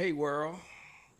Hey 0.00 0.12
world, 0.12 0.56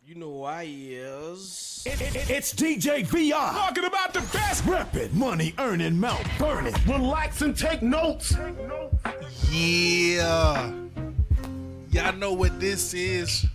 you 0.07 0.15
know 0.15 0.25
who 0.37 0.43
I 0.43 0.63
is. 0.67 1.83
It- 1.85 2.01
it- 2.01 2.29
it's 2.31 2.51
DJ 2.51 3.03
VR. 3.03 3.51
Talking 3.53 3.83
about 3.85 4.11
the 4.11 4.21
best. 4.33 4.63
Reppin', 4.65 5.13
money 5.13 5.53
earning, 5.59 5.99
mouth 5.99 6.27
burning. 6.39 6.73
Relax 6.87 7.43
and 7.43 7.55
take 7.55 7.83
notes. 7.83 8.33
Yeah. 9.51 10.71
Y'all 11.91 12.15
know 12.15 12.33
what 12.33 12.59
this 12.59 12.95
is. 12.95 13.45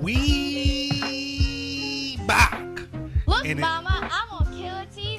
We 0.00 1.00
back. 2.28 2.60
Look, 3.26 3.44
And 3.46 3.58
it- 3.58 3.62
Mama, 3.62 3.88
I'm 4.12 4.12
on 4.12 4.12
Killer 4.12 4.27
TV. 4.27 4.27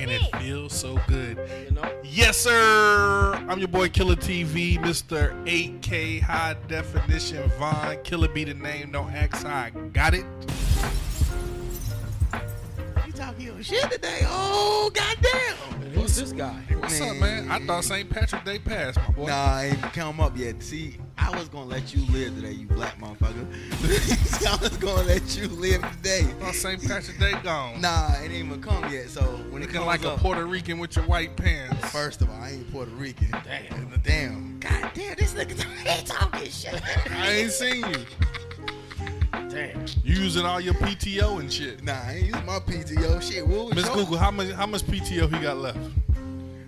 And 0.10 0.24
it 0.24 0.36
feels 0.38 0.74
so 0.74 1.00
good. 1.08 1.38
You 1.66 1.72
know? 1.76 2.02
Yes, 2.04 2.38
sir. 2.38 3.34
I'm 3.48 3.60
your 3.60 3.68
boy 3.68 3.90
Killer 3.90 4.16
TV, 4.16 4.80
Mr. 4.80 5.36
8K 5.46 6.22
High 6.22 6.56
Definition 6.68 7.48
Vaughn. 7.60 8.02
Killer 8.04 8.28
be 8.28 8.44
the 8.44 8.56
name, 8.56 8.92
don't 8.92 9.12
ask 9.12 9.46
how 9.46 9.56
I 9.56 9.70
got 9.70 10.16
it. 10.16 10.26
You 13.06 13.14
talking 13.14 13.46
your 13.46 13.62
shit 13.62 13.92
today? 13.92 14.22
Oh, 14.24 14.90
goddamn. 14.92 15.79
And 16.00 16.08
who's 16.08 16.16
this 16.16 16.32
guy? 16.32 16.64
What's 16.78 17.02
up, 17.02 17.18
man? 17.18 17.52
I 17.52 17.60
thought 17.60 17.84
St. 17.84 18.10
Patrick 18.10 18.46
Day 18.46 18.58
passed, 18.58 18.98
my 18.98 19.10
boy. 19.10 19.26
Nah, 19.28 19.34
I 19.34 19.66
ain't 19.66 19.82
come 19.94 20.22
up 20.22 20.38
yet. 20.38 20.64
See, 20.64 20.96
I 21.18 21.38
was 21.38 21.50
gonna 21.50 21.66
let 21.66 21.94
you 21.94 22.06
live 22.14 22.36
today, 22.36 22.54
you 22.54 22.68
black 22.68 22.98
motherfucker. 23.00 24.48
I 24.48 24.62
was 24.62 24.78
gonna 24.78 25.04
let 25.04 25.36
you 25.36 25.50
live 25.50 25.82
today. 25.98 26.22
I 26.22 26.46
thought 26.46 26.56
St. 26.56 26.88
Patrick 26.88 27.20
Day 27.20 27.34
gone. 27.44 27.82
Nah, 27.82 28.14
it 28.14 28.32
ain't 28.32 28.34
even 28.34 28.62
come 28.62 28.90
yet. 28.90 29.10
So 29.10 29.24
when 29.24 29.62
it 29.62 29.66
Looking 29.66 29.82
comes 29.82 29.88
like 29.88 30.06
a 30.06 30.16
Puerto 30.18 30.46
Rican 30.46 30.80
with 30.80 30.96
your 30.96 31.04
white 31.04 31.36
pants. 31.36 31.92
first 31.92 32.22
of 32.22 32.30
all, 32.30 32.42
I 32.42 32.52
ain't 32.52 32.72
Puerto 32.72 32.92
Rican. 32.92 33.32
Damn, 33.32 34.02
damn. 34.02 34.60
God 34.62 34.92
damn, 34.94 35.16
this 35.18 35.34
nigga 35.34 35.66
ain't 35.86 36.08
talking 36.08 36.50
shit. 36.50 36.82
I 37.12 37.30
ain't 37.30 37.52
seen 37.52 37.86
you. 37.86 38.06
Damn. 39.32 39.86
You 40.04 40.16
using 40.16 40.46
all 40.46 40.60
your 40.60 40.74
PTO 40.76 41.40
and 41.40 41.52
shit. 41.52 41.84
Nah, 41.84 41.94
I 41.94 42.14
ain't 42.14 42.28
using 42.28 42.46
my 42.46 42.60
PTO 42.60 43.22
shit. 43.22 43.46
What 43.46 43.66
was 43.68 43.76
Miss 43.76 43.86
your, 43.86 43.96
Google, 43.96 44.18
how 44.18 44.32
much 44.32 44.52
how 44.52 44.66
much 44.66 44.84
PTO 44.84 45.34
he 45.34 45.42
got 45.42 45.58
left? 45.58 45.78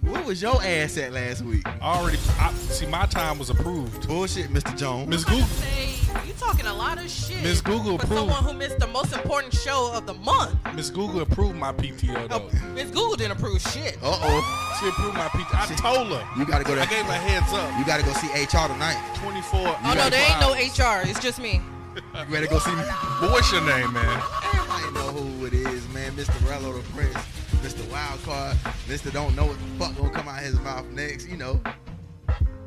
What 0.02 0.26
was 0.26 0.42
your 0.42 0.62
ass 0.64 0.98
at 0.98 1.14
last 1.14 1.42
week? 1.44 1.66
Already 1.82 2.18
I, 2.40 2.52
see 2.54 2.86
my 2.88 3.06
time 3.06 3.40
was 3.40 3.50
approved. 3.50 4.08
Bullshit, 4.08 4.50
Mr. 4.50 4.76
Jones. 4.78 5.08
Miss 5.08 5.24
Google, 5.24 5.46
Say, 5.46 5.96
you 6.28 6.34
talking 6.34 6.66
a 6.66 6.74
lot 6.74 6.98
of 6.98 7.10
shit. 7.10 7.42
Miss 7.44 7.62
Google 7.62 7.98
for 7.98 8.06
approved. 8.06 8.32
someone 8.32 8.44
who 8.44 8.54
missed 8.54 8.80
the 8.80 8.88
most 8.88 9.14
important 9.14 9.54
show 9.54 9.92
of 9.94 10.06
the 10.08 10.16
month. 10.16 10.58
Miss 10.76 10.90
Google 10.90 11.22
approved 11.22 11.56
my 11.56 11.72
PTO 11.72 12.28
though. 12.28 12.50
Oh, 12.52 12.68
Miss 12.74 12.90
Google 12.90 13.16
didn't 13.16 13.34
approve 13.34 13.62
shit. 13.62 13.98
Uh 14.02 14.18
oh. 14.22 14.78
She 14.80 14.88
approved 14.90 15.16
my 15.16 15.28
PTO. 15.28 15.72
I 15.72 15.76
told 15.76 16.08
her. 16.08 16.28
You 16.38 16.46
gotta 16.46 16.64
go 16.64 16.74
I 16.74 16.86
gave 16.88 17.06
her 17.06 17.12
a 17.12 17.16
heads 17.16 17.54
up. 17.54 17.78
You 17.80 17.86
gotta 17.86 18.04
go 18.04 18.12
see 18.14 18.28
HR 18.28 18.68
tonight. 18.68 19.00
24. 19.16 19.60
oh 19.60 19.94
no, 19.96 20.10
there 20.10 20.30
ain't 20.30 20.40
no 20.42 20.54
HR. 20.54 21.08
It's 21.08 21.20
just 21.20 21.40
me. 21.40 21.62
You 21.96 22.02
ready 22.34 22.48
to 22.48 22.54
go 22.54 22.60
see 22.60 22.72
me? 22.72 22.84
But 23.20 23.32
what's 23.32 23.52
your 23.52 23.62
name, 23.62 23.92
man? 23.94 24.24
Everybody 24.54 24.94
know 24.94 25.12
who 25.12 25.46
it 25.46 25.54
is, 25.54 25.88
man. 25.90 26.12
Mr. 26.14 26.32
Rello 26.48 26.76
the 26.76 26.92
Prince, 26.94 27.14
Mr. 27.62 27.84
Wildcard, 27.92 28.56
Mr. 28.88 29.12
Don't 29.12 29.36
Know 29.36 29.48
What 29.48 29.58
the 29.58 29.86
fuck 29.86 29.98
gonna 29.98 30.10
come 30.12 30.28
out 30.28 30.40
his 30.40 30.60
mouth 30.62 30.86
next, 30.92 31.28
you 31.28 31.38
know. 31.38 31.60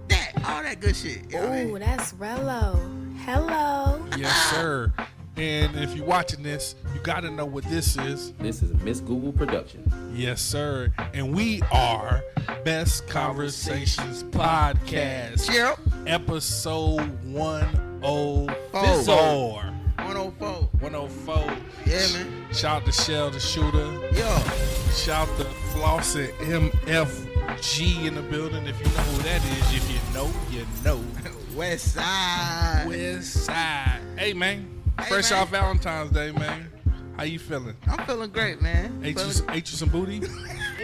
That, 0.08 0.32
all 0.44 0.62
that 0.62 0.80
good 0.80 0.94
shit. 0.94 1.30
You 1.30 1.40
know 1.40 1.48
what 1.48 1.52
I 1.52 1.64
mean? 1.64 1.78
that's 1.80 2.12
Rello. 2.14 3.16
Hello. 3.20 4.04
Yes, 4.18 4.50
sir. 4.50 4.92
And 5.36 5.74
if 5.76 5.96
you're 5.96 6.06
watching 6.06 6.42
this, 6.42 6.76
you 6.94 7.00
got 7.00 7.20
to 7.20 7.30
know 7.30 7.44
what 7.46 7.64
this 7.64 7.96
is. 7.96 8.32
This 8.34 8.62
is 8.62 8.72
Miss 8.82 9.00
Google 9.00 9.32
production. 9.32 9.90
Yes, 10.14 10.40
sir. 10.40 10.92
And 11.12 11.34
we 11.34 11.60
are 11.72 12.22
Best 12.64 13.08
Conversations 13.08 14.22
Podcast. 14.24 15.48
Cheryl, 15.48 15.78
Episode 16.06 17.00
104. 18.04 19.54
104. 19.96 20.68
104. 20.80 21.36
Yeah, 21.86 22.06
man. 22.12 22.46
Shout 22.52 22.82
out 22.82 22.84
to 22.86 22.92
Shell 22.92 23.30
the 23.30 23.40
Shooter. 23.40 23.78
Yo, 24.12 24.38
Shout 24.94 25.26
out 25.28 25.38
to 25.38 25.44
Floss 25.72 26.14
at 26.16 26.30
MFG 26.40 28.04
in 28.06 28.14
the 28.14 28.22
building. 28.22 28.66
If 28.66 28.78
you 28.78 28.84
know 28.86 28.90
who 28.90 29.22
that 29.22 29.42
is, 29.42 29.74
if 29.74 29.90
you 29.90 30.14
know, 30.14 30.30
you 30.50 30.66
know. 30.84 31.02
West 31.56 31.94
Side. 31.94 32.84
West 32.88 33.44
Side. 33.44 34.00
Hey, 34.18 34.34
man. 34.34 34.82
Hey, 35.00 35.08
Fresh 35.08 35.30
man. 35.30 35.40
off 35.40 35.50
Valentine's 35.50 36.10
Day, 36.10 36.30
man. 36.32 36.70
How 37.16 37.22
you 37.22 37.38
feeling? 37.38 37.76
I'm 37.86 38.04
feeling 38.06 38.30
great, 38.30 38.60
man. 38.60 39.00
Ate 39.02 39.16
you, 39.18 39.30
Feeling- 39.30 39.50
ate 39.56 39.70
you 39.70 39.76
some 39.78 39.88
booty? 39.88 40.20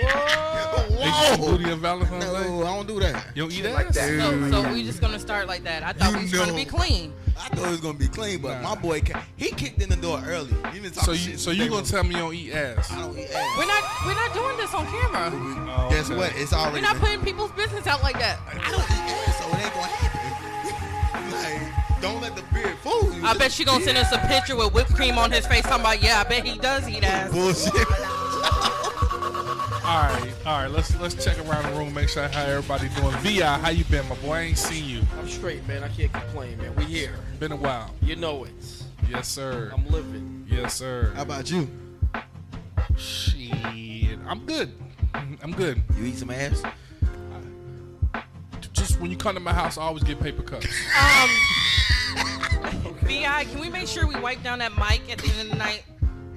Ate 0.03 1.07
you 1.07 1.13
Whoa. 1.13 1.35
some 1.37 1.41
booty 1.57 1.71
on 1.73 1.81
Valentine's 1.81 2.25
Day? 2.25 2.31
I 2.31 2.43
don't 2.77 2.87
do 2.87 3.01
that. 3.01 3.27
You 3.35 3.43
don't 3.49 3.53
eat 3.53 3.65
ass? 3.67 3.95
So, 3.95 4.51
so 4.51 4.73
we 4.73 4.83
just 4.85 5.01
gonna 5.01 5.19
start 5.19 5.47
like 5.47 5.65
that. 5.65 5.83
I 5.83 5.93
thought 5.93 6.11
You 6.13 6.17
we 6.19 6.23
was 6.25 6.33
gonna 6.33 6.55
be 6.55 6.65
clean. 6.65 7.13
I 7.39 7.49
thought 7.49 7.67
it 7.69 7.71
was 7.71 7.81
gonna 7.81 7.99
be 7.99 8.09
clean, 8.09 8.41
but 8.43 8.61
Nah. 8.61 8.75
my 8.75 8.81
boy, 8.81 9.01
he 9.37 9.51
kicked 9.51 9.81
in 9.81 9.89
the 9.89 9.97
door 9.97 10.23
early. 10.27 10.55
He 10.73 10.81
been 10.81 10.93
So 10.93 11.13
you, 11.13 11.19
shit 11.19 11.41
so 11.41 11.51
you 11.53 11.69
gonna 11.71 11.87
tell 11.87 12.05
me 12.05 12.15
you 12.15 12.21
don't 12.21 12.35
eat 12.35 12.53
ass? 12.53 12.91
I 12.93 12.99
don't 12.99 13.19
eat 13.19 13.31
ass. 13.31 13.59
We're 13.59 13.67
not 13.67 13.83
we're 14.07 14.15
not 14.15 14.35
doing 14.35 14.57
this 14.59 14.75
on 14.75 14.87
camera. 14.87 15.31
Oh, 15.33 15.89
Guess 15.91 16.11
okay. 16.11 16.17
what? 16.19 16.33
It's 16.37 16.53
already. 16.53 16.77
We're 16.77 16.83
not 16.83 16.93
been- 16.95 17.01
putting 17.01 17.21
people's 17.25 17.53
business 17.53 17.87
out 17.87 18.03
like 18.03 18.19
that. 18.19 18.39
I 18.49 18.71
don't 18.71 18.83
eat 18.83 19.13
ass, 19.13 19.39
so 19.39 19.49
it 19.49 19.65
ain't 19.65 19.75
gonna 19.75 19.87
happen. 19.87 21.33
like, 21.95 22.03
don't 22.03 22.21
let 22.21 22.37
the 22.37 22.43
beard 22.53 22.77
fool 22.83 23.13
you. 23.15 23.25
I 23.25 23.35
bet 23.39 23.53
she 23.53 23.65
gonna 23.65 23.83
send 23.85 23.97
us 23.97 24.13
a 24.13 24.19
picture 24.29 24.57
with 24.57 24.75
whipped 24.75 24.95
cream 24.95 25.17
on 25.17 25.31
his 25.31 25.47
face. 25.47 25.63
Talking 25.63 25.81
about 25.81 26.03
yeah, 26.03 26.21
I 26.21 26.29
bet 26.29 26.45
he 26.47 26.59
does 26.59 26.87
eat 26.89 27.05
ass. 27.05 27.31
bullshit. 27.33 27.87
All 29.91 30.03
right, 30.03 30.33
all 30.47 30.63
right. 30.63 30.71
Let's 30.71 30.97
let's 31.01 31.25
check 31.25 31.37
around 31.49 31.65
the 31.69 31.77
room, 31.77 31.93
make 31.93 32.09
sure 32.09 32.29
how 32.29 32.45
everybody 32.45 32.89
doing. 32.91 33.11
Vi, 33.17 33.41
how 33.41 33.71
you 33.71 33.83
been, 33.87 34.09
my 34.09 34.15
boy? 34.15 34.35
I 34.35 34.41
ain't 34.43 34.57
seen 34.57 34.89
you. 34.89 35.03
I'm 35.19 35.27
straight, 35.29 35.67
man. 35.67 35.83
I 35.83 35.89
can't 35.89 36.13
complain, 36.13 36.59
man. 36.59 36.77
We 36.77 36.85
here. 36.85 37.17
Been 37.41 37.51
a 37.51 37.57
while. 37.57 37.93
You 38.01 38.15
know 38.15 38.45
it. 38.45 38.53
Yes, 39.09 39.27
sir. 39.27 39.73
I'm 39.75 39.85
living. 39.89 40.47
Yes, 40.49 40.75
sir. 40.75 41.13
How 41.17 41.23
about 41.23 41.51
you? 41.51 41.69
Shit, 42.97 43.51
I'm 44.29 44.47
good. 44.47 44.73
I'm 45.13 45.51
good. 45.57 45.83
You 45.99 46.05
eat 46.05 46.19
some 46.19 46.31
ass? 46.31 46.63
Just 48.73 49.01
when 49.01 49.11
you 49.11 49.17
come 49.17 49.35
to 49.35 49.41
my 49.41 49.53
house, 49.53 49.77
I 49.77 49.83
always 49.83 50.05
get 50.05 50.21
paper 50.21 50.43
cups. 50.43 50.69
Um, 51.01 51.31
Bi, 53.03 53.45
can 53.45 53.59
we 53.59 53.69
make 53.69 53.89
sure 53.89 54.07
we 54.07 54.15
wipe 54.21 54.41
down 54.45 54.61
that 54.61 54.71
mic 54.77 55.11
at 55.11 55.19
the 55.19 55.33
end 55.33 55.41
of 55.41 55.49
the 55.49 55.57
night? 55.57 55.83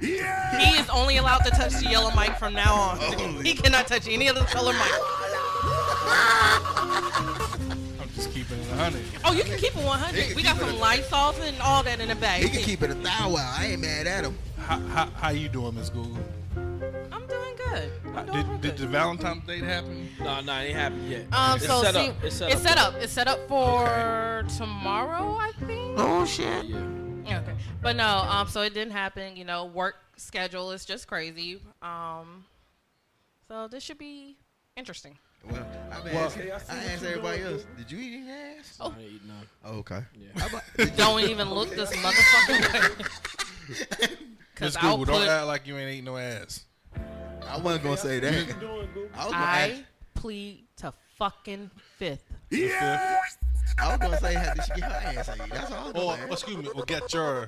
Yeah. 0.01 0.57
He 0.59 0.77
is 0.79 0.89
only 0.89 1.17
allowed 1.17 1.39
to 1.45 1.51
touch 1.51 1.73
the 1.73 1.89
yellow 1.89 2.11
mic 2.15 2.35
from 2.37 2.53
now 2.53 2.73
on. 2.75 2.97
Holy- 2.97 3.43
He 3.49 3.53
cannot 3.55 3.87
touch 3.87 4.07
any 4.07 4.27
other 4.29 4.43
color 4.45 4.73
mic. 4.73 4.91
I'm 7.99 8.09
just 8.15 8.31
keeping 8.31 8.59
it 8.59 8.67
100. 8.69 9.01
Oh, 9.25 9.33
you 9.33 9.43
can 9.43 9.57
keep 9.57 9.75
it 9.75 9.83
100. 9.83 10.27
Can 10.27 10.35
We 10.35 10.43
got 10.43 10.57
some 10.57 10.69
a- 10.69 10.73
Lysol 10.73 11.33
and 11.41 11.59
all 11.61 11.83
that 11.83 11.99
in 11.99 12.09
the 12.09 12.15
bag. 12.15 12.43
He 12.43 12.49
can 12.49 12.61
keep 12.61 12.81
it 12.83 12.91
a 12.91 12.95
thou 12.95 13.29
wow. 13.31 13.55
I 13.57 13.67
ain't 13.67 13.81
mad 13.81 14.07
at 14.07 14.25
him. 14.25 14.37
How, 14.57 14.79
how, 14.79 15.05
how 15.15 15.29
you 15.29 15.49
doing, 15.49 15.75
Miss 15.75 15.89
Google? 15.89 16.17
I'm 16.55 17.25
doing 17.27 17.55
good. 17.57 17.91
I'm 18.15 18.25
doing 18.25 18.47
real 18.47 18.57
Did, 18.57 18.61
did 18.61 18.71
good. 18.71 18.77
the 18.77 18.87
Valentine's 18.87 19.45
date 19.47 19.63
happen? 19.63 20.09
Nah, 20.19 20.41
nah, 20.41 20.59
it 20.61 20.65
ain't 20.67 20.75
happened 20.77 21.09
yet. 21.09 21.25
Um, 21.33 21.55
it's 21.57 21.65
so 21.65 21.81
set 21.81 21.93
see, 21.95 22.07
up. 22.09 22.15
It's 22.23 22.35
set 22.35 22.47
up. 22.47 22.53
it's 22.53 22.61
up. 22.65 22.67
set 22.67 22.77
up. 22.77 22.93
It's 23.01 23.13
set 23.13 23.27
up 23.27 23.47
for 23.47 24.45
tomorrow, 24.57 25.35
I 25.39 25.51
think. 25.65 25.95
Oh 25.97 26.25
shit. 26.25 26.65
Yeah. 26.65 26.77
Okay, 27.25 27.41
but 27.81 27.95
no. 27.95 28.05
Um, 28.07 28.47
so 28.47 28.61
it 28.61 28.73
didn't 28.73 28.93
happen. 28.93 29.35
You 29.35 29.45
know, 29.45 29.65
work 29.65 29.95
schedule 30.17 30.71
is 30.71 30.85
just 30.85 31.07
crazy. 31.07 31.59
Um, 31.81 32.45
so 33.47 33.67
this 33.67 33.83
should 33.83 33.97
be 33.97 34.37
interesting. 34.75 35.17
Well, 35.49 35.65
I've 35.91 36.03
been 36.03 36.15
Well- 36.15 36.25
asking, 36.25 36.51
I 36.51 36.55
asked 36.55 37.03
everybody 37.03 37.41
else. 37.41 37.65
Did 37.77 37.91
you 37.91 37.97
eat 37.99 38.21
any 38.21 38.31
ass? 38.31 38.77
Oh. 38.79 38.93
I 38.97 39.01
ain't 39.01 39.11
eating 39.11 39.27
none. 39.27 39.47
Oh, 39.65 39.77
okay. 39.79 40.01
Yeah. 40.15 40.45
About, 40.45 40.95
Don't 40.97 41.21
even 41.29 41.49
look 41.51 41.69
this 41.71 41.93
motherfucking 41.97 42.73
way. 42.99 43.05
Miss 43.69 43.85
Cause 44.55 44.77
I'll 44.77 44.97
Google, 44.97 45.15
don't 45.15 45.21
put, 45.23 45.29
act 45.29 45.47
like 45.47 45.67
you 45.67 45.77
ain't 45.77 45.89
eating 45.91 46.05
no 46.05 46.17
ass. 46.17 46.65
I 47.47 47.57
wasn't 47.57 47.83
gonna 47.83 47.97
say 47.97 48.19
that. 48.19 48.33
I 48.33 49.25
was 49.25 49.33
gonna 49.33 49.35
ask. 49.35 49.73
I 49.73 49.83
plead 50.15 50.65
to 50.77 50.93
fucking 51.17 51.71
fifth. 51.97 52.23
Yeah. 52.49 53.19
I 53.79 53.89
was 53.89 53.97
gonna 53.99 54.19
say, 54.19 54.33
how 54.35 54.53
did 54.53 54.63
she 54.63 54.71
get 54.79 54.91
her 54.91 55.19
ass 55.19 55.29
ate? 55.29 55.51
That's 55.93 56.05
all. 56.05 56.11
Or, 56.11 56.31
excuse 56.31 56.57
me, 56.57 56.67
or 56.75 56.83
get 56.85 57.13
your. 57.13 57.47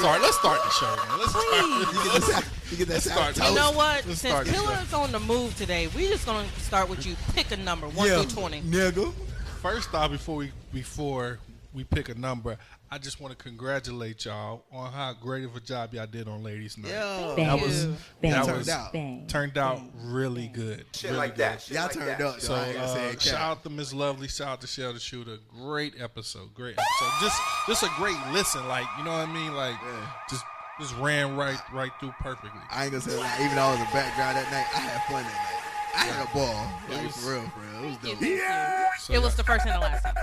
Sorry, 0.00 0.20
let's 0.20 0.38
start 0.38 0.60
the 0.62 0.70
show, 0.70 0.96
man. 0.96 1.18
Let's 1.18 1.30
start. 1.30 1.46
You 1.46 2.10
get, 2.12 2.22
the, 2.22 2.46
you 2.70 2.76
get 2.76 2.88
that 2.88 3.02
start. 3.02 3.36
You 3.36 3.54
know 3.54 3.72
what? 3.72 4.06
Let's 4.06 4.20
Since 4.20 4.20
start 4.20 4.46
Killer 4.46 4.78
is 4.82 4.92
on 4.94 5.12
the 5.12 5.20
move 5.20 5.56
today, 5.56 5.88
we 5.96 6.08
just 6.08 6.26
gonna 6.26 6.46
start 6.58 6.88
with 6.88 7.04
you. 7.06 7.16
Pick 7.34 7.50
a 7.50 7.56
number, 7.56 7.88
one 7.88 8.08
yeah, 8.08 8.22
through 8.22 8.30
twenty. 8.42 8.62
nigga. 8.62 9.12
First 9.60 9.92
off, 9.94 10.10
before 10.10 10.36
we 10.36 10.52
before 10.72 11.38
we 11.72 11.84
pick 11.84 12.08
a 12.08 12.14
number, 12.14 12.56
I 12.90 12.98
just 12.98 13.20
want 13.20 13.36
to 13.38 13.42
congratulate 13.42 14.24
y'all 14.24 14.64
on 14.72 14.92
how 14.92 15.12
great 15.12 15.44
of 15.44 15.54
a 15.54 15.60
job 15.60 15.94
y'all 15.94 16.06
did 16.06 16.26
on 16.28 16.42
Ladies 16.42 16.76
Night. 16.76 16.90
Yeah. 16.90 17.34
Bang. 17.36 17.46
That 17.46 17.60
was 17.60 17.84
Bang. 18.20 18.32
that 18.32 18.44
Turned 18.44 18.58
was 18.58 18.68
out. 18.68 18.92
Bang. 18.92 19.26
turned 19.28 19.56
out 19.58 19.80
really 20.02 20.48
good. 20.48 20.84
Shit 20.94 21.10
really 21.10 21.18
like 21.18 21.36
good. 21.36 21.42
that. 21.42 21.62
Shit 21.62 21.74
Y'all 21.74 21.84
like 21.84 21.92
turned 21.92 22.08
that. 22.08 22.20
up. 22.20 22.40
So 22.40 22.54
I 22.54 22.66
ain't 22.66 22.88
say 22.90 23.10
uh, 23.14 23.18
shout 23.18 23.40
out 23.40 23.62
to 23.64 23.70
Miss 23.70 23.92
Lovely, 23.94 24.28
shout 24.28 24.48
out 24.48 24.60
to 24.62 24.66
Shell 24.66 24.92
the 24.94 25.00
Shooter. 25.00 25.38
Great 25.48 25.94
episode, 26.00 26.52
great 26.54 26.76
episode. 26.78 27.20
Just 27.20 27.40
just 27.66 27.82
a 27.84 27.90
great 27.96 28.16
listen, 28.32 28.66
like 28.68 28.86
you 28.98 29.04
know 29.04 29.12
what 29.12 29.28
I 29.28 29.32
mean, 29.32 29.54
like 29.54 29.76
Yeah. 29.82 30.06
just 30.28 30.44
just 30.80 30.96
ran 30.96 31.36
right 31.36 31.58
right 31.72 31.92
through 32.00 32.14
perfectly. 32.20 32.60
I 32.70 32.84
ain't 32.84 32.92
gonna 32.92 33.02
say 33.02 33.14
that. 33.14 33.40
Even 33.40 33.54
though 33.56 33.62
I 33.62 33.70
was 33.72 33.80
a 33.80 33.92
background 33.92 34.36
that 34.38 34.50
night, 34.50 34.66
I 34.74 34.80
had 34.80 35.02
fun 35.12 35.22
that 35.22 35.52
night. 35.52 35.59
I 35.94 36.04
had 36.06 36.26
a 36.28 36.34
ball. 36.34 36.66
Like, 36.90 37.06
was- 37.06 37.16
for 37.16 37.32
real, 37.32 37.42
for 37.42 37.60
real. 37.60 37.84
It 37.84 37.86
was 37.86 37.96
dope. 38.12 38.20
Yeah. 38.22 38.86
So, 39.00 39.12
It 39.14 39.22
was 39.22 39.34
the 39.36 39.44
first 39.44 39.66
and 39.66 39.74
the 39.74 39.78
last 39.80 40.02
time. 40.02 40.14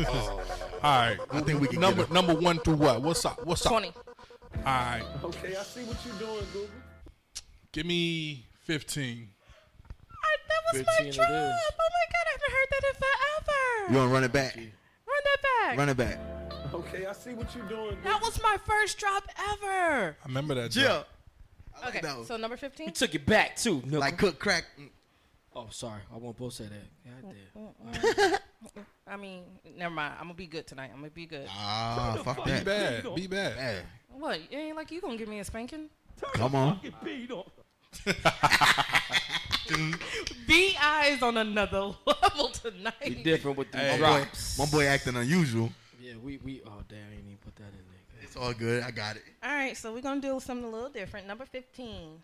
Oh. 0.08 0.40
All 0.82 1.00
right. 1.00 1.18
I 1.30 1.40
think 1.40 1.60
we 1.60 1.68
can 1.68 1.80
number 1.80 2.02
get 2.02 2.12
number 2.12 2.34
one 2.34 2.58
through 2.58 2.74
what? 2.76 3.00
What's 3.02 3.24
up? 3.24 3.44
What's 3.46 3.64
up? 3.64 3.72
20. 3.72 3.88
All 3.88 4.62
right. 4.64 5.02
Okay, 5.24 5.56
I 5.56 5.62
see 5.62 5.84
what 5.84 5.96
you're 6.04 6.14
doing, 6.16 6.44
Google. 6.52 6.68
Give 7.72 7.86
me 7.86 8.44
fifteen. 8.64 9.28
that 10.48 10.74
was 10.74 10.84
my 10.86 11.10
drop. 11.10 11.28
Oh 11.28 11.32
my 11.32 12.06
god, 12.12 12.26
I 12.26 12.32
haven't 12.32 12.52
heard 12.52 12.68
that 12.70 12.82
in 12.88 12.94
forever. 12.94 13.92
You 13.92 13.96
want 13.98 14.08
to 14.10 14.14
run 14.14 14.24
it 14.24 14.32
back? 14.32 14.56
Run 14.56 15.22
that 15.24 15.42
back. 15.66 15.78
Run 15.78 15.88
it 15.88 15.96
back. 15.96 16.18
Okay, 16.74 17.06
I 17.06 17.12
see 17.12 17.34
what 17.34 17.54
you're 17.54 17.64
doing. 17.66 17.96
That 18.04 18.20
was 18.20 18.40
my 18.42 18.56
first 18.66 18.98
drop 18.98 19.24
ever. 19.52 20.16
I 20.22 20.26
remember 20.26 20.54
that. 20.54 20.74
Yeah. 20.74 20.82
joke. 20.82 21.06
Okay, 21.86 22.00
that 22.00 22.26
so 22.26 22.36
number 22.36 22.56
15? 22.56 22.86
You 22.86 22.90
15? 22.90 23.06
took 23.08 23.14
it 23.14 23.26
back 23.26 23.56
too. 23.56 23.80
Nooka. 23.82 24.00
Like 24.00 24.18
cook 24.18 24.38
crack. 24.38 24.64
Oh, 25.54 25.66
sorry. 25.70 26.00
I 26.12 26.16
won't 26.18 26.36
both 26.36 26.52
say 26.54 26.64
that. 26.64 27.22
God 27.22 27.32
mm, 27.32 27.34
damn. 27.54 27.62
Mm, 27.64 28.34
mm. 28.74 28.84
I 29.06 29.16
mean, 29.16 29.42
never 29.76 29.94
mind. 29.94 30.14
I'm 30.18 30.24
gonna 30.24 30.34
be 30.34 30.46
good 30.46 30.66
tonight. 30.66 30.90
I'm 30.92 31.00
gonna 31.00 31.10
be 31.10 31.26
good. 31.26 31.46
Ah, 31.48 32.20
fuck 32.24 32.44
Be 32.44 32.50
that. 32.50 32.64
bad. 32.64 33.14
Be 33.14 33.26
bad. 33.26 33.52
Hey, 33.56 33.82
What? 34.08 34.40
It 34.50 34.54
ain't 34.56 34.76
like 34.76 34.90
you 34.90 35.00
gonna 35.00 35.16
give 35.16 35.28
me 35.28 35.38
a 35.40 35.44
spanking? 35.44 35.88
come 36.34 36.54
on. 36.54 36.80
Get 36.82 37.04
beat 37.04 37.30
on. 37.30 37.44
B 40.46 40.76
eyes 40.80 41.22
on 41.22 41.36
another 41.36 41.78
level 42.06 42.50
We 42.64 42.70
tonight. 42.70 43.22
different 43.24 43.56
with 43.58 43.70
the 43.70 43.78
Hey. 43.78 43.98
drops. 43.98 44.58
My 44.58 44.66
boy 44.66 44.86
acting 44.86 45.16
unusual. 45.16 45.70
Yeah, 46.00 46.14
we 46.22 46.38
we. 46.38 46.62
Oh 46.66 46.82
damn, 46.88 46.98
I 47.06 47.10
didn't 47.16 47.26
even 47.26 47.36
put 47.38 47.56
that 47.56 47.64
in 47.64 47.70
there. 47.90 48.22
It's 48.22 48.36
all 48.36 48.52
good. 48.52 48.82
I 48.82 48.90
got 48.90 49.16
it. 49.16 49.22
All 49.42 49.50
right, 49.50 49.76
so 49.76 49.92
we're 49.92 50.00
gonna 50.02 50.20
do 50.20 50.40
something 50.40 50.66
a 50.66 50.70
little 50.70 50.88
different. 50.90 51.26
Number 51.26 51.44
15. 51.44 52.22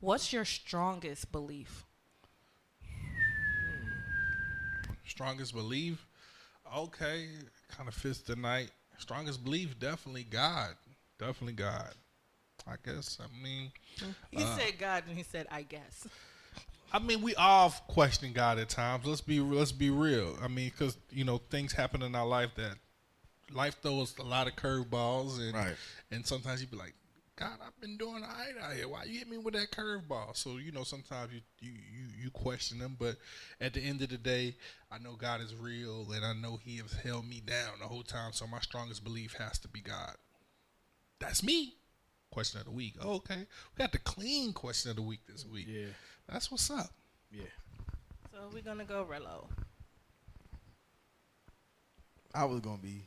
What's 0.00 0.32
your 0.32 0.44
strongest 0.44 1.30
belief? 1.32 1.86
Strongest 5.06 5.54
belief. 5.54 6.06
Okay, 6.76 7.26
kind 7.76 7.88
of 7.88 7.94
fits 7.94 8.20
tonight. 8.20 8.70
Strongest 8.98 9.42
belief, 9.44 9.78
definitely 9.78 10.24
God. 10.24 10.74
Definitely 11.18 11.54
God. 11.54 11.92
I 12.66 12.74
guess. 12.84 13.18
I 13.20 13.42
mean, 13.42 13.72
He 14.30 14.42
uh, 14.42 14.56
said 14.56 14.78
God, 14.78 15.04
and 15.08 15.16
he 15.16 15.24
said, 15.24 15.46
"I 15.50 15.62
guess." 15.62 16.06
I 16.92 16.98
mean, 16.98 17.22
we 17.22 17.34
all 17.34 17.70
question 17.88 18.32
God 18.32 18.58
at 18.58 18.68
times. 18.68 19.04
Let's 19.06 19.20
be 19.20 19.40
let's 19.40 19.72
be 19.72 19.90
real. 19.90 20.36
I 20.40 20.48
mean, 20.48 20.70
because 20.70 20.96
you 21.10 21.24
know 21.24 21.38
things 21.38 21.72
happen 21.72 22.02
in 22.02 22.14
our 22.14 22.26
life 22.26 22.50
that 22.56 22.76
life 23.52 23.76
throws 23.82 24.16
a 24.18 24.22
lot 24.22 24.46
of 24.46 24.54
curveballs, 24.56 25.40
and 25.40 25.54
Right. 25.54 25.74
and 26.10 26.24
sometimes 26.24 26.60
you'd 26.60 26.70
be 26.70 26.76
like, 26.76 26.94
God, 27.36 27.58
I've 27.66 27.80
been 27.80 27.96
doing 27.96 28.22
all 28.22 28.28
right 28.28 28.52
out 28.62 28.74
here. 28.74 28.88
Why 28.88 29.04
you 29.04 29.18
hit 29.18 29.28
me 29.28 29.38
with 29.38 29.54
that 29.54 29.70
curveball? 29.70 30.36
So 30.36 30.58
you 30.58 30.70
know 30.70 30.84
sometimes 30.84 31.32
you 31.32 31.40
you 31.60 31.70
you 31.72 32.24
you 32.24 32.30
question 32.30 32.78
them, 32.78 32.94
but 32.98 33.16
at 33.60 33.72
the 33.72 33.80
end 33.80 34.02
of 34.02 34.10
the 34.10 34.18
day, 34.18 34.54
I 34.90 34.98
know 34.98 35.14
God 35.14 35.40
is 35.40 35.54
real, 35.54 36.06
and 36.14 36.24
I 36.24 36.34
know 36.34 36.58
He 36.62 36.76
has 36.76 36.92
held 36.92 37.26
me 37.26 37.40
down 37.44 37.78
the 37.80 37.86
whole 37.86 38.02
time. 38.02 38.32
So 38.32 38.46
my 38.46 38.60
strongest 38.60 39.02
belief 39.02 39.32
has 39.38 39.58
to 39.60 39.68
be 39.68 39.80
God. 39.80 40.14
That's 41.20 41.42
me. 41.42 41.74
Question 42.30 42.60
of 42.60 42.66
the 42.66 42.72
week. 42.72 42.94
Oh, 43.00 43.14
okay, 43.16 43.38
we 43.38 43.78
got 43.78 43.92
the 43.92 43.98
clean 43.98 44.52
question 44.52 44.90
of 44.90 44.96
the 44.96 45.02
week 45.02 45.20
this 45.26 45.46
week. 45.46 45.66
Yeah, 45.68 45.86
That's 46.28 46.50
what's 46.50 46.70
up. 46.70 46.90
yeah. 47.30 47.44
So 48.30 48.38
we're 48.52 48.62
gonna 48.62 48.84
go 48.84 49.06
Rello. 49.10 49.46
I 52.34 52.44
was 52.44 52.60
gonna 52.60 52.78
be 52.78 53.02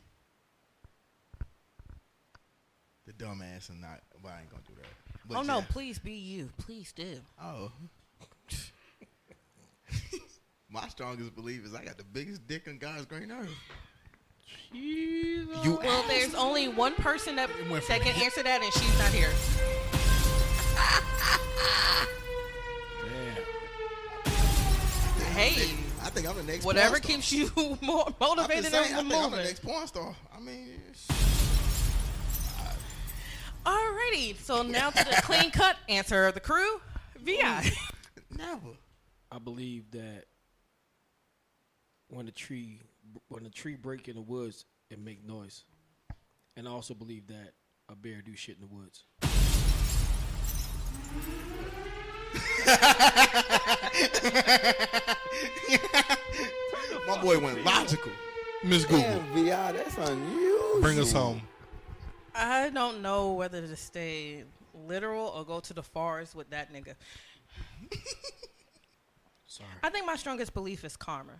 the 3.06 3.12
dumbass 3.12 3.68
and 3.70 3.80
not, 3.80 4.00
but 4.22 4.32
I 4.32 4.40
ain't 4.40 4.50
gonna 4.50 4.62
do 4.66 4.74
that. 4.74 4.86
But 5.28 5.38
oh 5.38 5.42
no, 5.42 5.58
yeah. 5.58 5.64
please 5.68 5.98
be 5.98 6.12
you. 6.12 6.50
Please 6.58 6.92
do. 6.92 7.20
Oh. 7.42 7.72
My 10.70 10.88
strongest 10.88 11.34
belief 11.34 11.64
is 11.64 11.74
I 11.74 11.84
got 11.84 11.96
the 11.96 12.04
biggest 12.04 12.46
dick 12.46 12.66
in 12.66 12.78
God's 12.78 13.06
green 13.06 13.30
earth. 13.30 13.48
You 14.72 15.48
Well, 15.82 16.04
there's 16.08 16.34
only 16.34 16.68
one 16.68 16.94
person 16.94 17.36
that, 17.36 17.48
went 17.70 17.86
that 17.88 18.02
from 18.02 18.12
can 18.12 18.22
answer 18.22 18.42
that, 18.42 18.62
and 18.62 18.72
she's 18.72 18.98
not 18.98 19.12
here. 19.12 19.30
Damn. 25.18 25.32
Hey, 25.32 25.76
I 26.02 26.10
think 26.10 26.28
I'm 26.28 26.36
the 26.36 26.42
next. 26.42 26.64
whatever 26.64 26.98
porn 27.00 27.02
star. 27.02 27.16
keeps 27.16 27.32
you 27.32 27.50
more 27.80 28.04
I'm 28.06 28.12
just 28.12 28.20
motivated 28.20 28.64
saying, 28.72 28.94
I 28.94 28.98
and 28.98 29.08
think 29.08 29.24
I'm 29.24 29.30
the 29.30 29.36
next 29.38 29.62
porn 29.62 29.86
star. 29.86 30.14
I 30.36 30.40
mean, 30.40 30.68
Alrighty, 33.66 34.36
so 34.38 34.62
now 34.62 34.90
to 34.90 35.04
the 35.04 35.20
clean 35.22 35.50
cut 35.50 35.76
answer 35.88 36.26
of 36.26 36.34
the 36.34 36.40
crew. 36.40 36.80
Vi. 37.20 37.70
never. 38.30 38.60
I 39.32 39.38
believe 39.38 39.90
that 39.90 40.24
when 42.08 42.28
a 42.28 42.30
tree 42.30 42.80
when 43.28 43.44
a 43.44 43.50
tree 43.50 43.74
break 43.74 44.08
in 44.08 44.14
the 44.14 44.22
woods, 44.22 44.64
it 44.90 45.00
make 45.00 45.26
noise, 45.26 45.64
and 46.56 46.68
I 46.68 46.70
also 46.70 46.94
believe 46.94 47.26
that 47.28 47.52
a 47.88 47.96
bear 47.96 48.22
do 48.22 48.36
shit 48.36 48.56
in 48.56 48.60
the 48.60 48.72
woods. 48.74 49.04
My 57.06 57.20
boy 57.22 57.38
went 57.38 57.64
logical. 57.64 58.12
Miss 58.64 58.84
Google, 58.84 59.00
Damn, 59.00 59.26
VR, 59.34 59.72
that's 59.74 59.96
unusual. 59.98 60.80
bring 60.80 60.98
us 60.98 61.12
home. 61.12 61.40
I 62.36 62.70
don't 62.70 63.02
know 63.02 63.32
whether 63.32 63.60
to 63.62 63.76
stay 63.76 64.44
literal 64.74 65.28
or 65.28 65.44
go 65.44 65.60
to 65.60 65.72
the 65.72 65.82
forest 65.82 66.34
with 66.34 66.50
that 66.50 66.72
nigga. 66.72 66.94
Sorry. 69.46 69.68
I 69.82 69.88
think 69.88 70.06
my 70.06 70.16
strongest 70.16 70.52
belief 70.52 70.84
is 70.84 70.96
karma. 70.96 71.32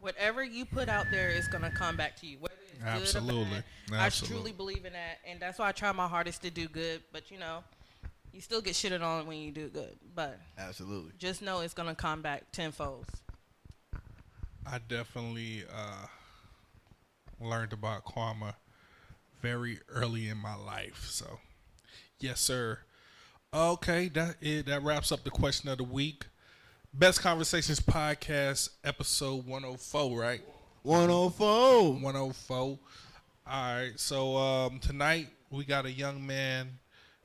Whatever 0.00 0.42
you 0.42 0.64
put 0.64 0.88
out 0.88 1.06
there 1.10 1.30
is 1.30 1.46
gonna 1.46 1.70
come 1.70 1.96
back 1.96 2.16
to 2.20 2.26
you. 2.26 2.38
Whether 2.40 2.54
it's 2.72 2.82
Absolutely. 2.82 3.44
Good 3.44 3.58
or 3.58 3.90
bad. 3.90 4.00
Absolutely. 4.00 4.36
I 4.36 4.40
truly 4.40 4.52
believe 4.52 4.84
in 4.86 4.94
that, 4.94 5.18
and 5.26 5.38
that's 5.38 5.58
why 5.58 5.68
I 5.68 5.72
try 5.72 5.92
my 5.92 6.08
hardest 6.08 6.42
to 6.42 6.50
do 6.50 6.66
good. 6.66 7.02
But 7.12 7.30
you 7.30 7.38
know, 7.38 7.62
you 8.32 8.40
still 8.40 8.60
get 8.60 8.74
shitted 8.74 9.02
on 9.02 9.26
when 9.26 9.38
you 9.38 9.52
do 9.52 9.68
good. 9.68 9.96
But 10.14 10.40
Absolutely. 10.58 11.12
just 11.18 11.42
know 11.42 11.60
it's 11.60 11.74
gonna 11.74 11.94
come 11.94 12.22
back 12.22 12.50
tenfold. 12.50 13.06
I 14.66 14.78
definitely 14.88 15.64
uh, 15.72 16.06
learned 17.40 17.72
about 17.72 18.04
karma 18.04 18.56
very 19.40 19.78
early 19.88 20.28
in 20.28 20.38
my 20.38 20.54
life. 20.54 21.06
So, 21.08 21.38
yes, 22.18 22.40
sir. 22.40 22.78
Okay, 23.52 24.08
that 24.10 24.36
it, 24.40 24.66
that 24.66 24.82
wraps 24.82 25.10
up 25.10 25.24
the 25.24 25.30
question 25.30 25.68
of 25.68 25.78
the 25.78 25.84
week. 25.84 26.26
Best 26.92 27.20
Conversations 27.20 27.80
podcast, 27.80 28.70
episode 28.84 29.46
one 29.46 29.62
hundred 29.62 29.80
four. 29.80 30.20
Right, 30.20 30.42
104. 30.82 31.94
one 31.94 32.14
hundred 32.14 32.34
four. 32.36 32.78
All 33.46 33.74
right. 33.74 33.92
So 33.96 34.36
um, 34.36 34.78
tonight 34.78 35.28
we 35.50 35.64
got 35.64 35.84
a 35.86 35.90
young 35.90 36.24
man 36.24 36.78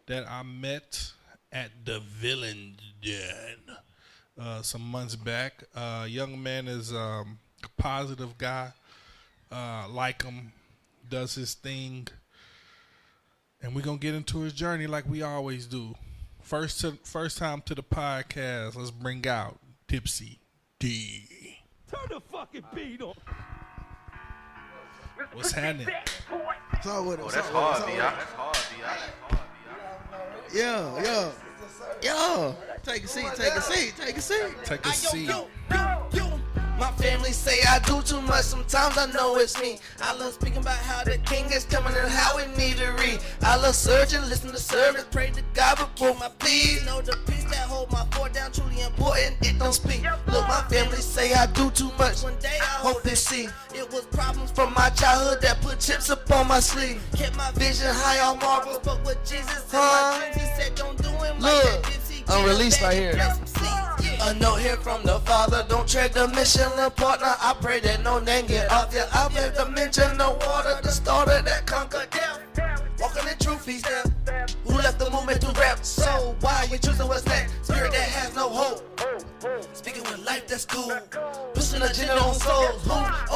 that 0.08 0.30
I 0.30 0.44
met 0.44 1.12
at 1.52 1.70
the 1.86 2.00
Villain 2.00 2.76
Den 3.02 3.78
uh, 4.40 4.62
some 4.62 4.82
months 4.82 5.16
back. 5.16 5.64
Uh, 5.76 6.06
young 6.10 6.42
man 6.42 6.68
is 6.68 6.92
um, 6.94 7.40
a 7.64 7.82
positive 7.82 8.38
guy. 8.38 8.72
Uh, 9.52 9.88
like 9.90 10.24
him, 10.24 10.52
does 11.10 11.36
his 11.36 11.54
thing, 11.54 12.08
and 13.62 13.76
we're 13.76 13.82
gonna 13.82 13.98
get 13.98 14.16
into 14.16 14.40
his 14.42 14.54
journey 14.54 14.88
like 14.88 15.08
we 15.08 15.22
always 15.22 15.66
do. 15.66 15.96
First 16.42 16.82
to 16.82 16.98
first 17.04 17.38
time 17.38 17.62
to 17.64 17.76
the 17.76 17.84
podcast. 17.84 18.76
Let's 18.76 18.92
bring 18.92 19.28
out 19.28 19.60
Dipsy 19.88 20.38
D. 20.80 21.58
Turn 21.92 22.00
the 22.10 22.20
fucking 22.20 22.64
beat 22.74 23.02
on. 23.02 23.14
What's 25.34 25.52
happening? 25.52 25.88
So 26.84 27.04
what? 27.04 27.20
Oh, 27.20 27.30
so 27.30 27.36
that's 27.36 27.48
what- 27.52 27.64
hard, 27.64 27.78
so 27.78 27.84
what- 27.86 27.98
That's 27.98 28.34
hard, 28.34 28.58
B. 28.70 28.82
That's 28.82 29.14
hard, 29.14 29.38
B. 30.52 30.58
Yeah, 30.60 31.02
yeah, 31.04 31.32
yeah. 32.02 32.54
Take 32.84 33.04
a 33.06 33.08
seat. 33.08 33.26
Take 33.36 33.54
a 33.54 33.62
seat. 33.62 33.94
Take 33.98 34.18
a 34.18 34.22
seat. 34.22 34.56
Take 34.64 34.86
a 34.86 34.94
seat. 34.94 35.32
My 36.78 36.92
family 36.92 37.32
say 37.32 37.58
I 37.70 37.80
do 37.80 38.02
too 38.02 38.22
much, 38.22 38.44
sometimes 38.44 38.98
I 38.98 39.06
know 39.14 39.38
it's 39.38 39.60
me. 39.62 39.80
I 40.02 40.14
love 40.16 40.34
speaking 40.34 40.58
about 40.58 40.78
how 40.78 41.06
the 41.06 41.18
king 41.20 41.46
is 41.46 41.64
coming 41.64 41.94
and 41.96 42.10
how 42.10 42.36
we 42.36 42.46
need 42.58 42.78
to 42.78 42.92
read. 43.00 43.20
I 43.44 43.56
love 43.56 43.76
searching, 43.76 44.20
listen 44.24 44.52
to 44.52 44.58
service, 44.58 45.06
pray 45.10 45.32
to 45.32 45.42
God 45.54 45.78
before 45.78 46.16
my 46.16 46.28
pleas. 46.38 46.86
Know 46.86 47.00
the 47.02 47.18
peace 47.28 47.46
that 47.46 47.68
hold 47.70 47.92
my 47.94 48.06
fort 48.12 48.34
down, 48.34 48.52
truly 48.52 48.82
important, 48.82 49.38
it 49.42 49.58
don't 49.58 49.74
speak. 49.74 50.04
Look, 50.28 50.48
my 50.50 50.62
family 50.70 50.98
say 50.98 51.34
I 51.34 51.46
do 51.48 51.72
too 51.72 51.92
much, 51.98 52.24
one 52.24 52.38
day 52.40 52.58
I 52.60 52.76
hope 52.84 53.04
they 53.04 53.16
see. 53.16 53.48
It 53.74 53.90
was 53.94 54.06
problems 54.08 54.52
from 54.52 54.74
my 54.74 54.90
childhood 54.90 55.42
that 55.44 55.62
put 55.62 55.80
chips 55.80 56.10
upon 56.10 56.50
my 56.50 56.60
sleeve. 56.60 57.02
Kept 57.16 57.38
my 57.38 57.52
vision 57.52 57.88
high 57.90 58.20
on 58.20 58.38
marbles, 58.40 58.80
but 58.84 59.02
with 59.06 59.20
Jesus 59.26 59.72
in 59.72 59.80
my 59.80 60.30
dreams, 60.34 60.36
he 60.36 60.62
said 60.62 60.76
don't 60.76 61.02
do 61.02 61.10
him 61.10 61.40
like 61.40 61.64
Look, 61.64 61.84
that. 61.84 62.06
Unreleased 62.28 62.82
right 62.82 62.94
here. 62.94 63.36
A 64.22 64.34
note 64.36 64.58
here 64.58 64.78
from 64.78 65.04
the 65.04 65.20
Father, 65.20 65.66
don't 65.70 65.88
tread 65.88 66.14
the 66.14 66.28
Michelin 66.30 66.90
partner. 66.92 67.36
I 67.40 67.56
pray 67.62 67.80
that 67.82 68.04
no 68.04 68.20
name 68.20 68.48
get 68.48 68.72
off 68.72 68.94
ya. 68.94 69.06
I 69.14 69.28
beg 69.30 69.54
to 69.56 69.70
mention 69.70 70.18
the 70.18 70.30
water, 70.30 70.80
the 70.82 70.90
starter 70.90 71.42
that 71.44 71.66
conquered 71.66 72.10
death. 72.10 72.40
Walking 73.00 73.28
in 73.28 73.38
truth, 73.38 73.66
he's 73.66 73.84
there. 73.84 74.04
Who 74.66 74.74
left 74.76 75.00
the 75.00 75.10
movement 75.12 75.42
to 75.42 75.52
rap? 75.60 75.84
So 75.84 76.36
why 76.42 76.68
you 76.72 76.78
choosing 76.78 77.08
what's 77.08 77.26
next? 77.26 77.54
Spirit 77.66 77.92
that 77.92 78.10
has 78.10 78.36
no 78.36 78.50
hope. 78.50 78.82
Speaking 79.74 80.04
with 80.04 80.26
life 80.26 80.48
that's 80.48 80.66
cool. 80.66 80.92
Pushing 81.54 81.82
agenda 81.82 82.20
on 82.20 82.34
souls. 82.34 82.82
Who 82.84 82.92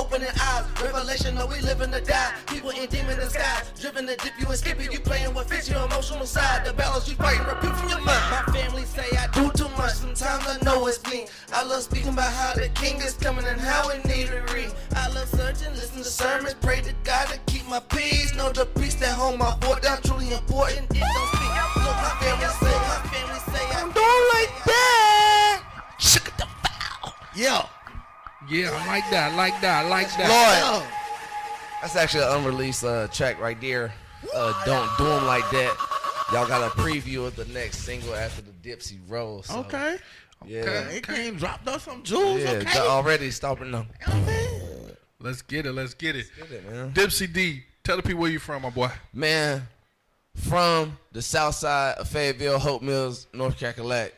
opening 0.09 0.29
eyes? 0.41 0.65
Revelation 0.81 1.35
know 1.35 1.45
we 1.45 1.59
living 1.61 1.91
to 1.91 2.01
die. 2.01 2.33
People 2.47 2.71
in 2.71 2.89
demon 2.89 3.17
the 3.17 3.29
sky, 3.29 3.63
driven 3.79 4.07
to 4.07 4.15
dip 4.15 4.33
you 4.39 4.47
and 4.47 4.57
skip 4.57 4.79
it. 4.79 4.91
You 4.91 4.99
playing 4.99 5.33
with 5.33 5.49
fits 5.49 5.69
your 5.69 5.83
emotional 5.85 6.25
side. 6.25 6.65
The 6.65 6.73
battles 6.73 7.07
you 7.07 7.15
fighting, 7.15 7.45
repeat 7.45 7.75
from 7.77 7.89
your 7.89 8.01
mind. 8.01 8.23
My 8.31 8.53
family 8.53 8.85
say 8.85 9.05
I 9.17 9.27
do 9.27 9.51
too 9.51 9.69
much. 9.77 9.93
Sometimes 9.93 10.45
I 10.47 10.57
know 10.63 10.87
it's 10.87 11.03
me. 11.11 11.27
I 11.53 11.63
love 11.63 11.83
speaking 11.83 12.13
about 12.13 12.31
how 12.33 12.53
the 12.53 12.69
king 12.69 12.97
is 12.97 13.13
coming 13.13 13.45
and 13.45 13.59
how 13.59 13.89
we 13.89 13.97
need 14.09 14.27
to 14.27 14.41
read. 14.53 14.71
I 14.95 15.07
love 15.09 15.27
searching, 15.29 15.71
listen 15.73 15.97
to 15.97 16.03
sermons, 16.03 16.55
pray 16.61 16.81
to 16.81 16.93
God 17.03 17.27
to 17.27 17.39
keep 17.45 17.67
my 17.67 17.79
peace. 17.79 18.35
Know 18.35 18.51
the 18.51 18.65
peace 18.65 18.95
that 18.95 19.13
hold 19.13 19.37
my 19.37 19.55
fort 19.61 19.83
down, 19.83 20.01
truly 20.01 20.31
important. 20.31 20.89
It 20.89 21.05
don't 21.05 21.29
speak. 21.29 21.49
Look, 21.85 21.97
my 22.01 22.13
family 22.19 22.49
say, 22.59 22.75
my 22.89 22.99
family 23.13 23.39
say 23.51 23.65
I'm 23.77 23.91
doing 23.91 24.25
like 24.33 24.53
that. 24.65 25.63
Shook 25.99 26.25
the 26.37 26.47
foul. 26.63 27.13
Yo. 27.35 27.78
Yeah, 28.49 28.71
I 28.73 28.87
like 28.87 29.09
that. 29.11 29.31
I 29.31 29.35
like 29.35 29.61
that. 29.61 29.85
I 29.85 29.89
like 29.89 30.07
that. 30.17 30.71
Lord. 30.73 30.87
That's 31.81 31.95
actually 31.95 32.23
an 32.23 32.37
unreleased 32.39 32.83
uh, 32.83 33.07
track 33.07 33.39
right 33.39 33.59
there. 33.61 33.93
Uh, 34.35 34.65
Don't 34.65 34.89
do 34.97 35.07
'em 35.09 35.25
like 35.25 35.49
that. 35.51 35.75
Y'all 36.33 36.47
got 36.47 36.61
a 36.61 36.69
preview 36.75 37.25
of 37.25 37.35
the 37.35 37.45
next 37.45 37.79
single 37.79 38.13
after 38.13 38.41
the 38.41 38.51
Dipsy 38.51 38.99
roll. 39.07 39.43
So, 39.43 39.59
Okay. 39.59 39.97
Yeah. 40.45 40.61
Okay. 40.61 40.97
It 40.97 41.07
came 41.07 41.35
dropped 41.37 41.67
off 41.67 41.83
some 41.83 42.03
jewels. 42.03 42.39
Yeah, 42.41 42.51
okay. 42.51 42.79
already 42.79 43.29
stopping 43.31 43.71
them. 43.71 43.87
Let's 45.19 45.41
get 45.41 45.65
it. 45.65 45.73
Let's 45.73 45.93
get 45.93 46.15
it. 46.15 46.27
Get 46.37 46.51
it, 46.51 46.69
man. 46.71 46.91
Dipsy 46.93 47.31
D, 47.31 47.63
tell 47.83 47.97
the 47.97 48.03
people 48.03 48.21
where 48.21 48.31
you 48.31 48.39
from, 48.39 48.61
my 48.61 48.69
boy. 48.69 48.89
Man, 49.13 49.67
from 50.35 50.97
the 51.11 51.21
south 51.21 51.55
side 51.55 51.95
of 51.97 52.07
Fayetteville, 52.07 52.59
Hope 52.59 52.81
Mills, 52.81 53.27
North 53.33 53.57
Carolina, 53.59 54.11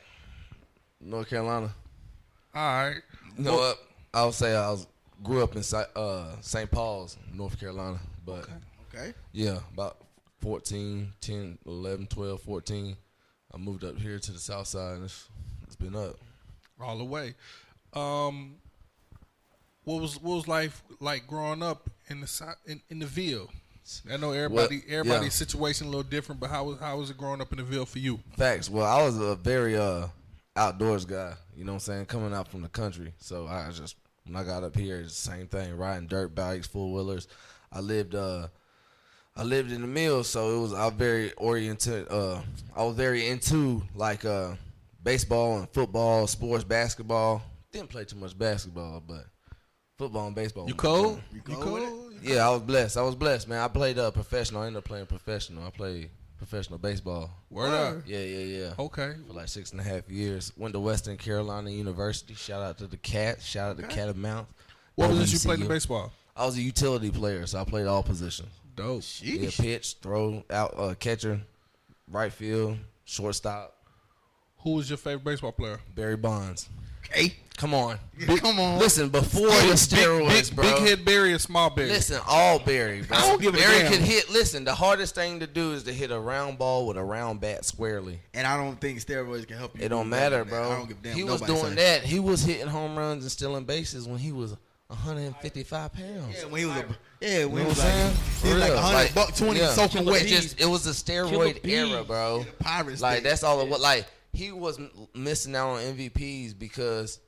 North 1.00 1.30
Carolina. 1.30 1.74
All 2.54 2.62
right. 2.62 3.02
You 3.38 3.44
know 3.46 3.56
what? 3.58 3.80
I 4.14 4.26
would 4.26 4.34
say 4.34 4.56
I 4.56 4.70
was 4.72 4.88
grew 5.24 5.44
up 5.44 5.56
in 5.56 5.64
uh, 5.96 6.36
St. 6.42 6.70
Paul's, 6.72 7.18
North 7.34 7.60
Carolina, 7.60 8.00
but 8.26 8.44
Okay. 8.44 8.54
okay. 8.94 9.14
yeah, 9.32 9.60
about 9.74 9.98
14, 10.42 11.14
10, 11.22 11.60
11, 11.66 12.08
12, 12.08 12.42
14. 12.42 12.98
I 13.54 13.58
moved 13.58 13.84
up 13.84 13.98
here 13.98 14.18
to 14.18 14.32
the 14.32 14.40
south 14.40 14.68
side 14.68 14.96
and 14.96 15.04
it's, 15.06 15.28
it's 15.64 15.76
been 15.76 15.96
up. 15.96 16.16
all 16.80 16.98
the 16.98 17.04
way. 17.04 17.36
Um, 17.94 18.56
what 19.84 20.02
was 20.02 20.22
what 20.22 20.36
was 20.36 20.48
life 20.48 20.84
like 21.00 21.28
growing 21.28 21.62
up 21.64 21.90
in 22.08 22.22
the 22.22 22.56
in, 22.66 22.82
in 22.90 23.00
the 23.00 23.06
Ville? 23.06 23.50
I 24.12 24.16
know 24.18 24.32
everybody 24.32 24.84
Well, 24.88 25.00
everybody's 25.00 25.34
yeah. 25.34 25.46
situation 25.46 25.88
a 25.88 25.90
little 25.90 26.04
different, 26.04 26.40
but 26.40 26.50
how 26.50 26.64
was 26.66 26.80
how 26.80 26.98
was 26.98 27.10
it 27.10 27.18
growing 27.18 27.42
up 27.42 27.52
in 27.52 27.58
the 27.58 27.64
Ville 27.64 27.86
for 27.86 28.00
you? 28.00 28.20
Facts. 28.38 28.70
Well, 28.70 28.86
I 28.86 29.04
was 29.04 29.18
a 29.20 29.36
very 29.36 29.76
uh 29.78 30.08
outdoors 30.56 31.04
guy. 31.06 31.34
You 31.56 31.66
know 31.66 31.74
what 31.74 31.76
I'm 31.78 31.80
saying? 31.82 32.06
Coming 32.06 32.34
out 32.34 32.48
from 32.48 32.62
the 32.62 32.70
country, 32.70 33.14
so 33.18 33.48
I 33.48 33.70
just 33.72 33.96
when 34.26 34.36
I 34.36 34.44
got 34.44 34.64
up 34.64 34.76
here, 34.76 35.00
it's 35.00 35.22
the 35.22 35.32
same 35.32 35.48
thing. 35.48 35.76
Riding 35.76 36.08
dirt 36.08 36.36
bikes, 36.36 36.68
four 36.68 36.92
wheelers. 36.92 37.28
I 37.72 37.80
lived 37.80 38.16
uh 38.16 38.48
I 39.36 39.44
lived 39.44 39.72
in 39.72 39.82
the 39.82 39.88
mill, 39.88 40.24
so 40.24 40.58
it 40.58 40.62
was 40.62 40.74
I 40.74 40.86
was 40.86 40.94
very 40.96 41.32
oriented. 41.34 42.08
Uh, 42.10 42.42
I 42.76 42.84
was 42.84 42.96
very 42.96 43.28
into 43.28 43.82
like 43.96 44.26
uh 44.26 44.56
baseball 45.04 45.60
and 45.60 45.70
football, 45.70 46.28
sports, 46.28 46.64
basketball. 46.64 47.42
Didn't 47.72 47.90
play 47.90 48.06
too 48.06 48.18
much 48.18 48.38
basketball, 48.38 49.02
but 49.06 49.26
football 49.98 50.28
and 50.28 50.36
baseball. 50.36 50.68
You 50.68 50.76
was 50.76 50.82
cold? 50.82 51.22
You 51.34 51.42
cold? 51.42 52.14
Yeah, 52.22 52.48
I 52.48 52.52
was 52.52 52.62
blessed. 52.62 52.98
I 52.98 53.02
was 53.02 53.16
blessed, 53.16 53.48
man. 53.48 53.62
I 53.62 53.68
played 53.68 53.98
uh, 53.98 54.12
professional. 54.12 54.62
I 54.62 54.68
ended 54.68 54.80
up 54.80 54.86
playing 54.86 55.06
professional. 55.08 55.66
I 55.66 55.70
played 55.72 56.10
professional 56.42 56.80
baseball. 56.80 57.30
Word 57.52 57.72
up. 57.72 58.04
Yeah, 58.08 58.18
yeah, 58.18 58.60
yeah. 58.60 58.74
Okay. 58.80 59.14
For 59.28 59.34
like 59.34 59.48
six 59.48 59.72
and 59.74 59.80
a 59.80 59.84
half 59.84 60.10
years. 60.10 60.52
Went 60.58 60.74
to 60.74 60.80
Western 60.80 61.16
Carolina 61.16 61.70
University. 61.70 62.34
Shout 62.34 62.64
out 62.64 62.80
to 62.80 62.88
the 62.88 62.98
Cats. 62.98 63.46
Shout 63.46 63.70
out 63.70 63.78
to 63.78 63.86
Okay. 63.86 63.96
Catamount. 63.96 64.48
What 64.96 65.10
position 65.12 65.34
you 65.38 65.56
played 65.56 65.62
in 65.62 65.68
baseball? 65.68 66.12
I 66.36 66.46
was 66.46 66.58
a 66.58 66.62
utility 66.62 67.12
player, 67.12 67.46
so 67.46 67.60
I 67.60 67.64
played 67.64 67.86
all 67.86 68.02
positions. 68.02 68.50
Dope. 68.76 69.04
Yeah, 69.22 69.50
pitch, 69.56 69.98
throw, 70.02 70.44
out, 70.50 70.74
uh, 70.78 70.96
catcher, 70.96 71.40
right 72.10 72.34
field, 72.34 72.78
shortstop. 73.06 73.76
Who 74.60 74.72
was 74.72 74.90
your 74.90 74.98
favorite 74.98 75.24
baseball 75.24 75.52
player? 75.52 75.80
Barry 75.94 76.18
Bonds. 76.18 76.70
Hey, 77.14 77.36
come 77.58 77.74
on, 77.74 77.98
come 78.38 78.60
on. 78.60 78.80
Listen, 78.80 79.10
before 79.10 79.48
Big- 79.50 79.70
the 79.70 79.74
steroids, 79.76 80.48
big, 80.50 80.56
bro. 80.56 80.64
Big 80.66 80.88
head 80.88 81.06
Barry 81.06 81.34
or 81.34 81.40
small 81.40 81.70
Barry? 81.70 81.90
Listen, 81.90 82.20
all 82.28 82.60
Barry, 82.60 83.02
bro. 83.04 83.18
I 83.18 83.22
don't 83.22 83.42
give 83.42 83.54
a 83.54 83.58
Barry 83.58 83.80
damn. 83.80 83.92
could 83.92 84.02
hit. 84.02 84.30
Listen, 84.30 84.64
the 84.64 84.74
hardest 84.76 85.16
thing 85.16 85.40
to 85.42 85.48
do 85.48 85.74
is 85.74 85.84
to 85.84 85.94
hit 85.94 86.12
a 86.12 86.20
round 86.20 86.58
ball 86.58 86.88
with 86.88 86.98
a 86.98 87.04
round 87.04 87.42
bat 87.42 87.66
squarely. 87.66 88.20
And 88.34 88.46
I 88.48 88.58
don't 88.58 88.80
think 88.80 89.00
steroids 89.00 89.48
can 89.48 89.58
help 89.58 89.78
you. 89.78 89.86
It 89.86 89.90
don't 89.90 90.06
do 90.06 90.12
better 90.12 90.44
matter, 90.44 90.44
than 90.44 90.48
that. 90.54 90.68
bro. 90.68 90.72
I 90.72 90.78
don't 90.78 90.88
give 90.88 90.98
a 91.00 91.02
damn. 91.04 91.16
he 91.16 91.24
was 91.24 91.42
doing 91.42 91.60
say. 91.70 91.76
that. 91.76 92.04
He 92.04 92.20
was 92.20 92.44
hitting 92.44 92.68
home 92.68 92.98
runs 92.98 93.24
and 93.24 93.32
stealing 93.32 93.66
bases 93.66 94.08
when 94.08 94.18
he 94.20 94.32
was 94.32 94.56
155 94.88 95.94
pounds. 95.94 96.36
Yeah, 96.38 96.46
when 96.46 96.60
he 96.62 96.66
was 96.66 96.78
a 96.78 96.86
yeah, 97.22 97.46
when 97.46 97.52
You 97.52 97.56
know 97.58 97.62
he 97.64 97.66
was 97.70 97.78
like 97.80 97.88
saying? 97.88 98.14
he 98.44 98.50
was 98.50 98.58
like 98.60 98.70
real. 98.72 98.82
100 98.82 99.16
buck 99.16 99.36
20 99.36 99.60
yeah. 99.60 99.70
soaking 99.70 100.06
wet. 100.06 100.24
It 100.24 100.28
just 100.28 100.60
it 100.60 100.66
was 100.66 100.88
a 100.88 100.92
steroid 100.92 101.60
era, 101.66 101.98
bees. 102.00 102.08
bro. 102.08 102.46
Pirates 102.60 103.02
Like 103.02 103.16
thing. 103.16 103.24
that's 103.24 103.44
all 103.44 103.62
it 103.62 103.70
was. 103.70 103.80
Like 103.80 104.06
he 104.34 104.52
was 104.52 104.80
missing 105.14 105.56
out 105.56 105.70
on 105.72 105.80
MVPs 105.82 106.58
because 106.58 107.20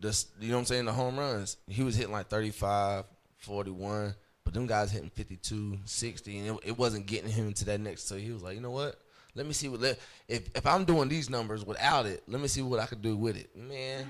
the 0.00 0.24
you 0.40 0.48
know 0.48 0.54
what 0.54 0.60
I'm 0.60 0.66
saying 0.66 0.84
the 0.84 0.92
home 0.92 1.18
runs. 1.18 1.56
He 1.68 1.82
was 1.82 1.96
hitting 1.96 2.12
like 2.12 2.28
35, 2.28 3.04
41, 3.38 4.14
but 4.44 4.54
them 4.54 4.66
guys 4.66 4.90
hitting 4.90 5.10
52, 5.10 5.78
60, 5.84 6.38
and 6.38 6.48
it, 6.58 6.68
it 6.68 6.78
wasn't 6.78 7.06
getting 7.06 7.30
him 7.30 7.52
to 7.54 7.64
that 7.66 7.80
next. 7.80 8.06
So 8.08 8.16
he 8.16 8.30
was 8.30 8.42
like, 8.42 8.54
you 8.54 8.60
know 8.60 8.70
what? 8.70 8.96
Let 9.34 9.46
me 9.46 9.52
see 9.52 9.68
what 9.68 9.80
let, 9.80 9.98
if 10.26 10.48
if 10.56 10.66
I'm 10.66 10.84
doing 10.84 11.08
these 11.08 11.30
numbers 11.30 11.64
without 11.64 12.06
it. 12.06 12.22
Let 12.28 12.40
me 12.40 12.48
see 12.48 12.62
what 12.62 12.80
I 12.80 12.86
could 12.86 13.02
do 13.02 13.16
with 13.16 13.36
it, 13.36 13.54
man. 13.56 14.06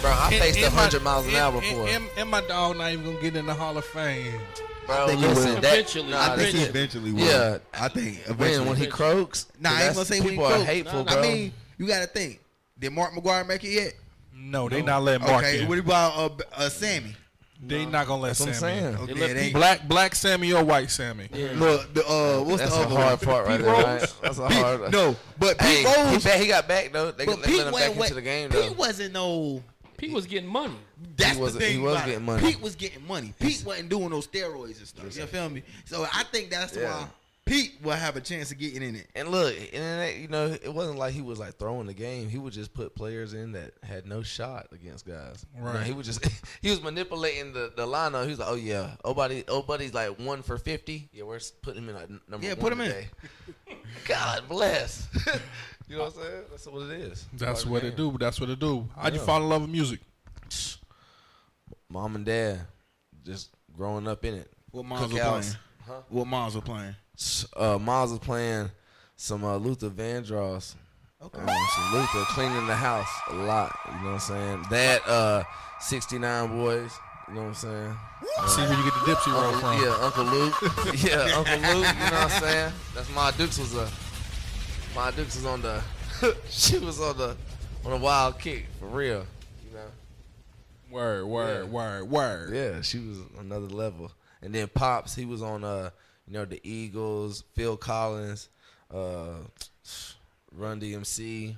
Bro, 0.00 0.10
I 0.10 0.28
And- 0.32 0.42
faced 0.42 0.58
and 0.58 0.74
my- 0.74 0.82
100 0.82 1.02
miles 1.02 1.24
an 1.26 1.30
and- 1.30 1.38
hour 1.38 1.60
before. 1.60 1.88
And, 1.88 2.04
and 2.16 2.30
my 2.30 2.40
dog 2.42 2.76
not 2.76 2.92
even 2.92 3.04
gonna 3.04 3.20
get 3.20 3.36
in 3.36 3.46
the 3.46 3.54
Hall 3.54 3.76
of 3.76 3.84
Fame. 3.84 4.40
Bro, 4.86 5.06
think 5.08 5.20
he 5.20 5.26
listen, 5.26 5.54
will. 5.54 5.60
that, 5.60 5.72
Eventually. 5.74 6.10
nah, 6.10 6.20
I 6.32 6.36
think 6.36 6.52
that 6.52 6.58
he 6.58 6.62
eventually 6.64 7.12
will. 7.12 7.20
Yeah, 7.20 7.58
I 7.74 7.88
think 7.88 8.18
when 8.26 8.34
eventually. 8.36 8.68
when 8.68 8.76
he 8.78 8.86
croaks. 8.86 9.46
nah, 9.60 9.70
I 9.72 9.84
ain't 9.84 9.94
gonna 9.94 10.04
say 10.06 10.18
when 10.20 10.24
he 10.24 10.30
people 10.30 10.46
are 10.46 10.50
croaks. 10.52 10.64
hateful, 10.66 11.00
I 11.08 11.12
bro. 11.14 11.22
mean, 11.22 11.52
you 11.78 11.86
got 11.86 12.00
to 12.00 12.06
think. 12.06 12.40
Did 12.78 12.92
Mark 12.92 13.12
McGwire 13.12 13.46
make 13.46 13.64
it 13.64 13.70
yet? 13.70 13.94
No, 14.34 14.68
they 14.68 14.82
not 14.82 15.02
letting 15.02 15.26
Mark 15.26 15.44
okay, 15.44 15.62
in. 15.62 15.68
what 15.68 15.78
about 15.78 16.12
uh, 16.16 16.28
uh, 16.56 16.68
Sammy? 16.68 17.16
They 17.66 17.86
not 17.86 18.06
gonna 18.06 18.20
let 18.20 18.28
That's 18.36 18.40
what 18.40 18.48
I'm 18.50 18.54
Sammy. 18.54 18.80
saying. 18.80 18.96
Okay, 18.96 19.34
let. 19.34 19.52
Black 19.54 19.88
Black 19.88 20.14
Sammy 20.14 20.52
or 20.52 20.62
White 20.62 20.90
Sammy? 20.90 21.26
Look, 21.32 21.94
the, 21.94 22.06
uh, 22.06 22.44
what's 22.44 22.60
That's 22.60 22.74
the 22.76 22.82
other 22.82 22.94
hard 22.94 23.18
one? 23.18 23.18
part 23.18 23.46
right 23.46 23.60
there, 23.62 23.72
right? 23.72 24.14
That's 24.20 24.38
a 24.38 24.46
Pete- 24.46 24.56
hard. 24.58 24.92
No, 24.92 25.16
but 25.38 25.58
Pete 25.58 25.78
he, 25.78 25.84
Rose. 25.86 26.22
back, 26.22 26.38
he 26.40 26.48
got 26.48 26.68
back 26.68 26.92
though. 26.92 27.12
They, 27.12 27.24
but 27.24 27.40
they 27.42 27.46
Pete 27.48 27.56
let 27.56 27.66
him 27.68 27.72
back 27.72 27.88
wasn't- 27.88 28.00
into 28.02 28.14
the 28.14 28.20
game 28.22 28.50
though. 28.50 28.68
Pete 28.68 28.76
wasn't 28.76 29.14
no. 29.14 29.62
Pete 29.96 30.12
was 30.12 30.26
getting 30.26 30.48
money. 30.48 30.74
That's 31.16 31.36
He 31.36 31.42
was- 31.42 31.54
the 31.54 31.60
thing. 31.60 31.72
he 31.72 31.78
was 31.78 31.92
about 31.94 32.06
it. 32.08 32.10
getting 32.12 32.26
money. 32.26 32.42
Pete 32.52 32.60
was 32.60 32.74
getting 32.76 33.06
money. 33.06 33.34
Pete 33.38 33.62
wasn't 33.66 33.88
doing 33.88 34.10
those 34.10 34.26
steroids 34.26 34.78
and 34.78 34.86
stuff. 34.86 35.16
You 35.16 35.26
feel 35.26 35.48
me? 35.50 35.62
So 35.84 36.06
I 36.12 36.24
think 36.24 36.50
that's 36.50 36.76
Yeah. 36.76 36.90
why 37.02 37.08
Pete 37.44 37.74
will 37.80 37.92
have 37.92 38.16
a 38.16 38.20
chance 38.20 38.50
of 38.50 38.58
getting 38.58 38.82
in 38.82 38.96
it. 38.96 39.06
And 39.14 39.28
look, 39.28 39.54
and 39.72 40.00
that, 40.00 40.16
you 40.16 40.26
know, 40.26 40.46
it 40.60 40.74
wasn't 40.74 40.98
like 40.98 41.14
he 41.14 41.22
was 41.22 41.38
like 41.38 41.56
throwing 41.58 41.86
the 41.86 41.94
game. 41.94 42.28
He 42.28 42.38
would 42.38 42.52
just 42.52 42.74
put 42.74 42.92
players 42.96 43.34
in 43.34 43.52
that 43.52 43.72
had 43.84 44.04
no 44.04 44.24
shot 44.24 44.66
against 44.72 45.06
guys. 45.06 45.46
You 45.54 45.62
know, 45.62 45.68
Right. 45.70 45.86
he 45.86 45.92
would 45.92 46.04
just 46.04 46.24
he 46.60 46.70
was 46.70 46.82
manipulating 46.82 47.52
the, 47.52 47.72
the 47.76 47.86
lineup. 47.86 48.24
He 48.24 48.30
was 48.30 48.40
like, 48.40 48.48
oh 48.50 48.56
yeah, 48.56 48.96
oh 49.04 49.14
buddy, 49.14 49.44
oh 49.46 49.62
buddy's 49.62 49.94
like 49.94 50.18
one 50.18 50.42
for 50.42 50.58
fifty. 50.58 51.08
Yeah, 51.12 51.22
we're 51.22 51.38
putting 51.62 51.84
him 51.84 51.90
in 51.90 51.94
like 51.94 52.08
number 52.28 52.44
Yeah, 52.44 52.54
one 52.54 52.60
put 52.62 52.72
him 52.72 52.80
in. 52.80 52.88
today. 52.88 53.08
God 54.06 54.48
bless. 54.48 55.06
you 55.88 55.96
know 55.96 56.04
what 56.04 56.16
I'm 56.16 56.22
saying? 56.22 56.42
That's 56.50 56.66
what 56.66 56.82
it 56.90 57.00
is. 57.00 57.26
That's 57.32 57.62
Part 57.64 57.72
what 57.72 57.84
it 57.84 57.96
do. 57.96 58.16
That's 58.18 58.40
what 58.40 58.50
it 58.50 58.58
do. 58.58 58.88
How'd 58.96 59.12
you 59.14 59.20
Yeah. 59.20 59.26
fall 59.26 59.42
in 59.42 59.48
love 59.48 59.62
with 59.62 59.70
music? 59.70 60.00
Mom 61.88 62.16
and 62.16 62.24
dad, 62.24 62.60
just 63.24 63.50
growing 63.76 64.08
up 64.08 64.24
in 64.24 64.34
it. 64.34 64.50
What 64.70 64.84
moms 64.84 65.12
were 65.12 65.18
playing? 65.20 65.44
Huh? 65.86 65.92
What 66.08 66.26
moms 66.26 66.54
were 66.54 66.60
playing? 66.60 66.96
uh, 67.56 67.78
Miles 67.78 68.10
was 68.10 68.18
playing 68.18 68.70
some 69.16 69.44
uh, 69.44 69.56
Luther 69.56 69.88
Vandross. 69.88 70.74
Okay. 71.22 71.38
Um, 71.40 71.46
some 71.48 71.92
Luther 71.94 72.24
cleaning 72.34 72.66
the 72.66 72.74
house 72.74 73.08
a 73.30 73.34
lot. 73.34 73.74
You 73.86 73.92
know 73.92 74.04
what 74.04 74.12
I'm 74.14 74.18
saying? 74.20 74.64
That 74.70 75.08
uh, 75.08 75.44
69 75.80 76.48
Boyz. 76.50 76.90
You 77.28 77.34
know 77.34 77.40
what 77.42 77.46
I'm 77.48 77.54
saying? 77.54 77.96
See 78.48 78.60
where 78.62 78.70
you 78.76 78.84
get 78.84 78.92
the 78.94 79.12
Dipsy 79.14 79.32
roll 79.32 79.54
Uncle, 79.54 79.60
from. 79.60 79.82
yeah, 79.82 79.96
Uncle 80.00 80.24
Luke. 80.24 80.54
yeah, 81.02 81.36
Uncle 81.36 81.54
Luke. 81.56 81.86
You 81.94 82.10
know 82.10 82.10
what 82.10 82.12
I'm 82.12 82.30
saying? 82.42 82.72
That's 82.94 83.14
my 83.14 83.30
Dukes 83.32 83.58
was 83.58 83.74
a. 83.74 83.88
My 84.96 85.10
Dukes 85.10 85.36
was 85.36 85.44
on 85.46 85.60
the. 85.62 85.82
she 86.48 86.78
was 86.78 87.00
on 87.00 87.16
the 87.18 87.36
on 87.84 87.92
a 87.92 87.96
wild 87.98 88.38
kick 88.38 88.66
for 88.80 88.86
real. 88.86 89.26
You 89.68 89.74
know. 89.76 89.86
Word, 90.90 91.26
word, 91.26 91.64
Yeah. 91.66 91.70
word, 91.70 92.04
word. 92.10 92.54
Yeah, 92.54 92.80
she 92.80 92.98
was 92.98 93.18
another 93.38 93.66
level. 93.66 94.10
And 94.42 94.54
then 94.54 94.68
Pops, 94.68 95.14
he 95.14 95.24
was 95.26 95.42
on 95.42 95.64
uh, 95.64 95.90
you 96.26 96.32
know, 96.32 96.44
the 96.46 96.60
Eagles, 96.64 97.44
Phil 97.54 97.76
Collins, 97.76 98.48
uh 98.92 99.34
Run 100.52 100.80
DMC, 100.80 101.56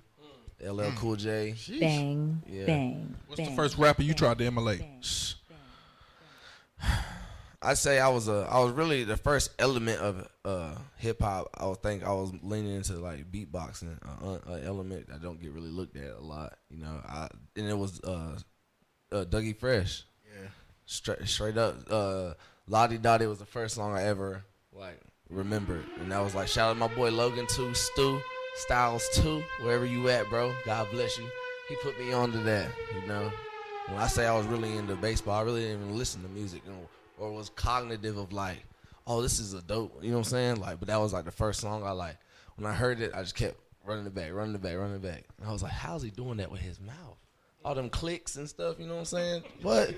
LL 0.65 0.91
Cool 0.97 1.15
J. 1.17 1.55
Bang, 1.79 2.43
Yeah. 2.49 2.67
bang. 2.67 3.15
What's 3.29 3.49
the 3.49 3.55
first 3.55 3.79
rapper 3.79 4.03
you 4.03 4.09
bang, 4.15 4.17
tried 4.19 4.39
to 4.39 4.47
emulate? 4.47 4.81
bang, 4.81 4.99
Shh. 5.01 5.35
I 7.61 7.75
say 7.75 7.99
I 7.99 8.09
was 8.09 8.29
a 8.29 8.47
I 8.51 8.61
was 8.61 8.73
really 8.73 9.05
the 9.05 9.17
first 9.17 9.51
element 9.59 10.01
of 10.01 10.29
uh 10.45 10.77
hip 10.97 11.21
hop. 11.21 11.49
I 11.55 11.67
would 11.67 11.83
think 11.83 12.05
I 12.05 12.13
was 12.13 12.33
leaning 12.43 12.75
into 12.77 12.95
like 12.95 13.31
beatboxing, 13.33 13.99
uh, 14.23 14.53
element 14.65 15.09
that 15.09 15.23
don't 15.23 15.41
get 15.41 15.53
really 15.53 15.71
looked 15.71 15.97
at 15.97 16.11
a 16.11 16.21
lot. 16.21 16.55
You 16.71 16.79
know, 16.79 17.01
I 17.07 17.29
and 17.57 17.69
it 17.69 17.77
was 17.77 18.01
uh, 18.03 18.39
uh 19.11 19.25
Dougie 19.25 19.57
Fresh. 19.57 20.05
straight 20.87 21.27
straight 21.27 21.57
up. 21.59 21.77
Uh, 21.91 22.35
La 22.69 22.87
Di 22.87 22.99
Da 22.99 23.19
Di 23.19 23.27
was 23.27 23.39
the 23.39 23.47
first 23.47 23.75
song 23.75 23.95
I 23.97 24.05
ever 24.05 24.45
like 24.73 25.01
remembered, 25.29 25.85
and 26.01 26.13
that 26.13 26.23
was 26.23 26.35
like 26.35 26.49
shout 26.49 26.71
out 26.71 26.75
to 26.75 26.79
my 26.79 26.95
boy 26.95 27.11
Logan 27.11 27.47
too, 27.49 27.75
Stu 27.75 28.21
Styles 28.55 29.09
too, 29.15 29.43
wherever 29.63 29.87
you 29.87 30.09
at, 30.09 30.29
bro. 30.29 30.53
God 30.65 30.89
bless 30.93 31.19
you. 31.19 31.29
He 31.69 31.77
put 31.83 31.99
me 32.01 32.13
onto 32.13 32.43
that, 32.45 32.71
you 32.95 33.07
know. 33.07 33.31
When 33.89 33.99
I 33.99 34.07
say 34.07 34.27
I 34.27 34.37
was 34.37 34.47
really 34.47 34.77
into 34.77 34.97
baseball, 34.97 35.39
I 35.39 35.43
really 35.43 35.63
didn't 35.63 35.83
even 35.83 35.99
listen 35.99 36.23
to 36.23 36.29
music, 36.29 36.63
you 36.65 36.73
know, 36.73 36.89
or 37.19 37.33
was 37.33 37.51
cognitive 37.51 38.17
of 38.17 38.33
like, 38.33 38.59
oh, 39.07 39.23
this 39.23 39.39
is 39.39 39.55
a 39.55 39.63
dope, 39.63 40.03
you 40.03 40.11
know 40.11 40.19
what 40.19 40.27
I'm 40.27 40.31
saying? 40.31 40.57
Like, 40.61 40.79
but 40.79 40.89
that 40.89 41.01
was 41.01 41.13
like 41.13 41.25
the 41.25 41.31
first 41.31 41.61
song 41.61 41.83
I 41.85 41.91
like. 41.93 42.17
When 42.57 42.67
I 42.71 42.75
heard 42.75 43.01
it, 43.01 43.13
I 43.15 43.23
just 43.23 43.35
kept 43.37 43.57
running 43.85 44.07
it 44.07 44.15
back, 44.15 44.33
running 44.33 44.55
it 44.55 44.63
back, 44.63 44.77
running 44.77 44.97
it 44.97 45.03
back. 45.03 45.25
And 45.39 45.49
I 45.49 45.53
was 45.53 45.63
like, 45.63 45.73
how's 45.73 46.03
he 46.03 46.11
doing 46.11 46.37
that 46.39 46.51
with 46.51 46.61
his 46.61 46.81
mouth? 46.81 47.17
All 47.65 47.75
them 47.75 47.91
clicks 47.91 48.37
and 48.37 48.49
stuff, 48.49 48.77
you 48.79 48.87
know 48.87 48.95
what 48.95 49.01
I'm 49.01 49.05
saying? 49.07 49.43
What? 49.63 49.91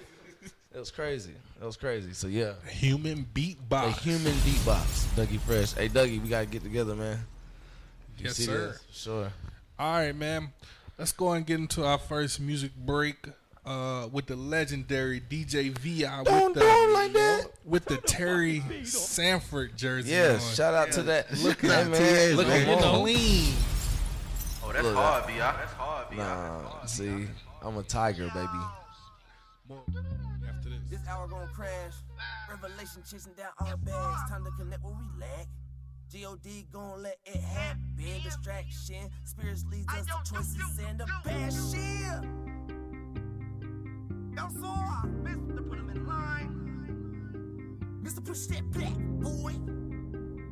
It 0.72 0.78
was 0.78 0.90
crazy. 0.92 1.32
It 1.60 1.64
was 1.64 1.76
crazy. 1.76 2.12
So 2.12 2.28
yeah, 2.28 2.52
Human 2.68 3.26
beatbox. 3.34 3.86
a 3.88 3.90
human 3.90 4.32
beatbox, 4.32 5.04
Dougie 5.16 5.40
Fresh. 5.40 5.72
Hey 5.72 5.88
Dougie, 5.88 6.22
we 6.22 6.28
gotta 6.28 6.46
get 6.46 6.62
together, 6.62 6.94
man. 6.94 7.18
You 8.18 8.26
Yes, 8.26 8.36
sir. 8.36 8.68
this? 8.68 8.82
Sure. 8.92 9.32
All 9.78 9.92
right, 9.94 10.14
man. 10.14 10.52
Let's 10.96 11.10
go 11.12 11.32
and 11.32 11.44
get 11.44 11.58
into 11.58 11.84
our 11.84 11.98
first 11.98 12.38
music 12.38 12.70
break 12.76 13.16
uh, 13.66 14.08
with 14.10 14.26
the 14.26 14.36
legendary 14.36 15.20
DJ 15.20 15.70
Vi 15.78 16.02
Don't 16.24 16.54
with 16.54 16.54
do 16.54 16.60
the 16.60 16.90
like 16.94 17.12
that. 17.12 17.46
with 17.64 17.84
the 17.84 17.96
Terry 17.98 18.62
Sanford 18.84 19.76
jersey. 19.76 20.10
Yes, 20.10 20.48
on. 20.48 20.54
shout 20.54 20.74
out 20.74 20.92
to 20.92 21.02
that. 21.04 21.30
Look 21.38 21.62
at 21.64 21.70
that 21.70 21.88
man. 21.90 22.36
Look 22.36 22.46
at 22.48 22.64
Getting 22.66 22.78
him. 22.78 23.02
lean. 23.02 23.54
Oh, 24.64 24.72
that's 24.72 24.84
Look, 24.84 24.94
hard, 24.94 25.24
Vi. 25.26 25.38
That's 25.38 25.72
hard, 25.72 26.10
B. 26.10 26.16
Nah, 26.16 26.84
see, 26.86 27.26
I'm 27.62 27.76
a 27.76 27.82
tiger, 27.82 28.28
baby. 28.34 28.48
After 30.48 30.68
this. 30.70 30.80
This 30.90 31.00
hour 31.08 31.28
gon' 31.28 31.48
crash. 31.54 31.92
Revelation 32.50 33.02
chasing 33.08 33.32
down 33.34 33.50
our 33.60 33.76
bags. 33.76 34.30
Time 34.30 34.44
to 34.44 34.50
connect 34.58 34.82
where 34.82 34.92
we 34.94 35.20
lack. 35.20 35.46
G.O.D. 36.10 36.66
gon' 36.72 37.02
let 37.04 37.18
it 37.24 37.36
happen. 37.40 37.78
Distraction. 38.24 39.08
Spirits 39.24 39.64
leads 39.70 39.86
us 39.94 40.06
to 40.06 40.34
choices 40.34 40.78
and 40.88 41.00
a 41.00 41.06
bad 41.24 41.52
shit. 44.30 44.38
Yo, 44.38 44.48
Sora, 44.60 45.04
Mr. 45.22 45.68
Put 45.68 45.78
him 45.78 45.90
in 45.90 46.06
line. 46.06 46.50
Mr. 48.02 48.24
Push 48.24 48.46
that 48.46 48.70
back, 48.72 48.96
boy. 49.20 49.52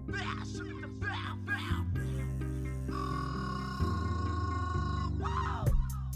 Bow, 0.06 0.44
the 0.52 0.88
bow, 1.00 1.36
bow. 1.46 1.84
Oh, 5.20 5.64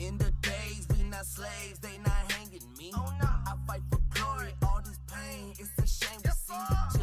in 0.00 0.19
the 0.19 0.31
days, 0.42 0.87
we 0.97 1.02
not 1.04 1.26
slaves, 1.26 1.78
they 1.81 1.99
not 1.99 2.33
hanging 2.33 2.62
me. 2.78 2.92
Oh, 2.95 3.12
no. 3.21 3.28
I 3.28 3.54
fight 3.66 3.83
for 3.90 4.00
glory, 4.11 4.54
all 4.62 4.81
this 4.85 4.99
pain, 5.12 5.54
it's 5.59 5.71
a 5.78 5.87
shame 5.87 6.21
to 6.23 6.31
see. 6.31 7.02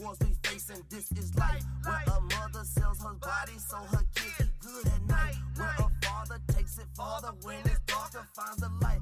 Wars 0.00 0.18
we 0.20 0.34
facing. 0.42 0.82
This 0.88 1.10
is 1.12 1.34
life 1.36 1.64
where 1.84 2.02
a 2.16 2.20
mother 2.20 2.64
sells 2.64 3.02
her 3.02 3.14
body 3.14 3.58
so 3.58 3.76
her 3.76 4.04
kids 4.14 4.34
eat 4.40 4.60
good 4.60 4.86
at 4.86 5.02
night. 5.06 5.36
Where 5.56 5.74
a 5.78 6.06
father 6.06 6.38
takes 6.48 6.78
it 6.78 6.86
farther 6.96 7.32
when 7.42 7.60
his 7.62 7.78
daughter 7.86 8.26
finds 8.34 8.60
the 8.60 8.70
light. 8.80 9.00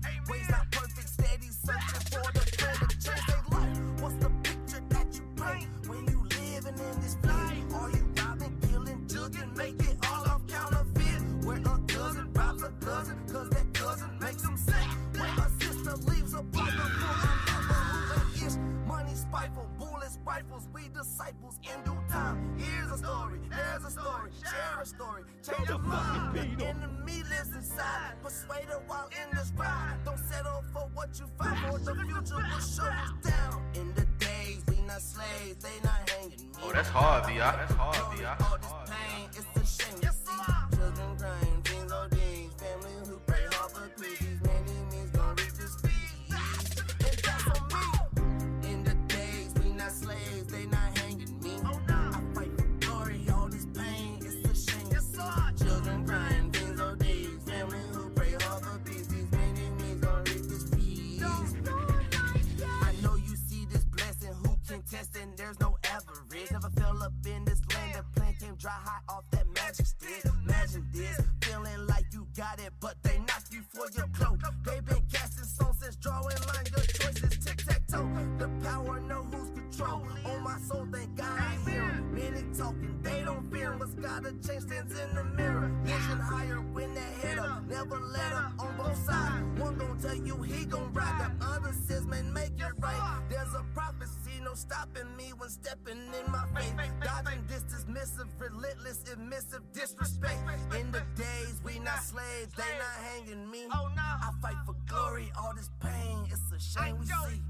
Talking, 82.68 83.00
they 83.02 83.22
don't 83.24 83.50
fear 83.52 83.72
'em. 83.72 83.78
What's 83.78 83.94
gotta 83.94 84.32
change 84.46 84.62
stands 84.62 84.98
in 84.98 85.14
the 85.14 85.24
mirror. 85.24 85.70
Vision 85.84 86.18
higher, 86.18 86.60
win 86.60 86.94
that 86.94 87.12
head 87.22 87.38
up. 87.38 87.62
Never 87.64 87.98
let 87.98 88.32
up 88.32 88.52
on 88.58 88.76
both 88.76 88.98
sides. 89.04 89.60
One 89.60 89.76
gon' 89.78 89.98
tell 89.98 90.14
you 90.14 90.36
he 90.42 90.64
gon' 90.64 90.92
ride, 90.92 91.18
the 91.20 91.46
other 91.46 91.72
says, 91.72 92.06
man, 92.06 92.32
make 92.32 92.52
it 92.58 92.72
right. 92.78 93.22
There's 93.28 93.54
a 93.54 93.64
prophecy, 93.74 94.40
no 94.42 94.54
stopping 94.54 95.16
me 95.16 95.32
when 95.36 95.48
stepping 95.48 95.98
in 95.98 96.30
my 96.30 96.44
faith. 96.54 96.74
Dodging 97.02 97.44
this 97.46 97.62
dismissive, 97.64 98.28
relentless, 98.38 99.04
admissive 99.10 99.62
disrespect. 99.72 100.38
In 100.78 100.90
the 100.92 101.02
days, 101.16 101.60
we 101.64 101.78
not 101.78 102.02
slaves, 102.02 102.52
they 102.56 102.72
not 102.78 102.98
hanging 103.10 103.50
me. 103.50 103.66
Oh, 103.72 103.88
I 103.96 104.30
fight 104.42 104.56
for 104.66 104.74
glory, 104.86 105.30
all 105.38 105.54
this 105.54 105.70
pain, 105.80 106.26
it's 106.30 106.52
a 106.52 106.58
shame 106.60 106.98
we 106.98 107.06
see. 107.06 107.42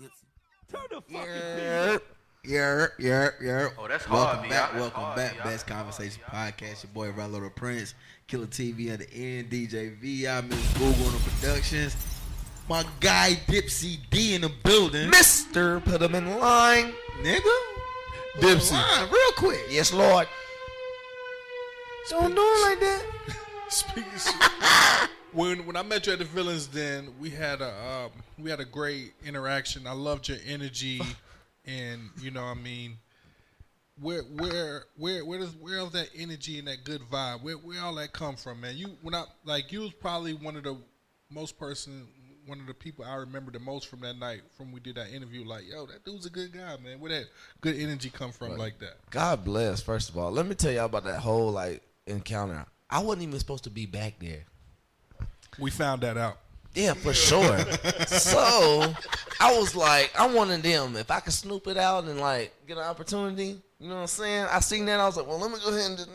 Dipsy. 0.00 0.26
Yeah, 1.08 1.98
yeah, 2.44 2.86
yeah, 2.98 3.28
yeah. 3.42 3.68
Oh, 3.78 3.88
that's 3.88 4.04
hard, 4.04 4.20
Welcome 4.26 4.42
B. 4.44 4.48
back, 4.48 4.70
That's 4.72 4.80
welcome 4.80 5.02
hard, 5.02 5.16
back. 5.16 5.32
B. 5.34 5.38
Best 5.44 5.66
Conversation 5.66 6.22
Podcast. 6.30 6.84
Your 6.84 6.92
boy 6.94 7.10
Rallo 7.12 7.42
the 7.42 7.50
Prince, 7.50 7.94
Killer 8.26 8.46
TV 8.46 8.90
at 8.90 9.00
the 9.00 9.12
end, 9.12 9.50
DJ 9.50 9.94
VI, 9.98 10.40
Miss 10.42 10.72
Google 10.74 11.06
on 11.06 11.12
the 11.12 11.18
productions. 11.40 11.96
My 12.68 12.84
guy 13.00 13.38
Dipsy 13.46 13.98
D 14.10 14.34
in 14.34 14.42
the 14.42 14.50
building. 14.62 15.10
Mister, 15.10 15.80
put 15.80 16.02
him 16.02 16.14
in 16.14 16.38
line. 16.38 16.92
Nigga. 17.22 17.40
Dipsy. 18.36 18.72
Line 18.72 19.10
real 19.10 19.32
quick. 19.36 19.60
Yes, 19.70 19.92
Lord. 19.92 20.28
Don't 22.10 22.34
do 22.34 22.40
it 22.40 22.68
like 22.70 22.80
that. 22.80 23.04
Speaking 23.68 24.04
when 25.32 25.66
when 25.66 25.76
I 25.76 25.82
met 25.82 26.06
you 26.06 26.14
at 26.14 26.18
the 26.20 26.24
Villains 26.24 26.66
Den, 26.66 27.08
we 27.20 27.28
had 27.30 27.60
a 27.60 27.68
um, 27.68 28.10
we 28.38 28.48
had 28.50 28.60
a 28.60 28.64
great 28.64 29.12
interaction. 29.26 29.86
I 29.86 29.92
loved 29.92 30.28
your 30.28 30.38
energy, 30.46 31.02
and 31.68 32.10
you 32.20 32.30
know, 32.30 32.42
what 32.42 32.56
I 32.56 32.60
mean, 32.60 32.96
where 34.00 34.22
where 34.22 34.84
where 34.96 35.24
where 35.24 35.38
does 35.38 35.54
where 35.56 35.80
all 35.80 35.90
that 35.90 36.08
energy 36.16 36.58
and 36.58 36.66
that 36.68 36.84
good 36.84 37.02
vibe? 37.02 37.42
Where 37.42 37.54
where 37.56 37.80
all 37.82 37.94
that 37.96 38.12
come 38.12 38.36
from, 38.36 38.62
man? 38.62 38.76
You 38.76 38.96
when 39.02 39.14
I 39.14 39.24
like 39.44 39.70
you 39.70 39.80
was 39.80 39.92
probably 39.92 40.32
one 40.32 40.56
of 40.56 40.62
the 40.62 40.76
most 41.30 41.58
person 41.58 42.08
one 42.46 42.60
of 42.60 42.66
the 42.66 42.74
people 42.74 43.04
I 43.04 43.16
remember 43.16 43.50
the 43.50 43.58
most 43.58 43.88
from 43.88 44.00
that 44.00 44.18
night 44.18 44.40
from 44.56 44.72
we 44.72 44.80
did 44.80 44.94
that 44.94 45.10
interview. 45.12 45.44
Like, 45.44 45.64
yo, 45.70 45.84
that 45.86 46.04
dude's 46.04 46.24
a 46.24 46.30
good 46.30 46.52
guy, 46.52 46.76
man. 46.82 46.98
Where 46.98 47.10
that 47.10 47.26
good 47.60 47.76
energy 47.76 48.10
come 48.10 48.32
from 48.32 48.56
like 48.56 48.78
that? 48.78 48.96
God 49.10 49.44
bless. 49.44 49.82
First 49.82 50.08
of 50.08 50.16
all, 50.16 50.30
let 50.30 50.46
me 50.46 50.54
tell 50.54 50.72
y'all 50.72 50.86
about 50.86 51.04
that 51.04 51.20
whole 51.20 51.50
like 51.50 51.82
encounter. 52.06 52.64
I 52.88 53.00
wasn't 53.00 53.24
even 53.24 53.38
supposed 53.38 53.64
to 53.64 53.70
be 53.70 53.84
back 53.84 54.14
there. 54.18 54.44
We 55.58 55.70
found 55.70 56.00
that 56.02 56.16
out. 56.16 56.38
Yeah, 56.74 56.94
for 56.94 57.12
sure. 57.12 57.58
so 58.06 58.94
I 59.40 59.58
was 59.58 59.74
like, 59.74 60.12
I'm 60.18 60.34
one 60.34 60.50
of 60.50 60.62
them. 60.62 60.96
If 60.96 61.10
I 61.10 61.20
could 61.20 61.32
snoop 61.32 61.66
it 61.66 61.76
out 61.76 62.04
and 62.04 62.20
like 62.20 62.52
get 62.66 62.76
an 62.76 62.84
opportunity, 62.84 63.60
You 63.80 63.88
know 63.88 63.94
what 63.96 64.00
I'm 64.02 64.06
saying? 64.08 64.46
I 64.50 64.60
seen 64.60 64.86
that. 64.86 65.00
I 65.00 65.06
was 65.06 65.16
like, 65.16 65.26
well, 65.26 65.38
let 65.38 65.50
me 65.50 65.58
go 65.64 65.70
ahead 65.70 65.86
and 65.86 65.96
just. 65.96 66.10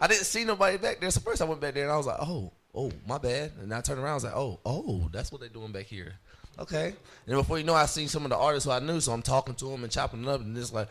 I 0.00 0.06
didn't 0.06 0.24
see 0.24 0.44
nobody 0.44 0.76
back 0.76 1.00
there. 1.00 1.10
So 1.10 1.20
first 1.20 1.40
I 1.40 1.44
went 1.44 1.60
back 1.60 1.74
there 1.74 1.84
and 1.84 1.92
I 1.92 1.96
was 1.96 2.06
like, 2.06 2.18
oh, 2.20 2.52
oh, 2.74 2.92
my 3.06 3.18
bad. 3.18 3.52
And 3.60 3.72
I 3.72 3.80
turned 3.80 4.00
around. 4.00 4.12
I 4.12 4.14
was 4.14 4.24
like, 4.24 4.36
oh, 4.36 4.60
oh, 4.64 5.08
that's 5.12 5.30
what 5.32 5.40
they're 5.40 5.50
doing 5.50 5.72
back 5.72 5.86
here. 5.86 6.14
Okay. 6.58 6.94
And 7.26 7.36
before 7.36 7.58
you 7.58 7.64
know, 7.64 7.74
I 7.74 7.86
seen 7.86 8.08
some 8.08 8.24
of 8.24 8.30
the 8.30 8.36
artists 8.36 8.66
who 8.66 8.72
I 8.72 8.80
knew. 8.80 9.00
So 9.00 9.12
I'm 9.12 9.22
talking 9.22 9.54
to 9.56 9.64
them 9.66 9.82
and 9.82 9.92
chopping 9.92 10.22
it 10.22 10.28
up 10.28 10.40
and 10.40 10.54
just 10.56 10.74
like, 10.74 10.88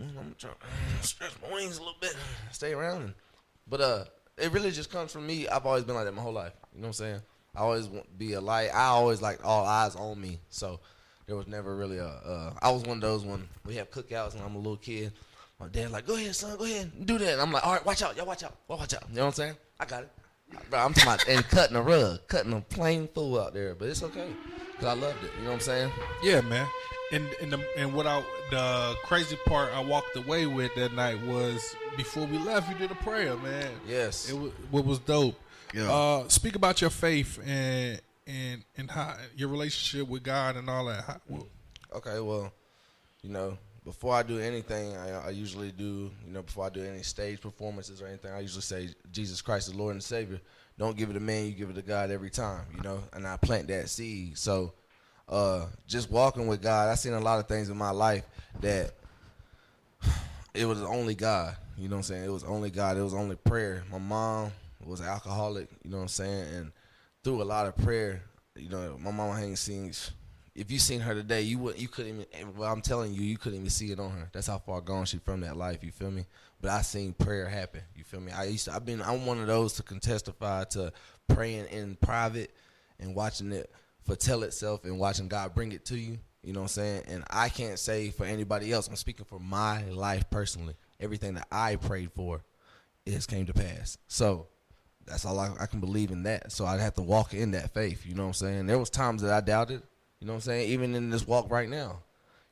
I'm 0.00 0.34
trying 0.38 0.54
to 0.54 1.06
stretch 1.06 1.32
my 1.42 1.54
wings 1.54 1.76
a 1.78 1.80
little 1.80 1.96
bit, 2.00 2.16
stay 2.52 2.72
around. 2.72 3.14
But 3.68 3.80
uh, 3.80 4.04
it 4.36 4.50
really 4.52 4.72
just 4.72 4.90
comes 4.90 5.12
from 5.12 5.26
me. 5.26 5.46
I've 5.48 5.66
always 5.66 5.84
been 5.84 5.94
like 5.94 6.04
that 6.04 6.14
my 6.14 6.22
whole 6.22 6.32
life. 6.32 6.52
You 6.74 6.80
know 6.80 6.88
what 6.88 7.00
I'm 7.00 7.04
saying? 7.04 7.20
I 7.56 7.60
always 7.60 7.86
want 7.86 8.04
to 8.04 8.10
be 8.16 8.32
a 8.34 8.40
light. 8.40 8.70
I 8.74 8.86
always 8.86 9.22
like 9.22 9.44
all 9.44 9.64
eyes 9.64 9.94
on 9.96 10.20
me. 10.20 10.40
So 10.50 10.80
there 11.26 11.36
was 11.36 11.46
never 11.46 11.74
really 11.74 11.98
a. 11.98 12.06
Uh, 12.06 12.52
I 12.60 12.70
was 12.70 12.82
one 12.82 12.98
of 12.98 13.00
those 13.00 13.24
when 13.24 13.48
we 13.64 13.76
have 13.76 13.90
cookouts 13.90 14.34
and 14.34 14.42
I'm 14.42 14.54
a 14.54 14.58
little 14.58 14.76
kid. 14.76 15.12
My 15.60 15.68
dad's 15.68 15.92
like, 15.92 16.06
go 16.06 16.16
ahead, 16.16 16.34
son, 16.34 16.58
go 16.58 16.64
ahead, 16.64 16.90
and 16.96 17.06
do 17.06 17.16
that. 17.16 17.34
And 17.34 17.40
I'm 17.40 17.52
like, 17.52 17.64
all 17.64 17.72
right, 17.72 17.86
watch 17.86 18.02
out, 18.02 18.16
y'all, 18.16 18.26
watch 18.26 18.42
out, 18.42 18.56
watch 18.66 18.92
out. 18.92 19.04
You 19.08 19.16
know 19.16 19.22
what 19.22 19.28
I'm 19.28 19.34
saying? 19.34 19.54
I 19.78 19.84
got 19.84 20.02
it. 20.02 20.10
Bro, 20.68 20.80
I'm 20.80 20.94
talking 20.94 21.08
about 21.08 21.28
and 21.28 21.48
cutting 21.48 21.76
a 21.76 21.82
rug, 21.82 22.20
cutting 22.28 22.52
a 22.52 22.60
plain 22.60 23.08
fool 23.14 23.40
out 23.40 23.54
there, 23.54 23.74
but 23.74 23.88
it's 23.88 24.02
okay 24.02 24.28
because 24.72 24.86
I 24.86 25.00
loved 25.00 25.22
it. 25.24 25.30
You 25.38 25.44
know 25.44 25.50
what 25.50 25.54
I'm 25.54 25.60
saying? 25.60 25.90
Yeah, 26.22 26.40
man. 26.42 26.66
And 27.12 27.28
and 27.40 27.52
the, 27.52 27.64
and 27.76 27.94
what 27.94 28.06
I 28.06 28.22
the 28.50 28.94
crazy 29.04 29.36
part 29.46 29.72
I 29.72 29.82
walked 29.82 30.16
away 30.16 30.46
with 30.46 30.74
that 30.74 30.92
night 30.92 31.20
was 31.26 31.74
before 31.96 32.26
we 32.26 32.38
left, 32.38 32.68
you 32.70 32.76
did 32.76 32.90
a 32.90 32.96
prayer, 32.96 33.36
man. 33.36 33.70
Yes. 33.86 34.30
It 34.30 34.38
was 34.38 34.52
what 34.70 34.84
was 34.84 34.98
dope. 34.98 35.38
Yeah. 35.74 35.92
Uh, 35.92 36.28
speak 36.28 36.54
about 36.54 36.80
your 36.80 36.90
faith 36.90 37.38
and 37.44 38.00
and 38.26 38.64
and 38.76 38.90
how 38.90 39.16
your 39.36 39.48
relationship 39.48 40.08
with 40.08 40.22
God 40.22 40.56
and 40.56 40.70
all 40.70 40.86
that. 40.86 41.04
How, 41.04 41.20
well, 41.28 41.48
Okay, 41.94 42.18
well, 42.18 42.52
you 43.22 43.30
know, 43.30 43.56
before 43.84 44.14
I 44.14 44.24
do 44.24 44.40
anything, 44.40 44.96
I, 44.96 45.28
I 45.28 45.30
usually 45.30 45.70
do, 45.70 46.10
you 46.26 46.32
know, 46.32 46.42
before 46.42 46.66
I 46.66 46.68
do 46.68 46.82
any 46.82 47.02
stage 47.02 47.40
performances 47.40 48.02
or 48.02 48.08
anything, 48.08 48.32
I 48.32 48.40
usually 48.40 48.62
say, 48.62 48.88
Jesus 49.12 49.40
Christ 49.40 49.68
is 49.68 49.76
Lord 49.76 49.92
and 49.94 50.02
Savior. 50.02 50.40
Don't 50.76 50.96
give 50.96 51.08
it 51.10 51.12
to 51.12 51.20
man, 51.20 51.46
you 51.46 51.52
give 51.52 51.70
it 51.70 51.74
to 51.74 51.82
God 51.82 52.10
every 52.10 52.30
time, 52.30 52.62
you 52.74 52.82
know, 52.82 52.98
and 53.12 53.28
I 53.28 53.36
plant 53.36 53.68
that 53.68 53.88
seed. 53.88 54.36
So, 54.36 54.72
uh, 55.28 55.66
just 55.86 56.10
walking 56.10 56.48
with 56.48 56.60
God, 56.60 56.88
I 56.88 56.96
seen 56.96 57.12
a 57.12 57.20
lot 57.20 57.38
of 57.38 57.46
things 57.46 57.70
in 57.70 57.76
my 57.76 57.90
life 57.90 58.24
that 58.60 58.92
it 60.54 60.64
was 60.64 60.82
only 60.82 61.14
God. 61.14 61.56
You 61.78 61.88
know 61.88 61.94
what 61.94 61.98
I'm 61.98 62.02
saying? 62.02 62.24
It 62.24 62.32
was 62.32 62.44
only 62.44 62.70
God. 62.70 62.96
It 62.96 63.02
was 63.02 63.14
only 63.14 63.36
prayer. 63.36 63.84
My 63.90 63.98
mom 63.98 64.50
was 64.86 65.00
an 65.00 65.06
alcoholic. 65.06 65.68
You 65.82 65.90
know 65.90 65.98
what 65.98 66.02
I'm 66.04 66.08
saying? 66.08 66.54
And 66.54 66.72
through 67.22 67.42
a 67.42 67.44
lot 67.44 67.66
of 67.66 67.76
prayer, 67.76 68.22
you 68.56 68.68
know, 68.68 68.96
my 68.98 69.10
mama 69.10 69.40
ain't 69.40 69.58
seen. 69.58 69.92
If 70.54 70.70
you 70.70 70.78
seen 70.78 71.00
her 71.00 71.14
today, 71.14 71.42
you 71.42 71.58
would 71.58 71.80
you 71.80 71.88
couldn't 71.88 72.26
even. 72.32 72.56
Well, 72.56 72.72
I'm 72.72 72.80
telling 72.80 73.12
you, 73.12 73.22
you 73.22 73.36
couldn't 73.36 73.58
even 73.58 73.70
see 73.70 73.90
it 73.90 73.98
on 73.98 74.10
her. 74.10 74.28
That's 74.32 74.46
how 74.46 74.58
far 74.58 74.80
gone 74.80 75.06
she 75.06 75.18
from 75.18 75.40
that 75.40 75.56
life. 75.56 75.82
You 75.82 75.90
feel 75.90 76.10
me? 76.10 76.26
But 76.60 76.70
I 76.70 76.82
seen 76.82 77.12
prayer 77.12 77.48
happen. 77.48 77.82
You 77.96 78.04
feel 78.04 78.20
me? 78.20 78.30
I 78.32 78.44
used 78.44 78.66
to. 78.66 78.74
I've 78.74 78.84
been. 78.84 79.02
I'm 79.02 79.26
one 79.26 79.40
of 79.40 79.46
those 79.46 79.72
to 79.74 79.82
can 79.82 80.00
testify 80.00 80.64
to 80.64 80.92
praying 81.28 81.66
in 81.66 81.96
private 81.96 82.54
and 83.00 83.14
watching 83.14 83.52
it 83.52 83.70
foretell 84.04 84.42
itself 84.42 84.84
and 84.84 84.98
watching 84.98 85.28
God 85.28 85.54
bring 85.54 85.72
it 85.72 85.84
to 85.86 85.98
you. 85.98 86.18
You 86.42 86.52
know 86.52 86.60
what 86.60 86.64
I'm 86.64 86.68
saying? 86.68 87.02
And 87.08 87.24
I 87.30 87.48
can't 87.48 87.78
say 87.78 88.10
for 88.10 88.26
anybody 88.26 88.70
else. 88.70 88.86
I'm 88.86 88.96
speaking 88.96 89.24
for 89.24 89.38
my 89.38 89.84
life 89.84 90.28
personally. 90.30 90.74
Everything 91.00 91.34
that 91.34 91.48
I 91.50 91.76
prayed 91.76 92.12
for, 92.12 92.44
it 93.06 93.14
has 93.14 93.26
came 93.26 93.46
to 93.46 93.54
pass. 93.54 93.96
So 94.08 94.48
that's 95.06 95.24
all 95.24 95.38
I, 95.38 95.52
I 95.60 95.66
can 95.66 95.80
believe 95.80 96.10
in 96.10 96.22
that. 96.24 96.52
So 96.52 96.66
I'd 96.66 96.80
have 96.80 96.94
to 96.94 97.02
walk 97.02 97.34
in 97.34 97.52
that 97.52 97.72
faith. 97.72 98.06
You 98.06 98.14
know 98.14 98.22
what 98.22 98.28
I'm 98.28 98.34
saying? 98.34 98.66
There 98.66 98.78
was 98.78 98.90
times 98.90 99.22
that 99.22 99.32
I 99.32 99.40
doubted. 99.40 99.82
You 100.20 100.26
know 100.26 100.32
what 100.32 100.38
I'm 100.38 100.42
saying? 100.42 100.70
Even 100.70 100.94
in 100.94 101.10
this 101.10 101.26
walk 101.26 101.50
right 101.50 101.68
now, 101.68 101.98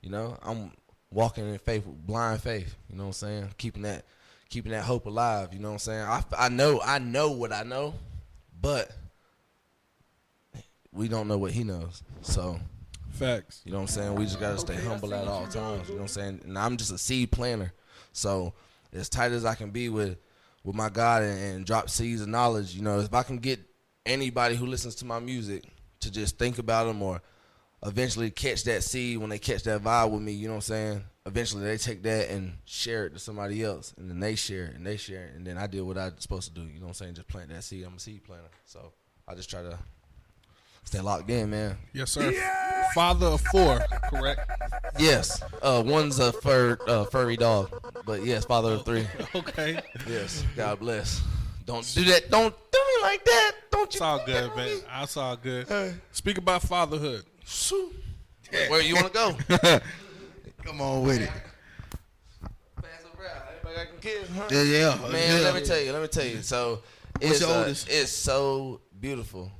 you 0.03 0.11
know, 0.11 0.37
I'm 0.43 0.73
walking 1.11 1.49
in 1.49 1.59
faith, 1.59 1.87
blind 1.87 2.43
faith. 2.43 2.75
You 2.91 2.97
know 2.97 3.05
what 3.05 3.09
I'm 3.09 3.13
saying? 3.15 3.55
Keeping 3.57 3.83
that, 3.83 4.05
keeping 4.51 4.73
that 4.73 4.85
hope 4.85 5.07
alive. 5.07 5.53
You 5.53 5.61
know 5.61 5.69
what 5.69 5.75
I'm 5.75 5.79
saying? 5.79 6.03
I, 6.03 6.23
I 6.37 6.49
know, 6.49 6.81
I 6.85 6.99
know 6.99 7.31
what 7.31 7.53
I 7.53 7.63
know, 7.63 7.95
but 8.61 8.91
we 10.93 11.09
don't 11.09 11.29
know 11.29 11.39
what 11.39 11.53
he 11.53 11.65
knows. 11.65 12.03
So 12.21 12.61
facts. 13.11 13.63
You 13.65 13.73
know 13.73 13.79
what 13.79 13.83
I'm 13.83 13.89
saying? 13.89 14.15
We 14.15 14.25
just 14.25 14.41
gotta 14.41 14.59
stay 14.59 14.77
humble 14.77 15.15
at 15.15 15.27
all 15.27 15.47
times. 15.47 15.89
You 15.89 15.95
know 15.95 16.03
what 16.03 16.03
I'm 16.03 16.09
saying? 16.09 16.41
And 16.45 16.59
I'm 16.59 16.77
just 16.77 16.93
a 16.93 16.99
seed 16.99 17.31
planter. 17.31 17.73
So 18.13 18.53
as 18.93 19.09
tight 19.09 19.33
as 19.33 19.45
I 19.45 19.55
can 19.55 19.71
be 19.71 19.89
with 19.89 20.19
with 20.65 20.77
my 20.77 20.89
God 20.89 21.23
and, 21.23 21.39
and 21.39 21.67
drop 21.67 21.91
seeds 21.91 22.21
of 22.21 22.29
knowledge, 22.29 22.75
you 22.75 22.83
know, 22.83 23.01
if 23.01 23.13
I 23.15 23.23
can 23.23 23.39
get 23.39 23.61
anybody 24.07 24.57
who 24.57 24.67
listens 24.67 24.95
to 24.97 25.05
my 25.05 25.19
music 25.19 25.65
to 26.01 26.11
just 26.11 26.39
think 26.39 26.59
about 26.59 26.85
them 26.85 27.03
or 27.03 27.21
eventually 27.85 28.31
catch 28.31 28.65
that 28.65 28.83
seed 28.85 29.19
when 29.19 29.31
they 29.31 29.39
catch 29.39 29.65
that 29.65 29.83
vibe 29.83 30.11
with 30.11 30.23
me, 30.23 30.33
you 30.33 30.47
know 30.47 30.55
what 30.55 30.59
I'm 30.59 30.63
saying? 30.63 31.05
Eventually 31.25 31.65
they 31.65 31.77
take 31.77 32.03
that 32.03 32.31
and 32.31 32.55
share 32.65 33.07
it 33.07 33.11
to 33.15 33.19
somebody 33.19 33.63
else 33.63 33.95
and 33.97 34.11
then 34.11 34.19
they 34.19 34.35
share 34.35 34.65
it 34.65 34.75
and 34.75 34.87
they 34.87 34.97
share 34.97 35.27
it 35.27 35.35
and 35.37 35.47
then 35.47 35.57
I 35.57 35.67
did 35.67 35.83
what 35.83 35.99
I 35.99 36.07
was 36.07 36.15
supposed 36.19 36.53
to 36.53 36.61
do, 36.61 36.67
you 36.67 36.81
know 36.81 36.87
what 36.87 36.91
I'm 36.91 36.95
saying? 36.95 37.15
Just 37.15 37.29
plant 37.29 37.51
that 37.51 37.63
seed. 37.63 37.85
I'm 37.85 37.95
a 37.95 38.01
seed 38.01 38.25
planter. 38.25 38.51
So 38.65 38.93
I 39.27 39.35
just 39.35 39.51
try 39.51 39.63
to 39.63 39.79
stay 40.85 41.01
locked 41.01 41.31
in, 41.31 41.51
man. 41.51 41.77
Yes, 41.93 42.11
sir. 42.13 42.33
Father 42.95 43.27
of 43.27 43.41
four, 43.53 43.81
correct? 44.11 44.41
Yes. 44.99 45.43
Uh, 45.63 45.83
one's 45.85 46.19
a 46.19 46.33
fur 46.33 46.77
uh, 46.87 47.05
furry 47.05 47.37
dog, 47.37 47.71
but 48.05 48.25
yes, 48.25 48.45
father 48.45 48.73
of 48.73 48.85
three. 48.85 49.07
Okay. 49.35 49.81
Yes. 50.07 50.45
God 50.57 50.81
bless. 50.81 51.23
Don't 51.65 51.91
do 51.95 52.05
that. 52.05 52.31
Don't 52.31 52.55
do 52.71 52.79
me 52.79 53.03
like 53.03 53.25
that. 53.25 53.53
Don't 53.71 53.83
you? 53.95 53.97
It's 53.97 54.01
all 54.01 54.23
good, 54.27 54.57
man. 54.57 54.79
It's 55.03 55.17
all 55.17 55.37
good. 55.37 55.95
Speak 56.13 56.37
about 56.39 56.63
fatherhood. 56.63 57.25
Where 58.69 58.83
you 58.83 58.95
want 58.97 59.07
to 59.07 59.13
go? 59.13 59.37
Come 60.65 60.81
on 60.81 61.03
with 61.05 61.23
it. 61.23 61.31
Pass 62.81 63.05
around. 63.19 63.43
Anybody 63.65 63.75
got 63.93 64.01
kids, 64.01 64.29
huh? 64.37 64.49
Yeah, 64.51 64.63
yeah. 64.63 65.11
Man, 65.11 65.39
Yeah. 65.39 65.45
let 65.45 65.55
me 65.55 65.63
tell 65.63 65.81
you. 65.81 65.93
Let 65.93 66.03
me 66.03 66.09
tell 66.09 66.27
you. 66.27 66.43
So 66.43 66.83
it's 67.21 67.43
uh, 67.43 67.65
it's 67.89 68.13
so 68.13 68.81
beautiful. 69.01 69.51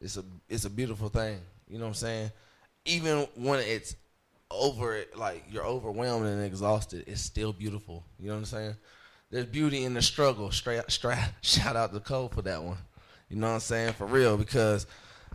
It's 0.00 0.16
a 0.16 0.24
it's 0.48 0.64
a 0.64 0.70
beautiful 0.70 1.08
thing. 1.08 1.38
You 1.68 1.78
know 1.78 1.84
what 1.84 1.90
I'm 1.90 1.94
saying? 1.94 2.32
Even 2.84 3.28
when 3.34 3.60
it's 3.60 3.94
over, 4.50 5.04
like 5.16 5.44
you're 5.50 5.64
overwhelmed 5.64 6.26
and 6.26 6.44
exhausted, 6.44 7.04
it's 7.06 7.20
still 7.20 7.52
beautiful. 7.52 8.04
You 8.18 8.28
know 8.28 8.34
what 8.34 8.40
I'm 8.40 8.44
saying? 8.46 8.74
There's 9.30 9.46
beauty 9.46 9.84
in 9.84 9.94
the 9.94 10.02
struggle. 10.02 10.50
Straight, 10.50 10.82
straight. 10.88 11.18
Shout 11.42 11.76
out 11.76 11.92
to 11.92 12.00
Cole 12.00 12.28
for 12.28 12.42
that 12.42 12.62
one. 12.62 12.78
You 13.28 13.36
know 13.36 13.48
what 13.48 13.54
I'm 13.54 13.60
saying? 13.60 13.92
For 13.92 14.06
real, 14.06 14.36
because 14.36 14.86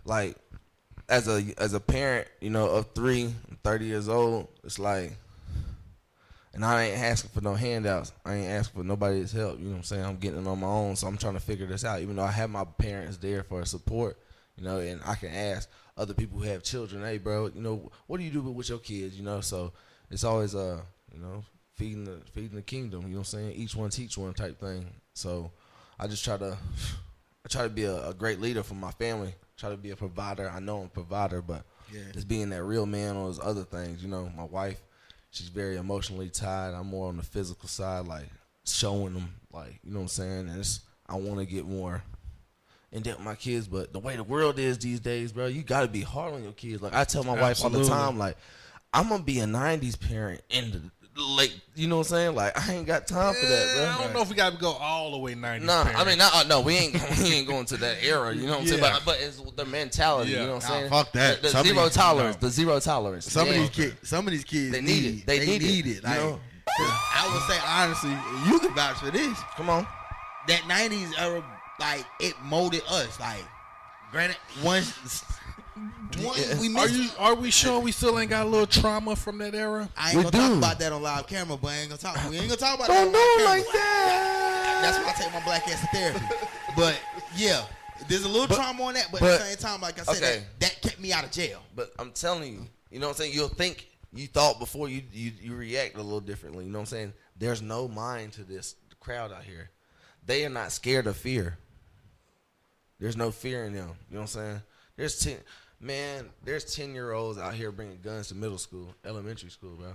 like 0.04 0.36
as 1.08 1.28
a 1.28 1.44
as 1.58 1.74
a 1.74 1.80
parent, 1.80 2.28
you 2.42 2.50
know, 2.50 2.68
of 2.68 2.92
three, 2.94 3.26
I'm 3.50 3.58
30 3.64 3.86
years 3.86 4.10
old, 4.10 4.48
it's 4.64 4.80
like, 4.80 5.14
and 6.54 6.66
I 6.66 6.86
ain't 6.86 6.98
asking 6.98 7.32
for 7.32 7.42
no 7.42 7.54
handouts. 7.54 8.12
I 8.26 8.36
ain't 8.36 8.50
asking 8.52 8.82
for 8.82 8.86
nobody's 8.86 9.32
help. 9.32 9.60
You 9.60 9.66
know 9.66 9.72
what 9.72 9.78
I'm 9.78 9.84
saying? 9.84 10.06
I'm 10.06 10.18
getting 10.18 10.42
it 10.42 10.48
on 10.48 10.60
my 10.60 10.68
own, 10.68 10.96
so 10.96 11.08
I'm 11.08 11.18
trying 11.18 11.34
to 11.36 11.40
figure 11.40 11.68
this 11.68 11.86
out. 11.86 12.02
Even 12.02 12.16
though 12.16 12.24
I 12.24 12.32
have 12.32 12.50
my 12.50 12.66
parents 12.66 13.18
there 13.18 13.44
for 13.44 13.64
support, 13.66 14.18
you 14.58 14.64
know, 14.64 14.80
and 14.80 15.02
I 15.06 15.16
can 15.16 15.30
ask 15.30 15.70
other 15.98 16.14
people 16.14 16.40
who 16.40 16.46
have 16.46 16.64
children, 16.64 17.04
hey, 17.04 17.18
bro, 17.18 17.48
you 17.54 17.62
know, 17.62 17.92
what 18.08 18.18
do 18.18 18.24
you 18.24 18.32
do 18.32 18.42
with 18.42 18.70
your 18.70 18.80
kids? 18.80 19.18
You 19.18 19.24
know, 19.24 19.42
so 19.42 19.74
it's 20.12 20.24
always 20.24 20.56
uh, 20.56 20.82
you 21.14 21.20
know, 21.20 21.44
feeding 21.76 22.06
the 22.06 22.20
feeding 22.32 22.56
the 22.56 22.62
kingdom. 22.62 23.02
You 23.04 23.08
know 23.10 23.14
what 23.20 23.34
I'm 23.34 23.40
saying? 23.40 23.52
Each 23.54 23.76
one 23.76 23.90
teach 23.90 24.18
one 24.18 24.34
type 24.34 24.60
thing. 24.60 24.86
So 25.14 25.52
I 26.00 26.08
just 26.08 26.24
try 26.26 26.38
to, 26.38 26.58
I 27.46 27.48
try 27.50 27.64
to 27.64 27.70
be 27.70 27.84
a, 27.84 28.10
a 28.10 28.14
great 28.14 28.40
leader 28.42 28.64
for 28.64 28.74
my 28.76 28.92
family. 28.92 29.34
Try 29.58 29.70
to 29.70 29.78
be 29.78 29.92
a 29.92 29.96
provider. 29.96 30.50
I 30.50 30.60
know 30.60 30.80
I'm 30.80 30.86
a 30.88 30.90
provider, 30.90 31.42
but 31.42 31.64
Yeah. 31.94 32.02
just 32.12 32.28
being 32.28 32.50
that 32.50 32.64
real 32.64 32.86
man 32.86 33.16
on 33.16 33.26
those 33.26 33.40
other 33.42 33.64
things. 33.64 34.04
You 34.04 34.10
know, 34.10 34.30
my 34.36 34.44
wife, 34.44 34.82
she's 35.32 35.48
very 35.48 35.78
emotionally 35.78 36.30
tied. 36.30 36.74
I'm 36.74 36.88
more 36.88 37.08
on 37.08 37.18
the 37.18 37.24
physical 37.24 37.70
side, 37.70 38.06
like 38.08 38.26
showing 38.66 39.14
them, 39.14 39.30
like 39.54 39.80
you 39.84 39.92
know 39.92 40.00
what 40.00 40.04
I'm 40.04 40.08
saying. 40.10 40.50
And 40.50 40.60
it's, 40.60 40.82
I 41.08 41.16
want 41.16 41.40
to 41.40 41.46
get 41.46 41.66
more 41.66 42.04
in 42.96 43.04
depth 43.04 43.18
with 43.18 43.26
my 43.26 43.36
kids, 43.36 43.68
but 43.68 43.92
the 43.94 44.00
way 44.00 44.16
the 44.16 44.24
world 44.24 44.58
is 44.58 44.78
these 44.80 45.00
days, 45.00 45.32
bro, 45.32 45.48
you 45.48 45.62
got 45.64 45.82
to 45.82 45.88
be 45.88 46.02
hard 46.02 46.34
on 46.34 46.44
your 46.44 46.54
kids. 46.54 46.82
Like 46.82 46.96
I 46.96 47.04
tell 47.04 47.24
my 47.24 47.40
wife 47.40 47.64
all 47.64 47.70
the 47.70 47.84
time, 47.86 48.18
like 48.18 48.38
I'm 48.94 49.10
gonna 49.10 49.22
be 49.24 49.40
a 49.42 49.46
'90s 49.46 50.00
parent 50.00 50.42
in 50.50 50.72
the 50.72 51.22
late. 51.22 51.54
You 51.76 51.88
know 51.88 51.98
what 51.98 52.08
I'm 52.08 52.10
saying? 52.10 52.36
Like 52.36 52.58
I 52.58 52.74
ain't 52.74 52.88
got 52.88 53.06
time 53.08 53.34
for 53.34 53.46
that, 53.46 53.74
bro. 53.76 53.86
I 53.86 54.04
don't 54.04 54.14
know 54.14 54.22
if 54.22 54.30
we 54.30 54.36
got 54.36 54.54
to 54.54 54.58
go 54.58 54.72
all 54.72 55.12
the 55.12 55.18
way 55.18 55.34
90s. 55.34 55.64
No, 55.64 55.74
I 55.74 56.04
mean, 56.06 56.18
not, 56.18 56.34
uh, 56.36 56.44
no, 56.48 56.62
we 56.62 56.74
ain't 56.76 56.94
we 57.20 57.34
ain't 57.34 57.48
going 57.48 57.66
to 57.66 57.78
that 57.78 57.98
era. 58.02 58.34
You 58.34 58.46
know 58.48 58.54
what 58.54 58.62
I'm 58.62 58.68
saying? 58.68 58.82
But, 58.82 59.02
but 59.06 59.18
it's 59.20 59.42
the 59.42 59.66
mentality. 59.66 60.32
Yeah. 60.32 60.42
You 60.42 60.48
know 60.48 60.56
what 60.56 60.64
I'm 60.66 60.70
Nah, 60.72 60.78
saying? 60.78 60.90
fuck 60.90 61.12
that. 61.14 61.42
The, 61.42 61.50
the 61.50 61.64
zero 61.64 61.84
these- 61.84 61.94
tolerance. 61.94 62.38
no. 62.42 62.48
The 62.48 62.54
zero 62.54 62.80
tolerance. 62.80 63.32
Some 63.32 63.48
of 63.50 63.54
these 63.54 63.70
kids, 63.70 63.96
some 64.08 64.26
of 64.28 64.32
these 64.32 64.44
kids, 64.46 64.72
They 64.72 64.82
need 64.82 65.06
it. 65.06 65.26
They 65.26 65.46
need 65.46 65.62
it, 65.86 65.96
you 65.96 66.02
Like, 66.02 66.40
I 66.80 67.30
would 67.32 67.44
say 67.44 67.60
honestly, 67.68 68.12
you 68.52 68.60
can 68.60 68.74
vouch 68.74 68.98
for 68.98 69.12
this. 69.12 69.38
Come 69.56 69.70
on. 69.70 69.86
That 70.48 70.62
'90s 70.62 71.12
era, 71.20 71.44
like 71.80 72.06
it 72.20 72.34
molded 72.44 72.82
us. 72.90 73.20
Like, 73.20 73.44
granted, 74.12 74.38
once, 74.64 74.94
once 76.24 76.60
we 76.62 76.76
Are 76.78 76.88
you? 76.88 77.10
Are 77.20 77.36
we 77.36 77.52
sure 77.52 77.80
we 77.80 77.92
still 77.92 78.18
ain't 78.20 78.30
got 78.30 78.46
a 78.46 78.50
little 78.50 78.68
trauma 78.68 79.16
from 79.16 79.38
that 79.40 79.54
era? 79.56 79.90
I 79.98 80.10
ain't 80.12 80.18
We 80.18 80.24
gonna 80.24 80.38
talk 80.38 80.52
do. 80.52 80.58
about 80.58 80.80
that 80.80 80.92
on 80.92 81.02
live 81.02 81.28
camera, 81.28 81.58
but 81.58 81.70
I 81.72 81.76
ain't 81.78 81.90
gonna 81.90 82.02
talk. 82.02 82.16
We 82.30 82.38
ain't 82.38 82.48
gonna 82.48 82.58
talk 82.58 82.76
about 82.76 82.88
Don't 82.88 83.12
that. 83.12 83.18
on 83.18 83.40
do 83.40 83.46
live 83.46 83.60
it 83.60 83.66
camera. 83.66 83.66
like 83.66 83.66
that. 83.74 84.80
That's 84.82 84.98
why 85.00 85.10
I 85.12 85.24
take 85.24 85.34
my 85.34 85.44
black 85.46 85.68
ass 85.68 85.82
to 85.82 85.88
therapy. 85.88 86.26
But 86.76 87.00
yeah, 87.36 87.64
there's 88.08 88.24
a 88.24 88.28
little 88.28 88.48
But- 88.48 88.56
trauma 88.56 88.84
on 88.84 88.94
that, 88.96 89.08
but, 89.12 89.22
but- 89.22 89.32
at 89.34 89.40
the 89.40 89.46
same 89.48 89.58
time, 89.58 89.82
like 89.82 90.00
I 90.00 90.04
said, 90.04 90.16
okay. 90.18 90.44
that, 90.60 90.60
that 90.60 90.82
kept 90.82 91.00
me 91.00 91.12
out 91.14 91.24
of 91.24 91.32
jail. 91.32 91.62
But 91.76 91.92
I'm 92.00 92.12
telling 92.12 92.52
you, 92.54 92.68
you 92.92 93.00
know 93.00 93.08
what 93.08 93.14
I'm 93.16 93.18
saying? 93.18 93.34
You'll 93.34 93.48
think 93.50 93.88
you 94.14 94.28
thought 94.28 94.60
before 94.60 94.88
you, 94.88 95.02
you 95.12 95.32
you 95.42 95.56
react 95.56 95.96
a 95.96 96.02
little 96.02 96.22
differently. 96.22 96.66
You 96.66 96.72
know 96.72 96.80
what 96.80 96.84
I'm 96.84 96.98
saying? 96.98 97.14
There's 97.38 97.62
no 97.62 97.88
mind 97.90 98.34
to 98.34 98.44
this 98.44 98.76
crowd 99.02 99.32
out 99.34 99.44
here. 99.44 99.72
They 100.26 100.46
are 100.46 100.50
not 100.50 100.72
scared 100.72 101.06
of 101.08 101.18
fear. 101.18 101.58
There's 103.00 103.18
no 103.18 103.32
fear 103.32 103.66
in 103.66 103.74
them. 103.74 103.92
You 104.10 104.16
know 104.16 104.22
what 104.22 104.22
I'm 104.22 104.28
saying? 104.28 104.62
There's 104.96 105.20
ten 105.20 105.38
man. 105.80 106.30
There's 106.44 106.76
ten 106.76 106.94
year 106.94 107.12
olds 107.12 107.38
out 107.38 107.54
here 107.54 107.72
bringing 107.72 108.00
guns 108.02 108.30
to 108.30 108.36
middle 108.36 108.58
school, 108.58 108.94
elementary 109.06 109.50
school, 109.50 109.76
bro. 109.76 109.94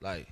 Like, 0.00 0.28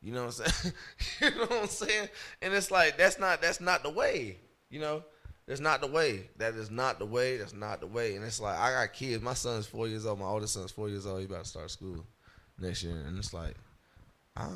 you 0.00 0.12
know 0.12 0.26
what 0.26 0.40
I'm 0.40 0.50
saying? 0.50 0.74
you 1.20 1.30
know 1.38 1.46
what 1.46 1.62
I'm 1.62 1.66
saying? 1.68 2.08
And 2.40 2.54
it's 2.54 2.70
like 2.70 2.96
that's 2.96 3.18
not 3.18 3.42
that's 3.42 3.60
not 3.60 3.82
the 3.82 3.90
way. 3.90 4.38
You 4.70 4.80
know, 4.80 5.04
that's 5.46 5.60
not 5.60 5.80
the 5.80 5.86
way. 5.86 6.30
That 6.38 6.54
is 6.54 6.70
not 6.70 6.98
the 6.98 7.06
way. 7.06 7.36
That's 7.36 7.54
not 7.54 7.80
the 7.80 7.86
way. 7.86 8.16
And 8.16 8.24
it's 8.24 8.40
like 8.40 8.58
I 8.58 8.72
got 8.72 8.92
kids. 8.94 9.22
My 9.22 9.34
son's 9.34 9.66
four 9.66 9.88
years 9.88 10.06
old. 10.06 10.18
My 10.18 10.26
oldest 10.26 10.54
son's 10.54 10.70
four 10.70 10.88
years 10.88 11.06
old. 11.06 11.20
He 11.20 11.26
about 11.26 11.44
to 11.44 11.50
start 11.50 11.70
school 11.70 12.04
next 12.58 12.82
year. 12.82 13.04
And 13.06 13.18
it's 13.18 13.34
like, 13.34 13.54
I, 14.36 14.48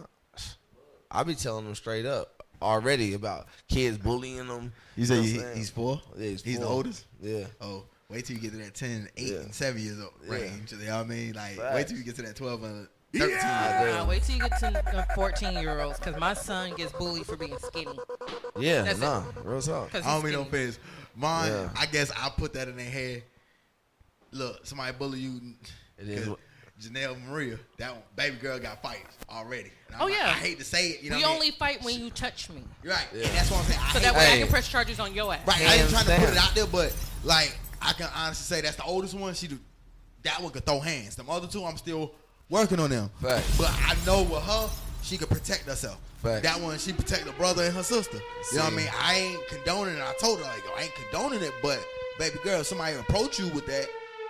I 1.11 1.23
be 1.23 1.35
telling 1.35 1.64
them 1.64 1.75
straight 1.75 2.07
up 2.07 2.36
already 2.62 3.14
about 3.14 3.47
kids 3.69 3.99
bullying 3.99 4.47
them. 4.49 4.73
You 4.97 5.07
say 5.07 5.16
know 5.16 5.23
he, 5.23 5.33
what 5.33 5.38
I'm 5.38 5.45
saying? 5.47 5.57
he's 5.59 5.71
four? 5.71 6.01
Yeah, 6.16 6.29
he's, 6.29 6.42
He's 6.42 6.59
the 6.59 6.66
oldest? 6.66 7.05
Yeah. 7.21 7.45
Oh, 7.61 7.85
wait 8.09 8.25
till 8.25 8.37
you 8.37 8.42
get 8.42 8.53
to 8.53 8.59
that 8.59 8.75
10, 8.75 9.09
8, 9.16 9.27
Yeah. 9.29 9.37
and 9.38 9.55
7 9.55 9.81
years 9.83 10.01
old 10.01 10.12
Yeah. 10.25 10.33
range. 10.33 10.73
You 10.73 10.79
know 10.79 10.97
what 10.97 11.01
I 11.01 11.09
mean? 11.09 11.33
Like, 11.35 11.59
wait 11.75 11.88
till 11.88 11.97
you 11.99 12.05
get 12.05 12.16
to 12.16 12.23
that 12.23 12.37
12 12.37 12.62
and 12.62 12.88
13 13.14 13.31
Yeah. 13.31 13.81
years 13.83 13.95
Nah, 13.95 14.01
old. 14.01 14.09
wait 14.09 14.23
till 14.23 14.35
you 14.37 14.42
get 14.42 14.59
to 14.61 14.71
the 14.71 15.07
14 15.14 15.53
year 15.55 15.81
olds 15.81 15.99
because 15.99 16.19
my 16.21 16.35
son 16.35 16.75
gets 16.77 16.92
bullied 16.92 17.27
for 17.27 17.37
being 17.37 17.57
skinny. 17.59 17.99
Yeah, 18.59 18.83
That's 18.83 18.99
it. 18.99 19.03
nah, 19.03 19.23
real 19.45 19.61
talk. 19.62 19.95
I 19.95 20.01
don't 20.01 20.25
mean 20.25 20.33
no 20.35 20.42
offense. 20.42 20.79
Mine, 21.14 21.51
Yeah. 21.51 21.71
I 21.79 21.87
guess 21.87 22.11
I 22.11 22.31
put 22.37 22.53
that 22.55 22.69
in 22.69 22.77
their 22.77 22.90
head. 22.90 23.23
Look, 24.33 24.66
somebody 24.66 24.92
bully 24.97 25.21
you. 25.21 25.40
It 25.99 26.09
is 26.09 26.19
'cause 26.21 26.29
what- 26.31 26.38
Janelle 26.81 27.17
Maria, 27.27 27.59
that 27.79 27.93
one, 27.93 28.03
baby 28.17 28.37
girl 28.37 28.59
got 28.59 28.83
fights 28.83 29.17
already. 29.31 29.71
And 29.89 29.97
Oh, 30.01 30.05
like, 30.05 30.15
yeah. 30.15 30.27
I 30.29 30.33
hate 30.33 30.59
to 30.59 30.65
say 30.65 30.89
it. 30.89 31.03
You 31.03 31.11
know 31.11 31.17
we 31.17 31.23
what 31.23 31.29
I 31.29 31.33
mean? 31.33 31.37
only 31.43 31.51
fight 31.53 31.83
when 31.83 31.99
you 31.99 32.11
touch 32.11 32.51
me. 32.51 32.62
Right. 32.85 33.07
Yeah. 33.15 33.25
And 33.27 33.37
that's 33.37 33.51
what 33.51 33.61
I'm 33.61 33.65
saying. 33.65 33.81
I 33.83 33.93
So 33.95 33.99
that 34.01 34.15
way 34.15 34.33
I 34.35 34.39
can 34.39 34.49
press 34.49 34.69
charges 34.69 35.01
on 35.01 35.15
your 35.15 35.33
ass. 35.33 35.41
Right, 35.47 35.61
I 35.62 35.75
ain't 35.77 35.89
trying 35.91 36.05
to 36.05 36.17
put 36.17 36.29
it 36.31 36.37
out 36.37 36.55
there, 36.55 36.67
but 36.67 36.95
like 37.25 37.59
I 37.81 37.93
can 37.95 38.09
honestly 38.15 38.57
say 38.57 38.61
that's 38.62 38.77
the 38.77 38.85
oldest 38.85 39.15
one. 39.15 39.33
She 39.35 39.49
do 39.49 39.59
that 40.25 40.43
one 40.43 40.53
could 40.53 40.67
throw 40.67 40.81
hands. 40.81 41.17
The 41.17 41.25
other 41.25 41.47
two, 41.47 41.65
I'm 41.65 41.77
still 41.77 42.12
working 42.51 42.79
on 42.81 42.91
them. 42.91 43.11
Facts. 43.23 43.57
But 43.57 43.71
I 43.73 43.97
know 44.05 44.23
with 44.25 44.43
her, 44.43 44.69
she 45.03 45.17
could 45.17 45.31
protect 45.31 45.62
herself. 45.62 45.99
Facts. 46.23 46.43
That 46.43 46.61
one, 46.61 46.77
she 46.79 46.93
protect 46.93 47.23
her 47.25 47.33
brother 47.33 47.62
and 47.62 47.75
her 47.75 47.83
sister. 47.83 48.19
You 48.53 48.59
know 48.59 48.65
what 48.65 48.73
I 48.73 48.77
mean? 48.77 48.89
I 49.01 49.15
ain't 49.15 49.49
condoning 49.49 49.97
it. 49.97 50.03
I 50.03 50.12
told 50.21 50.39
her 50.39 50.45
like, 50.45 50.62
yo, 50.65 50.73
I 50.77 50.83
ain't 50.83 50.95
condoning 50.95 51.43
it, 51.43 51.53
but 51.62 51.79
baby 52.19 52.39
girl, 52.43 52.65
somebody 52.65 52.97
approach 52.97 53.39
you 53.39 53.49
with 53.49 53.67
that. 53.67 53.87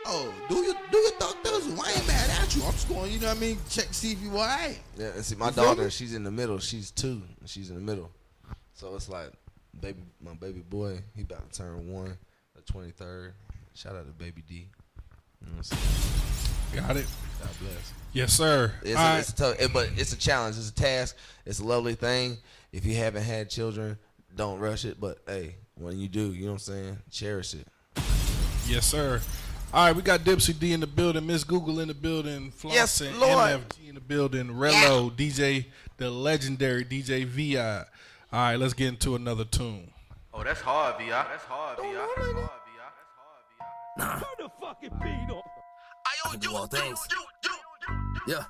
Oh, 0.08 0.32
do 0.48 0.56
you 0.56 0.74
do 0.90 0.98
your 0.98 1.10
thug 1.12 1.34
thizzle. 1.42 1.78
I 1.84 1.92
ain't 1.92 2.06
mad 2.06 2.30
at 2.40 2.54
you. 2.54 2.62
I'm 2.62 2.72
just 2.72 2.88
going, 2.88 3.10
you 3.12 3.18
know 3.18 3.28
what 3.28 3.36
I 3.36 3.40
mean? 3.40 3.58
Check 3.68 3.86
see 3.90 4.12
if 4.12 4.22
you 4.22 4.30
alright. 4.30 4.78
Yeah, 4.96 5.06
and 5.08 5.24
see, 5.24 5.34
my 5.34 5.48
You 5.48 5.52
daughter, 5.54 5.84
me? 5.84 5.90
she's 5.90 6.14
in 6.14 6.22
the 6.22 6.30
middle. 6.30 6.58
She's 6.58 6.90
two, 6.90 7.22
and 7.40 7.48
she's 7.48 7.70
in 7.70 7.76
the 7.76 7.82
middle. 7.82 8.10
So 8.74 8.94
it's 8.94 9.08
like, 9.08 9.32
baby, 9.80 9.98
my 10.22 10.34
baby 10.34 10.60
boy, 10.60 11.00
he 11.14 11.22
about 11.22 11.50
to 11.50 11.58
turn 11.58 11.90
one, 11.92 12.16
the 12.54 12.62
twenty 12.62 12.90
third. 12.92 13.34
Shout 13.74 13.96
out 13.96 14.06
to 14.06 14.12
baby 14.12 14.42
D. 14.46 14.54
You 14.54 15.46
know 15.48 15.56
what 15.56 15.56
I'm 15.58 15.62
saying? 16.72 16.86
Got 16.86 16.96
it. 16.96 17.06
God 17.40 17.50
bless. 17.60 17.92
Yes, 18.12 18.32
sir. 18.32 18.72
It's, 18.82 18.90
a, 18.92 18.94
right. 18.94 19.18
it's 19.18 19.32
tough, 19.32 19.60
it- 19.60 19.72
but 19.72 19.90
it's 19.96 20.12
a 20.12 20.16
challenge. 20.18 20.56
It's 20.56 20.70
a 20.70 20.74
task. 20.74 21.16
It's 21.44 21.58
a 21.58 21.64
lovely 21.64 21.94
thing. 21.94 22.38
If 22.72 22.84
you 22.86 22.94
haven't 22.94 23.22
had 23.24 23.50
children, 23.50 23.98
don't 24.34 24.58
rush 24.60 24.84
it. 24.84 25.00
But 25.00 25.18
hey, 25.26 25.56
when 25.74 25.98
you 25.98 26.08
do, 26.08 26.32
you 26.32 26.42
know 26.46 26.52
what 26.52 26.68
I'm 26.68 26.74
saying, 26.74 26.98
cherish 27.10 27.54
it. 27.54 27.66
Yes, 28.68 28.86
sir. 28.86 29.20
All 29.76 29.84
right, 29.84 29.94
we 29.94 30.00
got 30.00 30.20
Dipsy 30.20 30.58
D 30.58 30.72
in 30.72 30.80
the 30.80 30.86
building, 30.86 31.26
Miss 31.26 31.44
Google 31.44 31.80
in 31.80 31.88
the 31.88 31.92
building, 31.92 32.50
Yes, 32.64 32.98
Flossin, 32.98 33.20
Lord. 33.20 33.60
MFG 33.60 33.88
in 33.90 33.94
the 33.94 34.00
building, 34.00 34.46
Rello, 34.46 35.14
DJ, 35.14 35.66
the 35.98 36.10
legendary 36.10 36.82
DJ 36.82 37.26
VI. 37.26 37.58
All 37.60 37.84
right, 38.32 38.56
let's 38.56 38.72
get 38.72 38.88
into 38.88 39.16
another 39.16 39.44
tune. 39.44 39.90
Oh, 40.32 40.42
that's 40.42 40.62
hard, 40.62 40.96
Vi. 40.96 41.10
That's 41.10 41.44
hard, 41.44 41.76
Vi. 41.76 41.92
That's 41.92 42.14
hard, 42.16 42.34
Vi. 42.34 42.42
That's 43.98 43.98
hard, 43.98 44.20
Vi. 44.22 44.24
Turn 44.24 44.46
the 44.46 44.50
fucking 44.66 44.98
beat 45.02 45.34
on. 45.34 45.42
I 46.06 46.30
can 46.30 46.40
do 46.40 46.56
all 46.56 46.66
things. 46.66 46.98
Yeah. 48.26 48.44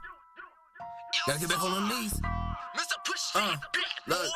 Gotta 1.26 1.40
get 1.40 1.48
back 1.48 1.64
on 1.64 1.74
them 1.74 1.88
knees. 1.88 2.20
Uh, 3.34 3.56
look. 4.06 4.30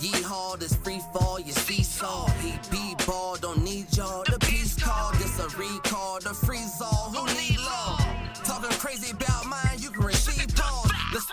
Yeehaw, 0.00 0.58
this 0.58 0.74
free 0.74 1.00
fall, 1.12 1.38
you 1.38 1.52
seesaw. 1.52 2.28
Be 2.70 2.94
ball, 3.06 3.36
don't 3.36 3.62
need 3.62 3.86
y'all. 3.96 4.24
The 4.24 4.38
peace 4.40 4.74
call, 4.74 5.12
this 5.14 5.38
a 5.38 5.48
recall. 5.56 6.18
The 6.20 6.34
freeze 6.34 6.80
all, 6.80 7.10
who 7.14 7.26
need 7.34 7.58
law? 7.60 7.98
Talking 8.44 8.70
crazy 8.78 9.10
about 9.10 9.46
mine, 9.46 9.78
you 9.78 9.90
can 9.90 10.04
receive 10.04 10.54
pause. 10.54 10.90
Let's 11.12 11.30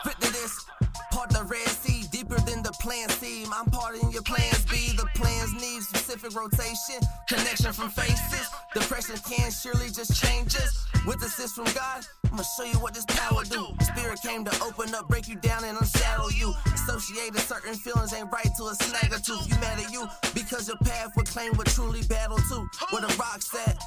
plan 2.85 3.09
seem. 3.09 3.51
I'm 3.51 3.65
of 3.65 4.13
your 4.13 4.21
plans 4.21 4.63
B. 4.65 4.93
The 4.95 5.07
plans 5.15 5.53
need 5.53 5.81
specific 5.81 6.35
rotation, 6.35 7.01
connection 7.27 7.73
from 7.73 7.89
faces. 7.89 8.47
Depression 8.75 9.17
can 9.27 9.49
surely 9.49 9.89
just 9.89 10.13
change 10.21 10.55
us. 10.55 10.85
With 11.07 11.23
assist 11.23 11.55
from 11.55 11.65
God, 11.73 12.05
I'ma 12.31 12.43
show 12.43 12.63
you 12.63 12.77
what 12.79 12.93
this 12.93 13.05
power 13.05 13.43
do. 13.43 13.65
Spirit 13.81 14.19
came 14.21 14.45
to 14.45 14.53
open 14.63 14.93
up, 14.93 15.07
break 15.07 15.27
you 15.27 15.35
down, 15.35 15.63
and 15.63 15.75
unsaddle 15.77 16.31
you. 16.31 16.53
Associated 16.75 17.39
certain 17.39 17.73
feelings 17.73 18.13
ain't 18.13 18.31
right 18.31 18.51
to 18.57 18.63
a 18.65 18.75
snag 18.75 19.11
or 19.11 19.19
two. 19.19 19.39
You 19.49 19.55
mad 19.61 19.79
at 19.79 19.91
you 19.91 20.07
because 20.35 20.67
your 20.67 20.77
path 20.77 21.09
would 21.17 21.25
claim 21.25 21.53
what 21.53 21.67
truly 21.67 22.03
battle 22.03 22.37
too. 22.49 22.67
Where 22.91 23.01
the 23.01 23.15
rock's 23.17 23.49
at. 23.67 23.81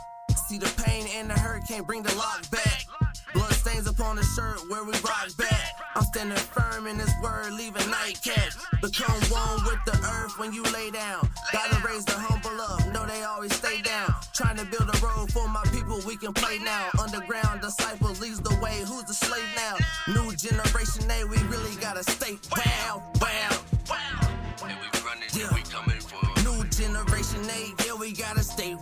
See 0.48 0.58
the 0.58 0.72
pain 0.82 1.06
and 1.14 1.30
the 1.30 1.34
hurt 1.34 1.62
can't 1.68 1.86
bring 1.86 2.02
the 2.02 2.14
lock 2.16 2.50
back. 2.50 3.07
Blood 3.34 3.52
stains 3.52 3.86
upon 3.86 4.16
the 4.16 4.22
shirt 4.22 4.58
where 4.68 4.84
we 4.84 4.92
rock 5.04 5.28
back. 5.36 5.72
I'm 5.94 6.04
standing 6.04 6.38
firm 6.38 6.86
in 6.86 6.96
this 6.96 7.12
word, 7.22 7.52
leaving 7.52 7.90
nightcap. 7.90 8.52
Become 8.80 9.20
one 9.30 9.64
with 9.64 9.84
the 9.84 9.98
earth 10.14 10.38
when 10.38 10.52
you 10.52 10.62
lay 10.72 10.90
down. 10.90 11.28
Gotta 11.52 11.86
raise 11.86 12.04
the 12.04 12.12
humble 12.12 12.60
up, 12.60 12.86
know 12.92 13.06
they 13.06 13.24
always 13.24 13.54
stay 13.54 13.82
down. 13.82 14.14
Trying 14.34 14.56
to 14.56 14.64
build 14.64 14.88
a 14.88 14.98
road 15.04 15.32
for 15.32 15.48
my 15.48 15.62
people, 15.72 16.00
we 16.06 16.16
can 16.16 16.32
play 16.32 16.58
now. 16.58 16.88
Underground 17.00 17.60
disciples 17.60 18.20
leads 18.20 18.40
the 18.40 18.56
way, 18.62 18.80
who's 18.86 19.04
the 19.04 19.14
slave 19.14 19.48
now? 19.56 19.76
New 20.14 20.34
generation 20.36 21.10
A, 21.10 21.24
we 21.24 21.36
really 21.48 21.74
gotta 21.80 22.04
stay 22.04 22.38
wow, 22.56 23.02
wow, 23.20 23.50
wow. 23.90 24.28
And 24.62 24.78
we 24.80 25.00
running, 25.04 25.28
yeah. 25.34 25.52
we 25.54 25.62
coming 25.62 26.00
for 26.00 26.22
New 26.44 26.64
generation 26.70 27.44
A, 27.50 27.74
yeah, 27.84 27.94
we 27.94 28.12
gotta 28.12 28.42
stay 28.42 28.76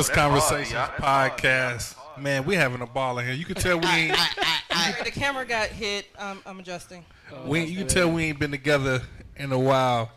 Best 0.00 0.14
that's 0.14 0.18
Conversations 0.18 0.72
yeah. 0.72 0.86
That's 0.86 1.02
hard, 1.02 1.32
podcast. 1.32 1.96
Man, 2.18 2.44
we 2.46 2.54
having 2.54 2.80
a 2.80 2.86
ball 2.86 3.18
in 3.18 3.26
here. 3.26 3.34
You 3.34 3.44
can 3.44 3.56
tell 3.56 3.78
we 3.78 3.86
ain't. 3.86 4.16
the 5.04 5.10
camera 5.10 5.44
got 5.44 5.68
hit. 5.68 6.06
Um, 6.18 6.40
I'm 6.46 6.58
adjusting. 6.58 7.04
we 7.44 7.64
you 7.64 7.78
can 7.80 7.88
tell 7.88 8.10
we 8.10 8.24
ain't 8.24 8.38
been 8.38 8.50
together 8.50 9.02
in 9.36 9.52
a 9.52 9.58
while. 9.58 10.10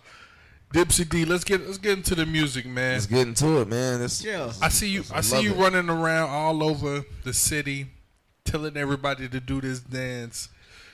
Dipsy 0.73 1.07
D, 1.07 1.25
let's 1.25 1.43
get 1.43 1.65
let's 1.65 1.77
get 1.77 1.97
into 1.97 2.15
the 2.15 2.25
music, 2.25 2.65
man. 2.65 2.93
Let's 2.93 3.05
get 3.05 3.27
into 3.27 3.59
it, 3.59 3.67
man. 3.67 3.99
This, 3.99 4.23
Yeah. 4.23 4.51
I 4.61 4.69
see 4.69 4.87
you. 4.87 5.03
I 5.13 5.21
see 5.21 5.35
love 5.35 5.43
you 5.43 5.51
it. 5.53 5.57
running 5.57 5.89
around 5.89 6.29
all 6.29 6.63
over 6.63 7.03
the 7.23 7.33
city, 7.33 7.87
telling 8.45 8.77
everybody 8.77 9.27
to 9.27 9.39
do 9.39 9.59
this 9.61 9.81
dance. 9.81 10.49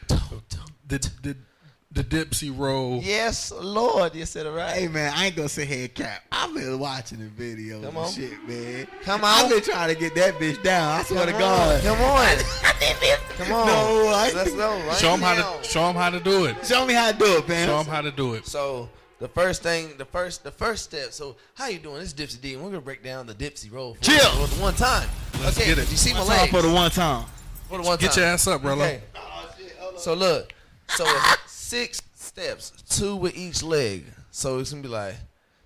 The 0.08 1.12
the 1.22 1.38
the 1.92 2.04
Dipsy 2.04 2.56
roll. 2.56 3.02
Yes, 3.02 3.52
Lord, 3.52 4.14
you 4.14 4.26
said 4.26 4.46
it 4.46 4.52
right. 4.52 4.76
Hey 4.76 4.88
man, 4.88 5.12
I 5.16 5.26
ain't 5.28 5.36
gonna 5.36 5.50
sit 5.50 5.68
here 5.68 5.86
and 5.86 5.94
cap. 5.94 6.22
I've 6.32 6.54
been 6.54 6.78
watching 6.78 7.18
the 7.18 7.26
video 7.26 7.78
Come 7.80 7.88
and 7.90 7.98
on. 7.98 8.12
shit, 8.12 8.48
man. 8.48 8.88
Come 9.02 9.24
on. 9.24 9.28
I've 9.28 9.44
on. 9.46 9.50
been 9.50 9.62
trying 9.64 9.94
to 9.94 10.00
get 10.00 10.14
that 10.16 10.36
bitch 10.36 10.62
down. 10.62 11.00
I 11.00 11.04
swear 11.04 11.26
Come 11.26 11.30
to 11.30 11.34
on. 11.34 11.40
God. 11.42 11.84
Come 11.84 12.02
on. 12.02 12.38
Come 13.38 13.52
on. 13.54 13.68
No, 13.68 14.08
I- 14.14 14.32
Let's 14.36 14.52
go. 14.54 14.70
Right 14.88 14.98
Show 14.98 15.12
them 15.12 15.22
how 15.22 15.34
to 15.60 15.68
show 15.68 15.88
them 15.88 15.96
how 15.96 16.10
to 16.12 16.20
do 16.20 16.46
it. 16.46 16.64
Show 16.66 16.86
me 16.86 16.94
how 16.94 17.12
to 17.12 17.18
do 17.18 17.38
it, 17.38 17.48
man. 17.48 17.68
Show 17.68 17.78
them 17.80 17.88
how 17.88 18.02
to 18.02 18.12
do 18.12 18.36
it. 18.36 18.46
So 18.46 18.88
the 19.20 19.28
first 19.28 19.64
thing, 19.64 19.98
the 19.98 20.06
first, 20.06 20.44
the 20.44 20.52
first 20.52 20.84
step. 20.84 21.12
So 21.12 21.38
how 21.56 21.70
you 21.70 21.80
doing? 21.80 21.96
This 22.02 22.10
is 22.10 22.14
Dipsy 22.14 22.40
D, 22.40 22.54
and 22.54 22.62
we're 22.64 22.70
gonna 22.70 22.82
break 22.82 23.04
down 23.04 23.26
the 23.26 23.34
Dipsy 23.34 23.72
roll. 23.74 23.96
For 23.96 24.04
Chill. 24.04 24.30
for 24.46 24.56
the 24.56 24.62
one 24.62 24.76
time. 24.76 25.10
Let's 25.42 25.58
okay, 25.58 25.70
get 25.70 25.80
it. 25.80 25.90
You 25.90 25.98
see 25.98 26.14
my 26.14 26.20
One 26.20 26.28
legs 26.30 26.52
for 26.52 26.62
the 26.62 26.72
one 26.72 26.92
time. 26.92 27.26
For 27.68 27.80
the 27.80 27.84
one 27.84 27.98
time. 27.98 28.06
Get 28.06 28.12
time. 28.12 28.22
your 28.24 28.32
ass 28.32 28.46
up, 28.46 28.62
Rello. 28.62 28.76
Okay. 28.86 29.02
Oh, 29.82 29.94
so 29.98 30.14
look, 30.14 30.54
so 30.90 31.04
it's 31.08 31.38
six 31.70 32.02
steps, 32.16 32.72
two 32.90 33.16
with 33.16 33.38
each 33.38 33.62
leg. 33.62 34.06
So 34.32 34.58
it's 34.58 34.72
gonna 34.72 34.82
be 34.82 34.90
like, 34.90 35.16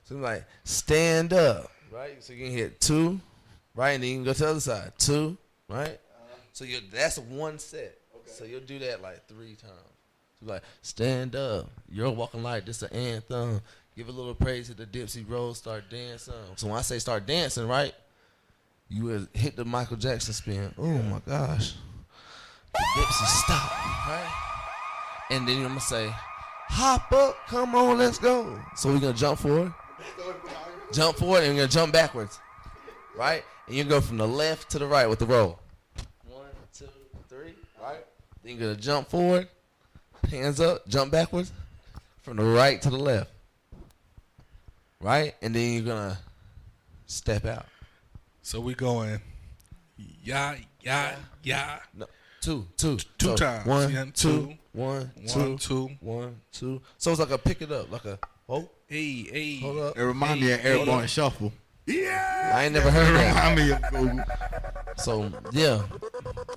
it's 0.02 0.10
So 0.10 0.16
like 0.16 0.46
stand 0.66 1.32
up, 1.32 1.72
right? 1.92 2.22
So 2.22 2.34
you 2.34 2.46
can 2.46 2.54
hit 2.54 2.82
two, 2.82 3.22
right, 3.74 3.92
and 3.92 4.04
then 4.04 4.10
you 4.10 4.16
can 4.18 4.26
go 4.26 4.34
to 4.34 4.40
the 4.40 4.50
other 4.50 4.60
side, 4.60 4.92
two, 4.98 5.38
right. 5.70 5.98
So 6.52 6.66
you 6.66 6.80
that's 6.92 7.18
one 7.18 7.58
set. 7.58 7.98
So 8.26 8.44
you'll 8.44 8.60
do 8.62 8.80
that 8.80 9.02
like 9.02 9.28
three 9.28 9.56
times. 9.56 9.72
So 10.40 10.48
like 10.48 10.64
stand 10.82 11.38
up, 11.38 11.70
you're 11.90 12.12
walking 12.12 12.44
like 12.44 12.66
this 12.66 12.82
an 12.82 12.92
anthem. 12.92 13.62
Give 13.96 14.10
a 14.10 14.12
little 14.12 14.36
praise 14.36 14.68
to 14.68 14.74
the 14.74 14.86
Dipsy 14.86 15.24
Roll, 15.26 15.54
start 15.54 15.86
dancing. 15.90 16.34
So 16.58 16.68
when 16.68 16.78
I 16.78 16.82
say 16.82 17.00
start 17.00 17.28
dancing, 17.28 17.68
right, 17.68 17.94
you 18.90 19.28
hit 19.34 19.56
the 19.56 19.64
Michael 19.64 19.98
Jackson 19.98 20.34
spin. 20.34 20.74
Oh 20.78 21.02
my 21.04 21.22
gosh, 21.26 21.76
the 22.74 22.80
Dipsy 22.98 23.26
stop, 23.44 23.72
right? 24.08 24.53
And 25.30 25.48
then 25.48 25.58
I'm 25.58 25.70
gonna 25.70 25.80
say, 25.80 26.14
hop 26.70 27.12
up, 27.12 27.36
come 27.48 27.76
on, 27.76 27.98
let's 27.98 28.18
go. 28.18 28.60
So 28.76 28.90
we're 28.92 29.00
gonna 29.00 29.14
jump 29.14 29.40
forward, 29.40 29.74
jump 30.92 31.18
forward, 31.18 31.44
and 31.44 31.54
we're 31.54 31.62
gonna 31.62 31.72
jump 31.72 31.94
backwards, 31.94 32.40
right? 33.16 33.44
And 33.68 33.76
you 33.76 33.84
go 33.84 34.02
from 34.02 34.18
the 34.18 34.28
left 34.28 34.70
to 34.72 34.80
the 34.80 34.88
right 34.88 35.10
with 35.10 35.20
the 35.20 35.26
roll. 35.26 35.60
One, 36.28 36.46
two, 36.74 36.88
three, 37.30 37.54
right? 37.82 38.06
Then 38.44 38.58
you're 38.58 38.70
gonna 38.70 38.82
jump 38.82 39.10
forward, 39.10 39.48
hands 40.30 40.60
up, 40.60 40.88
jump 40.88 41.12
backwards, 41.12 41.52
from 42.22 42.38
the 42.38 42.44
right 42.44 42.82
to 42.82 42.90
the 42.90 42.98
left, 42.98 43.32
right? 45.00 45.36
And 45.42 45.56
then 45.56 45.74
you're 45.74 45.84
gonna 45.84 46.20
step 47.06 47.46
out. 47.46 47.66
So 48.42 48.60
we 48.60 48.74
going, 48.74 49.22
yeah, 50.24 50.56
yeah, 50.82 51.16
yeah. 51.44 51.80
No, 51.94 52.08
two, 52.42 52.68
two, 52.76 52.98
two 53.18 53.28
So, 53.28 53.36
times. 53.38 53.66
One, 53.66 54.12
two, 54.12 54.58
one, 54.74 55.12
One, 55.16 55.28
two, 55.28 55.58
two. 55.58 55.90
one, 56.02 56.36
two. 56.52 56.82
So 56.98 57.12
it's 57.12 57.20
like 57.20 57.32
a 57.32 57.38
pick 57.38 57.62
it 57.62 57.72
up, 57.72 57.92
like 57.92 58.06
a 58.06 58.20
oh, 58.50 58.70
hey, 58.88 59.24
hey. 59.32 59.60
Hold 59.62 59.78
up. 59.80 59.98
It 59.98 60.04
remind 60.04 60.42
me 60.42 60.52
of 60.52 60.60
Hey, 60.60 60.80
Airborne 60.80 61.04
up. 61.04 61.10
Shuffle. 61.10 61.54
Yeah, 61.86 62.52
I 62.56 62.64
ain't 62.66 62.74
never 62.74 62.90
heard 62.90 63.14
that. 63.16 63.36
Remind 63.36 63.56
me 63.60 63.72
of 63.72 63.82
Google. 63.92 64.26
So 64.96 65.30
yeah, 65.52 65.82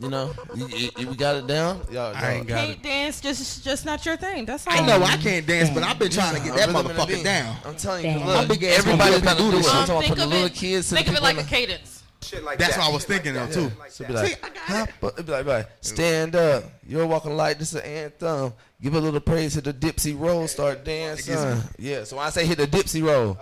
you 0.01 0.09
know, 0.09 0.33
you, 0.55 0.69
you, 0.69 0.91
you 0.99 1.15
got 1.17 1.37
it 1.37 1.47
down. 1.47 1.81
Y'all, 1.91 2.15
I 2.15 2.35
ain't 2.35 2.47
got 2.47 2.65
Can't 2.67 2.83
dance, 2.83 3.21
just 3.21 3.65
just 3.65 3.85
not 3.85 4.05
your 4.07 4.17
thing. 4.17 4.45
That's 4.45 4.67
all. 4.67 4.75
I 4.75 4.87
know 4.87 5.03
I 5.03 5.17
can't 5.17 5.47
dance, 5.47 5.71
but 5.71 5.83
I've 5.83 5.99
been 5.99 6.11
trying 6.11 6.37
to 6.37 6.43
get 6.43 6.55
that 6.55 6.69
I'm 6.69 6.77
rhythm 6.77 6.91
and 6.93 6.99
motherfucker 7.01 7.25
down. 7.25 7.57
I'm 7.65 7.77
telling 7.77 8.05
you, 8.05 8.21
My 8.21 8.41
look, 8.41 8.49
big 8.51 8.63
ass 8.65 8.79
everybody's 8.81 9.15
gonna 9.21 9.25
got 9.25 9.37
to 9.39 9.43
do 9.43 9.51
do 9.51 9.57
it. 9.57 9.61
this 9.63 9.71
I'm 9.73 9.79
shit. 9.81 9.87
talking 9.87 10.03
think 10.03 10.13
about 10.19 10.25
of 10.25 10.31
the 10.31 10.35
little 10.37 10.47
it, 10.47 10.55
kids. 10.55 10.89
to 10.89 10.95
the 10.95 10.97
think 10.97 11.09
of 11.09 11.15
it 11.17 11.23
like 11.23 11.39
a 11.39 11.45
cadence. 11.45 11.96
Shit 12.23 12.43
like 12.45 12.59
That's 12.59 12.77
that. 12.77 12.81
what 12.81 12.91
I 12.91 12.93
was 12.93 13.05
thinking 13.05 13.37
of 13.37 13.53
too. 13.53 13.71
So 13.89 14.05
be 14.05 14.13
like, 14.13 14.59
hop 14.59 14.89
up, 15.03 15.13
it'd 15.15 15.27
be 15.27 15.33
like, 15.33 15.45
be 15.45 15.51
like, 15.51 15.69
stand 15.81 16.35
up. 16.35 16.65
You're 16.87 17.07
walking 17.07 17.37
like 17.37 17.59
this 17.59 17.73
is 17.73 17.81
an 17.81 17.87
anthem. 17.87 18.53
Give 18.83 18.95
a 18.95 19.01
little 19.01 19.21
praise 19.21 19.55
to 19.55 19.61
the 19.61 19.73
Dipsy 19.73 20.19
roll. 20.19 20.49
Start 20.49 20.85
dancing. 20.85 21.63
Yeah. 21.79 22.05
So 22.05 22.17
when 22.17 22.27
I 22.27 22.31
say 22.31 22.47
hit 22.47 22.59
the 22.59 22.67
Dipsy 22.67 23.03
roll, 23.03 23.39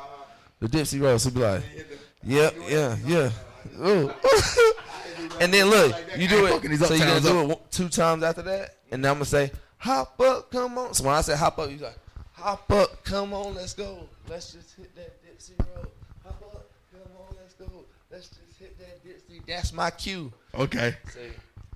the 0.61 0.69
Dipsy 0.69 1.01
roll. 1.01 1.19
So 1.19 1.31
be 1.31 1.41
like, 1.41 1.63
yep, 2.23 2.55
yeah, 2.69 2.97
yeah. 3.07 3.31
Ooh. 3.81 4.13
and 5.41 5.53
then 5.53 5.67
look, 5.67 5.95
you 6.17 6.29
do 6.29 6.47
it. 6.47 6.79
So 6.79 6.95
you're 6.95 7.07
gonna 7.07 7.21
do 7.21 7.51
it 7.51 7.71
two 7.71 7.89
times 7.89 8.23
after 8.23 8.43
that, 8.43 8.77
and 8.91 9.05
then 9.05 9.11
I'm 9.11 9.17
gonna 9.17 9.25
say, 9.25 9.51
hop 9.79 10.21
up, 10.21 10.51
come 10.51 10.79
on. 10.79 10.95
So 10.95 11.05
when 11.05 11.15
I 11.15 11.21
say 11.21 11.37
hop 11.37 11.59
up, 11.59 11.71
you 11.71 11.79
like, 11.79 11.99
hop 12.33 12.71
up, 12.71 13.05
come 13.05 13.33
on, 13.33 13.55
let's 13.55 13.75
go. 13.75 14.09
Let's 14.29 14.53
just 14.53 14.77
hit 14.77 14.95
that 14.97 15.23
Dipsy 15.25 15.59
roll. 15.59 15.87
Hop 16.25 16.43
up, 16.43 16.71
come 16.93 17.13
on, 17.19 17.37
let's 17.37 17.55
go. 17.55 17.85
Let's 18.11 18.29
just 18.29 18.54
hit 19.35 19.47
that 19.47 19.53
Dipsy. 19.53 19.57
That's 19.57 19.73
my 19.73 19.91
cue. 19.91 20.33
Okay. 20.55 20.97
See? 21.13 21.21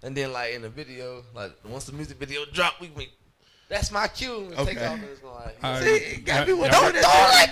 And 0.02 0.16
then 0.16 0.32
like 0.32 0.54
in 0.54 0.62
the 0.62 0.68
video, 0.68 1.22
like 1.34 1.52
once 1.64 1.84
the 1.84 1.92
music 1.92 2.18
video 2.18 2.44
drop, 2.52 2.80
we 2.80 2.90
we 2.96 3.08
that's 3.68 3.90
my 3.90 4.08
cue. 4.08 4.46
We 4.50 4.56
take 4.64 4.78
off 4.80 4.94
and 4.94 5.04
it's 5.04 5.20
gonna 5.20 5.34
like 5.34 5.56
All 5.62 5.72
right. 5.72 5.82
see, 5.82 5.90
it 5.90 6.24
got 6.24 6.46
me 6.46 6.54
with 6.54 6.70
yeah. 6.72 6.80
don't, 6.80 6.94
don't 6.94 7.02
like 7.02 7.50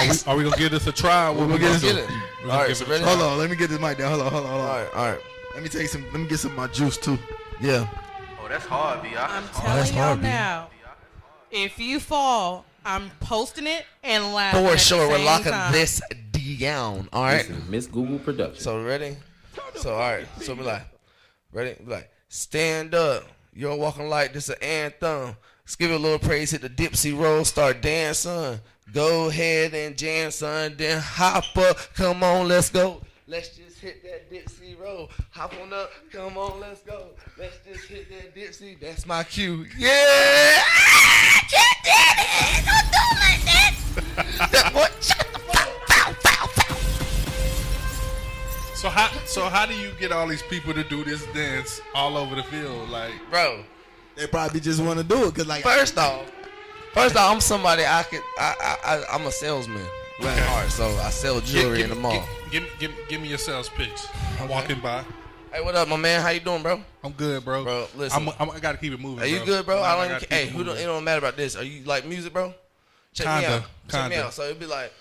Are 0.00 0.06
we, 0.06 0.32
are 0.32 0.36
we 0.36 0.44
gonna 0.44 0.56
give 0.56 0.70
this 0.72 0.86
a 0.86 0.92
try? 0.92 1.30
We'll 1.30 1.46
we 1.46 1.54
get 1.54 1.60
gonna 1.62 1.72
this- 1.72 1.82
do? 1.82 1.88
get 1.94 2.10
it. 2.10 2.50
All 2.50 2.58
right, 2.60 2.76
so 2.76 2.84
ready? 2.86 3.02
Hold 3.04 3.20
on, 3.22 3.38
let 3.38 3.48
me 3.50 3.56
get 3.56 3.70
this 3.70 3.80
mic 3.80 3.96
down. 3.98 4.10
Hold 4.10 4.22
on, 4.26 4.30
hold 4.32 4.44
on, 4.44 4.50
hold 4.50 4.60
on. 4.62 4.68
All 4.70 4.76
right, 4.84 4.94
all 4.94 5.10
right, 5.12 5.20
Let 5.54 5.62
me 5.62 5.68
take 5.70 5.88
some. 5.88 6.04
Let 6.12 6.20
me 6.20 6.26
get 6.28 6.38
some 6.38 6.50
of 6.50 6.56
my 6.58 6.66
juice 6.66 6.98
too. 6.98 7.18
yeah. 7.60 7.88
Oh, 8.42 8.48
that's 8.48 8.66
hard, 8.66 9.02
B. 9.02 9.08
I'm 9.08 9.14
That's 9.44 9.56
hard. 9.56 9.64
telling 9.64 9.76
that's 9.78 9.92
y'all 9.94 10.16
B. 10.16 10.22
now. 10.22 10.68
If 11.50 11.78
you 11.78 11.98
fall, 12.00 12.66
I'm 12.84 13.10
posting 13.20 13.66
it 13.66 13.86
and 14.02 14.34
laughing. 14.34 14.66
For 14.66 14.72
at 14.72 14.80
sure, 14.80 15.04
the 15.04 15.08
we're 15.08 15.24
locking 15.24 15.52
time. 15.52 15.72
this 15.72 16.02
down. 16.54 17.08
All 17.12 17.22
right. 17.24 17.48
Miss 17.68 17.86
Google 17.86 18.18
Production. 18.18 18.62
So 18.62 18.82
ready? 18.82 19.16
So 19.76 19.94
all 19.94 20.00
right. 20.00 20.26
So 20.40 20.54
be 20.54 20.62
like, 20.62 20.82
ready? 21.52 21.76
Be 21.82 21.90
like, 21.90 22.10
stand 22.28 22.94
up. 22.94 23.24
You're 23.52 23.76
walking 23.76 24.08
like 24.08 24.32
this 24.32 24.48
an 24.48 24.56
anthem. 24.62 25.36
Let's 25.64 25.76
give 25.76 25.90
it 25.90 25.94
a 25.94 25.98
little 25.98 26.18
praise. 26.18 26.50
Hit 26.50 26.62
the 26.62 26.68
Dipsy 26.68 27.16
roll. 27.16 27.44
Start 27.44 27.80
dancing. 27.80 28.60
Go 28.92 29.28
ahead 29.28 29.74
and 29.74 29.96
jam, 29.96 30.30
son. 30.30 30.74
Then 30.76 31.00
hop 31.00 31.56
up. 31.56 31.78
Come 31.94 32.22
on, 32.22 32.48
let's 32.48 32.70
go. 32.70 33.00
Let's 33.26 33.56
just 33.56 33.78
hit 33.78 34.02
that 34.02 34.30
Dipsy 34.30 34.78
roll. 34.78 35.10
Hop 35.30 35.54
on 35.62 35.72
up. 35.72 35.90
Come 36.12 36.36
on, 36.36 36.60
let's 36.60 36.82
go. 36.82 37.10
Let's 37.38 37.56
just 37.66 37.86
hit 37.88 38.10
that 38.10 38.34
Dipsy. 38.34 38.78
That's 38.78 39.06
my 39.06 39.24
cue. 39.24 39.66
Yeah. 39.78 40.62
Don't 41.50 41.82
do 42.92 43.00
it 43.00 43.18
like 43.20 43.44
that. 43.44 43.74
that 44.52 44.72
boy, 44.74 44.86
So 48.84 48.90
how 48.90 49.10
so 49.24 49.48
how 49.48 49.64
do 49.64 49.72
you 49.72 49.92
get 49.98 50.12
all 50.12 50.28
these 50.28 50.42
people 50.42 50.74
to 50.74 50.84
do 50.84 51.04
this 51.04 51.24
dance 51.32 51.80
all 51.94 52.18
over 52.18 52.34
the 52.34 52.42
field? 52.42 52.90
Like 52.90 53.14
Bro, 53.30 53.64
They 54.14 54.26
probably 54.26 54.60
just 54.60 54.82
want 54.82 54.98
to 54.98 55.02
do 55.02 55.24
it 55.24 55.30
because 55.32 55.46
like 55.46 55.62
First 55.62 55.96
off, 55.96 56.30
first 56.92 57.16
off, 57.16 57.32
I'm 57.32 57.40
somebody 57.40 57.86
I 57.86 58.02
could. 58.02 58.20
I, 58.38 58.54
I, 58.60 58.94
I 58.94 59.04
I'm 59.14 59.24
a 59.24 59.32
salesman. 59.32 59.80
Right. 60.20 60.38
Hard, 60.38 60.70
so 60.70 60.84
I 60.98 61.08
sell 61.08 61.40
jewelry 61.40 61.78
give, 61.78 61.92
in 61.92 61.96
the 61.96 62.02
mall. 62.02 62.28
Give, 62.50 62.62
give, 62.78 62.78
give, 62.78 63.08
give 63.08 63.20
me 63.22 63.28
your 63.28 63.38
sales 63.38 63.70
pitch. 63.70 64.02
I'm 64.38 64.50
walking 64.50 64.80
by. 64.80 65.02
Hey, 65.50 65.62
what 65.62 65.74
up, 65.74 65.88
my 65.88 65.96
man? 65.96 66.20
How 66.20 66.28
you 66.28 66.40
doing, 66.40 66.62
bro? 66.62 66.78
I'm 67.02 67.12
good, 67.12 67.42
bro. 67.42 67.64
Bro, 67.64 67.86
listen. 67.96 68.28
I'm, 68.28 68.34
I'm, 68.38 68.50
I 68.54 68.60
gotta 68.60 68.76
keep 68.76 68.92
it 68.92 69.00
moving. 69.00 69.24
Are 69.24 69.26
you 69.26 69.38
bro. 69.38 69.46
good, 69.46 69.64
bro? 69.64 69.80
I 69.80 69.94
I 69.94 70.08
don't 70.08 70.16
even. 70.16 70.28
Hey, 70.28 70.42
it 70.42 70.48
who 70.50 70.58
don't? 70.58 70.66
moving. 70.66 70.82
It 70.82 70.86
don't 70.86 71.04
matter 71.04 71.20
about 71.20 71.38
this. 71.38 71.56
Are 71.56 71.64
you 71.64 71.84
like 71.84 72.04
music, 72.04 72.34
bro? 72.34 72.52
Check 73.14 73.28
me 73.28 73.32
Kinda, 73.32 73.48
out. 73.56 73.62
Check 73.88 74.04
me 74.04 74.10
kinda. 74.10 74.26
out. 74.26 74.34
So 74.34 74.42
it'd 74.42 74.60
be 74.60 74.66
like, 74.66 74.92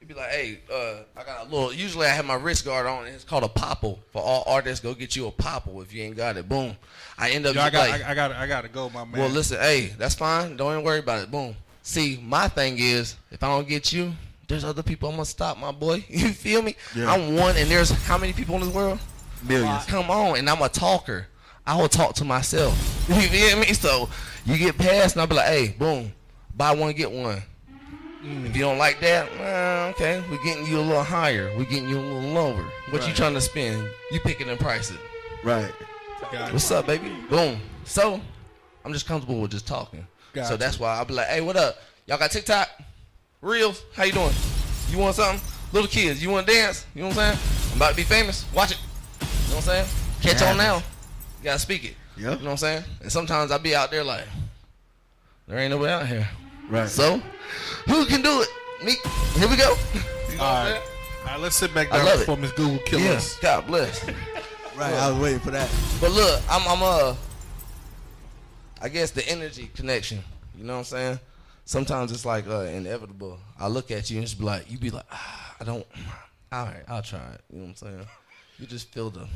it'd 0.00 0.08
be 0.08 0.14
like, 0.14 0.30
hey, 0.30 0.60
uh, 0.72 1.02
I 1.16 1.24
got 1.24 1.46
a 1.46 1.50
little. 1.50 1.72
Usually 1.72 2.06
I 2.06 2.10
have 2.10 2.24
my 2.24 2.34
wrist 2.34 2.64
guard 2.64 2.86
on. 2.86 3.06
and 3.06 3.14
It's 3.14 3.24
called 3.24 3.44
a 3.44 3.48
popple. 3.48 3.98
For 4.12 4.22
all 4.22 4.44
artists, 4.46 4.82
go 4.82 4.94
get 4.94 5.16
you 5.16 5.26
a 5.26 5.30
popple 5.30 5.82
if 5.82 5.92
you 5.92 6.02
ain't 6.02 6.16
got 6.16 6.36
it. 6.36 6.48
Boom. 6.48 6.76
I 7.18 7.30
end 7.30 7.46
up 7.46 7.54
Yo, 7.54 7.60
I 7.60 7.70
got, 7.70 7.90
like, 7.90 8.04
I, 8.04 8.12
I 8.12 8.14
got, 8.14 8.32
I 8.32 8.46
got 8.46 8.60
to 8.62 8.68
go, 8.68 8.88
my 8.90 9.04
man. 9.04 9.20
Well, 9.20 9.28
listen, 9.28 9.58
hey, 9.58 9.92
that's 9.98 10.14
fine. 10.14 10.56
Don't 10.56 10.72
even 10.72 10.84
worry 10.84 11.00
about 11.00 11.22
it. 11.22 11.30
Boom. 11.30 11.56
See, 11.82 12.22
my 12.22 12.48
thing 12.48 12.76
is, 12.78 13.16
if 13.30 13.42
I 13.42 13.48
don't 13.48 13.66
get 13.66 13.92
you, 13.92 14.12
there's 14.46 14.64
other 14.64 14.82
people 14.82 15.08
I'm 15.08 15.16
gonna 15.16 15.24
stop, 15.26 15.58
my 15.58 15.72
boy. 15.72 16.04
You 16.08 16.28
feel 16.30 16.62
me? 16.62 16.76
Yeah. 16.94 17.12
I'm 17.12 17.34
one, 17.36 17.56
and 17.56 17.70
there's 17.70 17.90
how 17.90 18.16
many 18.18 18.32
people 18.32 18.54
in 18.56 18.62
this 18.62 18.74
world? 18.74 18.98
Millions. 19.46 19.84
Come 19.86 20.10
on, 20.10 20.38
and 20.38 20.48
I'm 20.48 20.60
a 20.62 20.68
talker. 20.68 21.26
I 21.66 21.76
will 21.76 21.88
talk 21.88 22.14
to 22.16 22.24
myself. 22.24 22.94
You 23.08 23.22
feel 23.22 23.58
me? 23.58 23.72
So 23.72 24.08
you 24.44 24.58
get 24.58 24.76
past, 24.76 25.14
and 25.14 25.22
I'll 25.22 25.26
be 25.26 25.34
like, 25.34 25.46
hey, 25.46 25.68
boom, 25.78 26.12
buy 26.54 26.72
one 26.74 26.92
get 26.92 27.10
one. 27.10 27.42
If 28.22 28.56
you 28.56 28.62
don't 28.62 28.78
like 28.78 28.98
that, 29.00 29.30
well, 29.38 29.88
okay, 29.90 30.22
we're 30.30 30.42
getting 30.42 30.66
you 30.66 30.78
a 30.78 30.82
little 30.82 31.02
higher. 31.04 31.52
We're 31.56 31.64
getting 31.64 31.88
you 31.88 31.98
a 31.98 32.00
little 32.00 32.30
lower. 32.30 32.64
What 32.90 33.06
you 33.06 33.14
trying 33.14 33.34
to 33.34 33.40
spend? 33.40 33.88
You 34.10 34.18
picking 34.20 34.48
and 34.48 34.58
price 34.58 34.90
it. 34.90 34.98
right. 35.44 35.72
Got 36.32 36.52
What's 36.52 36.68
up, 36.72 36.86
baby? 36.86 37.12
Boom. 37.30 37.60
So, 37.84 38.20
I'm 38.84 38.92
just 38.92 39.06
comfortable 39.06 39.40
with 39.40 39.52
just 39.52 39.66
talking. 39.68 40.04
Gotcha. 40.32 40.48
So 40.48 40.56
that's 40.56 40.80
why 40.80 40.96
I'll 40.96 41.04
be 41.04 41.14
like, 41.14 41.28
hey, 41.28 41.40
what 41.40 41.56
up? 41.56 41.76
Y'all 42.06 42.18
got 42.18 42.32
TikTok? 42.32 42.68
Reels? 43.40 43.84
How 43.94 44.02
you 44.02 44.12
doing? 44.12 44.32
You 44.90 44.98
want 44.98 45.14
something? 45.14 45.40
Little 45.72 45.88
kids, 45.88 46.20
you 46.22 46.28
want 46.30 46.46
to 46.46 46.52
dance? 46.52 46.86
You 46.94 47.02
know 47.02 47.08
what 47.08 47.18
I'm 47.18 47.36
saying? 47.36 47.70
I'm 47.72 47.76
about 47.76 47.90
to 47.90 47.96
be 47.96 48.02
famous. 48.02 48.44
Watch 48.52 48.72
it. 48.72 48.78
You 49.20 49.26
know 49.26 49.56
what 49.56 49.56
I'm 49.56 49.62
saying? 49.62 49.86
Catch 50.22 50.40
Yeah. 50.42 50.50
on 50.50 50.56
now. 50.56 50.76
You 50.76 51.44
gotta 51.44 51.58
speak 51.60 51.84
it. 51.84 51.94
Yep. 52.16 52.16
You 52.16 52.22
know 52.24 52.30
what 52.32 52.50
I'm 52.50 52.56
saying? 52.56 52.84
And 53.02 53.12
sometimes 53.12 53.52
I 53.52 53.58
be 53.58 53.76
out 53.76 53.90
there 53.92 54.02
like, 54.02 54.24
there 55.46 55.58
ain't 55.58 55.70
nobody 55.70 55.92
out 55.92 56.06
here. 56.08 56.28
Right. 56.68 56.88
So, 56.88 57.18
who 57.86 58.04
can 58.06 58.22
do 58.22 58.42
it? 58.42 58.48
Me. 58.84 58.92
Here 59.38 59.48
we 59.48 59.56
go. 59.56 59.74
You 60.30 60.36
know 60.36 60.40
what 60.40 60.40
All 60.40 60.54
I'm 60.56 60.64
right. 60.64 60.72
saying? 60.72 60.82
All 61.24 61.32
right, 61.32 61.40
let's 61.40 61.56
sit 61.56 61.74
back 61.74 61.92
I 61.92 61.96
down 61.96 62.06
love 62.06 62.14
it. 62.16 62.18
before 62.20 62.36
Miss 62.36 62.52
Google 62.52 62.78
kills 62.80 63.02
Yeah. 63.02 63.10
us. 63.12 63.38
God 63.40 63.66
bless. 63.66 64.06
Right. 64.76 64.92
I 64.94 65.10
was 65.10 65.18
waiting 65.20 65.40
for 65.40 65.50
that. 65.50 65.68
But 66.00 66.12
look, 66.12 66.40
I'm 66.48 66.62
I'm 66.68 66.82
uh 66.82 67.14
I 68.80 68.88
guess 68.88 69.10
the 69.10 69.28
energy 69.28 69.70
connection. 69.74 70.22
You 70.56 70.64
know 70.64 70.74
what 70.74 70.78
I'm 70.80 70.84
saying? 70.84 71.20
Sometimes 71.64 72.12
it's 72.12 72.24
like 72.24 72.46
uh, 72.48 72.60
inevitable. 72.60 73.38
I 73.58 73.66
look 73.68 73.90
at 73.90 74.10
you 74.10 74.18
and 74.18 74.26
just 74.26 74.38
be 74.38 74.44
like, 74.44 74.70
you 74.70 74.78
be 74.78 74.90
like, 74.90 75.04
ah, 75.10 75.56
I 75.60 75.64
don't. 75.64 75.86
All 76.52 76.64
right, 76.64 76.82
I'll 76.86 77.02
try 77.02 77.18
it. 77.34 77.40
You 77.52 77.58
know 77.58 77.64
what 77.64 77.68
I'm 77.70 77.74
saying? 77.76 78.06
You 78.58 78.66
just 78.66 78.92
feel 78.94 79.10
the, 79.10 79.26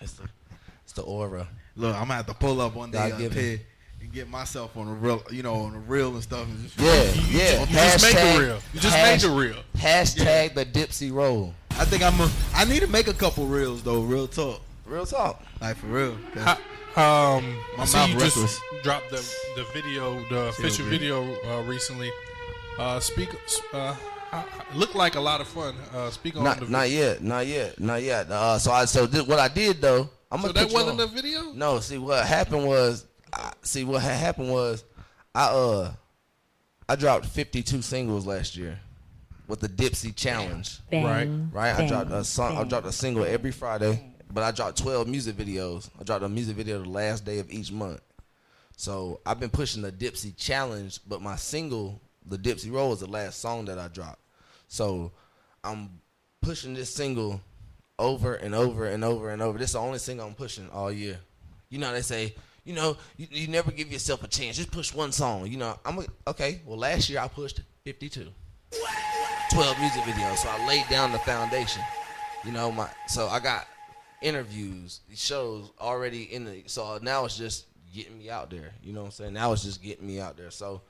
it's 0.00 0.14
the, 0.14 0.24
it's 0.82 0.92
the 0.94 1.02
aura. 1.02 1.46
Look, 1.76 1.94
I'm 1.94 2.02
gonna 2.02 2.14
have 2.14 2.26
to 2.26 2.34
pull 2.34 2.60
up 2.60 2.74
one 2.74 2.90
day 2.90 3.10
God 3.10 3.22
up 3.22 3.32
here 3.32 3.60
and 4.00 4.12
get 4.12 4.28
myself 4.28 4.76
on 4.76 4.86
the 4.86 4.92
real, 4.92 5.22
you 5.30 5.42
know, 5.42 5.54
on 5.54 5.72
the 5.72 5.78
real 5.80 6.12
and 6.14 6.22
stuff. 6.22 6.44
And 6.46 6.62
just, 6.62 6.78
Yeah, 6.78 6.92
yeah. 7.30 7.60
You 7.60 7.66
just 7.66 8.02
made 8.02 8.14
Hashtag- 8.14 8.34
the 8.36 8.40
real. 8.40 8.58
You 8.74 8.80
just 8.80 8.96
hash- 8.96 9.22
made 9.22 9.30
the 9.30 9.36
real. 9.36 9.56
Hashtag 9.76 10.54
the 10.54 10.64
Dipsy 10.66 11.12
roll. 11.12 11.54
I 11.72 11.84
think 11.84 12.02
I'm. 12.02 12.20
A, 12.20 12.30
I 12.54 12.64
need 12.64 12.80
to 12.80 12.86
make 12.88 13.08
a 13.08 13.14
couple 13.14 13.46
reels 13.46 13.82
though. 13.82 14.02
Real 14.02 14.26
talk, 14.28 14.60
Real 14.84 15.06
talk. 15.06 15.42
like 15.60 15.76
for 15.76 15.86
real. 15.86 16.16
How- 16.34 16.58
Um, 16.96 17.56
My 17.76 17.82
I 17.82 17.84
see 17.86 17.96
mouth 17.98 18.08
you 18.10 18.18
just 18.18 18.36
reckless. 18.36 18.60
dropped 18.82 19.10
the 19.10 19.16
the 19.56 19.64
video, 19.72 20.28
the 20.28 20.48
official 20.48 20.84
CLB. 20.86 20.90
video 20.90 21.36
uh, 21.44 21.62
recently. 21.62 22.10
Uh, 22.78 22.98
speak. 23.00 23.30
Uh, 23.72 23.94
Uh, 24.32 24.44
looked 24.74 24.94
like 24.94 25.16
a 25.16 25.20
lot 25.20 25.40
of 25.40 25.48
fun. 25.48 25.74
Uh, 25.92 26.08
speak 26.10 26.36
on 26.36 26.44
the 26.44 26.50
Not, 26.50 26.68
not 26.70 26.88
yet, 26.90 27.20
not 27.20 27.44
yet, 27.48 27.80
not 27.80 28.00
yet. 28.00 28.30
Uh, 28.30 28.56
so 28.60 28.70
I 28.70 28.84
so 28.84 29.04
this, 29.06 29.26
what 29.26 29.40
I 29.40 29.48
did 29.48 29.80
though, 29.80 30.08
I'm 30.30 30.40
So 30.42 30.52
gonna 30.52 30.66
that 30.66 30.72
wasn't 30.72 30.90
on. 30.92 30.96
the 30.98 31.06
video? 31.08 31.52
No, 31.52 31.80
see 31.80 31.98
what 31.98 32.24
happened 32.24 32.64
was, 32.64 33.06
I, 33.32 33.52
see 33.62 33.84
what 33.84 34.02
had 34.02 34.16
happened 34.16 34.50
was, 34.50 34.84
I 35.34 35.44
uh, 35.46 35.92
I 36.88 36.96
dropped 36.96 37.26
52 37.26 37.82
singles 37.82 38.26
last 38.26 38.56
year 38.56 38.78
with 39.46 39.60
the 39.60 39.68
Dipsy 39.68 40.14
Challenge. 40.14 40.78
Bang, 40.90 41.04
Right. 41.04 41.28
right. 41.52 41.80
I 41.84 41.86
dropped 41.88 42.10
a 42.10 42.24
song. 42.24 42.56
I 42.56 42.64
dropped 42.64 42.86
a 42.86 42.92
single 42.92 43.24
every 43.24 43.50
Friday, 43.52 44.12
but 44.32 44.42
I 44.42 44.50
dropped 44.50 44.78
12 44.78 45.06
music 45.08 45.36
videos. 45.36 45.88
I 46.00 46.04
dropped 46.04 46.24
a 46.24 46.28
music 46.28 46.56
video 46.56 46.82
the 46.82 46.88
last 46.88 47.24
day 47.24 47.38
of 47.38 47.50
each 47.50 47.70
month. 47.72 48.00
So 48.76 49.20
I've 49.26 49.38
been 49.38 49.50
pushing 49.50 49.82
the 49.82 49.92
Dipsy 49.92 50.36
Challenge, 50.36 50.98
but 51.06 51.20
my 51.20 51.36
single, 51.36 52.00
the 52.26 52.38
Dipsy 52.38 52.72
Roll, 52.72 52.90
was 52.90 53.00
the 53.00 53.06
last 53.06 53.40
song 53.40 53.66
that 53.66 53.78
I 53.78 53.88
dropped. 53.88 54.20
So 54.68 55.12
I'm 55.62 56.00
pushing 56.40 56.74
this 56.74 56.92
single 56.94 57.40
over 57.98 58.34
and 58.34 58.54
over 58.54 58.86
and 58.86 59.04
over 59.04 59.30
and 59.30 59.42
over. 59.42 59.58
This 59.58 59.70
is 59.70 59.74
the 59.74 59.80
only 59.80 59.98
single 59.98 60.26
I'm 60.26 60.34
pushing 60.34 60.68
all 60.70 60.90
year. 60.90 61.18
You 61.68 61.78
know 61.78 61.88
how 61.88 61.92
they 61.92 62.00
say, 62.02 62.34
you 62.64 62.74
know, 62.74 62.96
you, 63.16 63.26
you 63.30 63.48
never 63.48 63.70
give 63.70 63.90
yourself 63.92 64.22
a 64.22 64.28
chance. 64.28 64.56
Just 64.56 64.70
push 64.70 64.94
one 64.94 65.12
song. 65.12 65.46
You 65.46 65.56
know, 65.58 65.78
I'm 65.84 66.04
okay. 66.26 66.60
Well, 66.64 66.78
last 66.78 67.08
year 67.08 67.20
I 67.20 67.28
pushed 67.28 67.60
52, 67.84 68.28
12 69.50 69.78
music 69.80 70.02
videos. 70.02 70.36
So 70.36 70.48
I 70.48 70.66
laid 70.66 70.84
down 70.88 71.12
the 71.12 71.18
foundation. 71.20 71.82
You 72.44 72.52
know, 72.52 72.70
my 72.70 72.88
so 73.08 73.28
I 73.28 73.40
got 73.40 73.66
interviews, 74.22 75.00
shows 75.14 75.70
already 75.80 76.22
in 76.32 76.44
the. 76.44 76.62
So 76.66 76.98
now 77.02 77.24
it's 77.24 77.36
just 77.36 77.66
getting 77.94 78.18
me 78.18 78.30
out 78.30 78.50
there. 78.50 78.72
You 78.82 78.92
know 78.92 79.00
what 79.00 79.06
I'm 79.06 79.12
saying? 79.12 79.32
Now 79.32 79.52
it's 79.52 79.64
just 79.64 79.82
getting 79.82 80.06
me 80.06 80.20
out 80.20 80.36
there. 80.36 80.50
So 80.50 80.82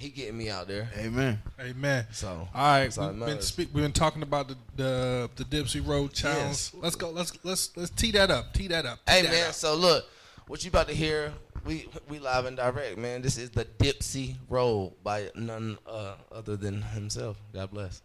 he 0.00 0.08
getting 0.08 0.36
me 0.38 0.48
out 0.50 0.66
there. 0.66 0.88
Amen. 0.96 1.40
Amen. 1.60 2.06
So 2.12 2.28
All 2.28 2.46
right, 2.54 2.84
that's 2.84 2.98
all 2.98 3.08
that 3.08 3.12
we've 3.12 3.20
been 3.20 3.28
matters. 3.28 3.46
speak, 3.46 3.68
we've 3.72 3.84
been 3.84 3.92
talking 3.92 4.22
about 4.22 4.48
the 4.48 4.56
the, 4.76 5.30
the 5.36 5.44
Dipsy 5.44 5.86
Roll 5.86 6.08
Challenge. 6.08 6.48
Yes. 6.48 6.72
Let's 6.74 6.96
go. 6.96 7.10
Let's 7.10 7.32
let's 7.44 7.76
let's 7.76 7.90
tee 7.90 8.10
that 8.12 8.30
up. 8.30 8.52
Tee 8.54 8.68
that 8.68 8.86
up. 8.86 8.98
tee 9.06 9.12
Hey 9.12 9.22
that 9.22 9.30
man, 9.30 9.48
up. 9.48 9.54
so 9.54 9.74
look, 9.74 10.06
what 10.46 10.64
you 10.64 10.68
about 10.70 10.88
to 10.88 10.94
hear? 10.94 11.32
We 11.64 11.88
we 12.08 12.18
live 12.18 12.46
and 12.46 12.56
direct, 12.56 12.96
man. 12.96 13.20
This 13.20 13.36
is 13.36 13.50
the 13.50 13.66
Dipsy 13.66 14.36
Roll 14.48 14.96
by 15.04 15.30
none 15.34 15.76
uh, 15.86 16.14
other 16.32 16.56
than 16.56 16.80
himself. 16.82 17.36
God 17.52 17.70
bless. 17.70 18.00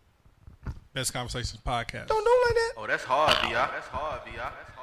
Best 0.94 1.14
Conversations 1.14 1.60
podcast. 1.66 2.08
Don't 2.08 2.24
do 2.24 2.42
like 2.48 2.56
that. 2.56 2.72
Oh, 2.78 2.88
that's 2.88 3.04
hard, 3.04 3.36
B.I. 3.42 3.52
That's 3.52 3.88
hard, 3.88 4.22
B.I. 4.26 4.36
That's 4.36 4.70
hard, 4.70 4.74
B.I. 4.74 4.75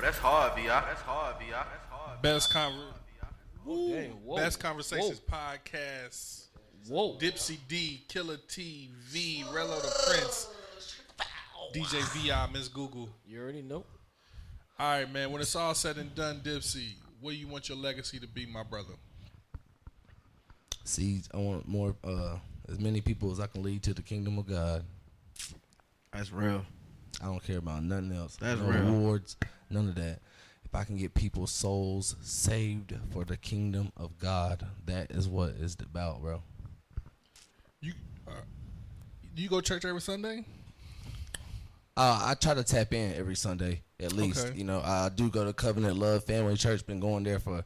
Oh, 0.00 0.02
that's 0.02 0.18
hard, 0.18 0.56
B.I. 0.56 0.66
That's 0.66 1.02
hard, 1.02 1.38
B.I. 1.38 1.50
That's 1.50 1.86
hard. 1.90 2.22
Best 2.22 2.50
conver- 2.54 2.94
Dang, 3.66 4.12
whoa. 4.24 4.36
Best 4.36 4.58
Conversations 4.58 5.20
podcast. 5.20 6.46
Whoa. 6.88 7.18
Dipsy 7.18 7.58
D, 7.68 8.02
Killer 8.08 8.38
T, 8.48 8.88
V, 9.10 9.44
Rello 9.52 9.80
the 9.82 9.92
Prince, 10.08 10.48
DJ 11.74 12.00
VI, 12.14 12.48
Miss 12.50 12.68
Google. 12.68 13.10
You 13.26 13.42
already 13.42 13.60
know. 13.60 13.84
All 14.78 14.98
right, 14.98 15.12
man. 15.12 15.30
When 15.30 15.42
it's 15.42 15.54
all 15.54 15.74
said 15.74 15.98
and 15.98 16.14
done, 16.14 16.40
Dipsy, 16.42 16.94
what 17.20 17.32
do 17.32 17.36
you 17.36 17.46
want 17.46 17.68
your 17.68 17.76
legacy 17.76 18.18
to 18.20 18.26
be, 18.26 18.46
my 18.46 18.62
brother? 18.62 18.94
See, 20.84 21.20
I 21.34 21.36
want 21.36 21.68
more, 21.68 21.94
uh, 22.02 22.36
as 22.70 22.80
many 22.80 23.02
people 23.02 23.30
as 23.30 23.38
I 23.38 23.46
can 23.48 23.62
lead 23.62 23.82
to 23.82 23.92
the 23.92 24.02
kingdom 24.02 24.38
of 24.38 24.46
God. 24.48 24.82
That's 26.14 26.32
real. 26.32 26.64
I 27.20 27.26
don't 27.26 27.44
care 27.44 27.58
about 27.58 27.82
nothing 27.84 28.12
else. 28.12 28.36
That's 28.36 28.58
no 28.58 28.66
real. 28.66 28.88
awards, 28.88 29.36
none 29.70 29.88
of 29.88 29.94
that. 29.96 30.20
If 30.64 30.74
I 30.74 30.84
can 30.84 30.96
get 30.96 31.14
people's 31.14 31.50
souls 31.50 32.16
saved 32.20 32.94
for 33.10 33.24
the 33.24 33.36
kingdom 33.36 33.92
of 33.96 34.18
God, 34.18 34.66
that 34.86 35.10
is 35.10 35.26
what 35.28 35.54
it's 35.60 35.74
about, 35.74 36.22
bro. 36.22 36.42
You 37.80 37.94
uh, 38.28 38.32
you 39.34 39.48
go 39.48 39.60
to 39.60 39.66
church 39.66 39.84
every 39.84 40.00
Sunday? 40.00 40.44
Uh, 41.96 42.22
I 42.26 42.34
try 42.34 42.54
to 42.54 42.62
tap 42.62 42.92
in 42.94 43.14
every 43.14 43.34
Sunday 43.34 43.82
at 43.98 44.12
least. 44.12 44.46
Okay. 44.46 44.58
You 44.58 44.64
know, 44.64 44.80
I 44.80 45.10
do 45.14 45.28
go 45.28 45.44
to 45.44 45.52
Covenant 45.52 45.96
Love 45.96 46.24
Family 46.24 46.56
Church. 46.56 46.86
Been 46.86 47.00
going 47.00 47.24
there 47.24 47.38
for 47.38 47.64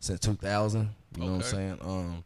since 0.00 0.20
2000. 0.20 0.88
You 1.16 1.22
know 1.22 1.26
what 1.26 1.34
I'm 1.36 1.42
saying? 1.42 1.78
Um, 1.82 2.24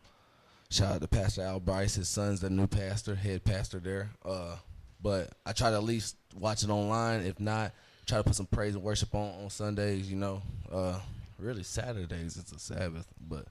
shout 0.71 0.97
out 0.97 1.01
to 1.01 1.09
Pastor 1.09 1.43
Al 1.43 1.61
Bryce. 1.61 1.95
His 1.95 2.09
son's 2.09 2.41
the 2.41 2.51
new 2.51 2.67
pastor, 2.67 3.15
head 3.15 3.45
pastor 3.45 3.79
there. 3.79 4.11
Uh, 4.25 4.57
but 5.03 5.31
I 5.47 5.53
try 5.53 5.71
to 5.71 5.77
at 5.77 5.85
least 5.85 6.17
watch 6.39 6.63
it 6.63 6.71
online. 6.71 7.21
If 7.21 7.41
not, 7.41 7.73
try 8.07 8.19
to 8.19 8.25
put 8.25 8.35
some 8.35 8.47
praise 8.47 8.75
and 8.75 8.83
worship 8.83 9.15
on 9.15 9.45
on 9.45 9.51
Sundays. 9.51 10.11
You 10.11 10.17
know, 10.17 10.43
uh, 10.73 10.99
really 11.39 11.63
Saturdays 11.63 12.37
it's 12.37 12.53
a 12.53 12.59
Sabbath, 12.59 13.07
but. 13.21 13.47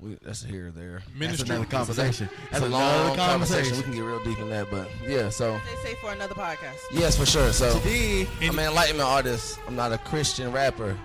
We, 0.00 0.18
that's 0.22 0.42
here 0.42 0.66
or 0.66 0.70
there. 0.72 1.04
Ministry. 1.16 1.48
another 1.50 1.66
conversation. 1.66 2.28
That's 2.50 2.64
a 2.64 2.66
another 2.66 3.04
long 3.06 3.16
conversation. 3.16 3.74
conversation. 3.74 3.76
We 3.76 3.82
can 3.84 3.92
get 3.92 4.00
real 4.00 4.24
deep 4.24 4.38
in 4.40 4.50
that, 4.50 4.68
but 4.68 4.88
yeah. 5.06 5.28
So 5.28 5.52
They 5.52 5.88
say 5.90 5.94
for 6.00 6.10
another 6.12 6.34
podcast. 6.34 6.78
Yes, 6.92 7.16
for 7.16 7.24
sure. 7.24 7.52
So 7.52 7.78
Today- 7.78 8.26
I'm 8.42 8.58
an 8.58 8.66
enlightenment 8.66 9.08
artist. 9.08 9.60
I'm 9.68 9.76
not 9.76 9.92
a 9.92 9.98
Christian 9.98 10.50
rapper. 10.50 10.98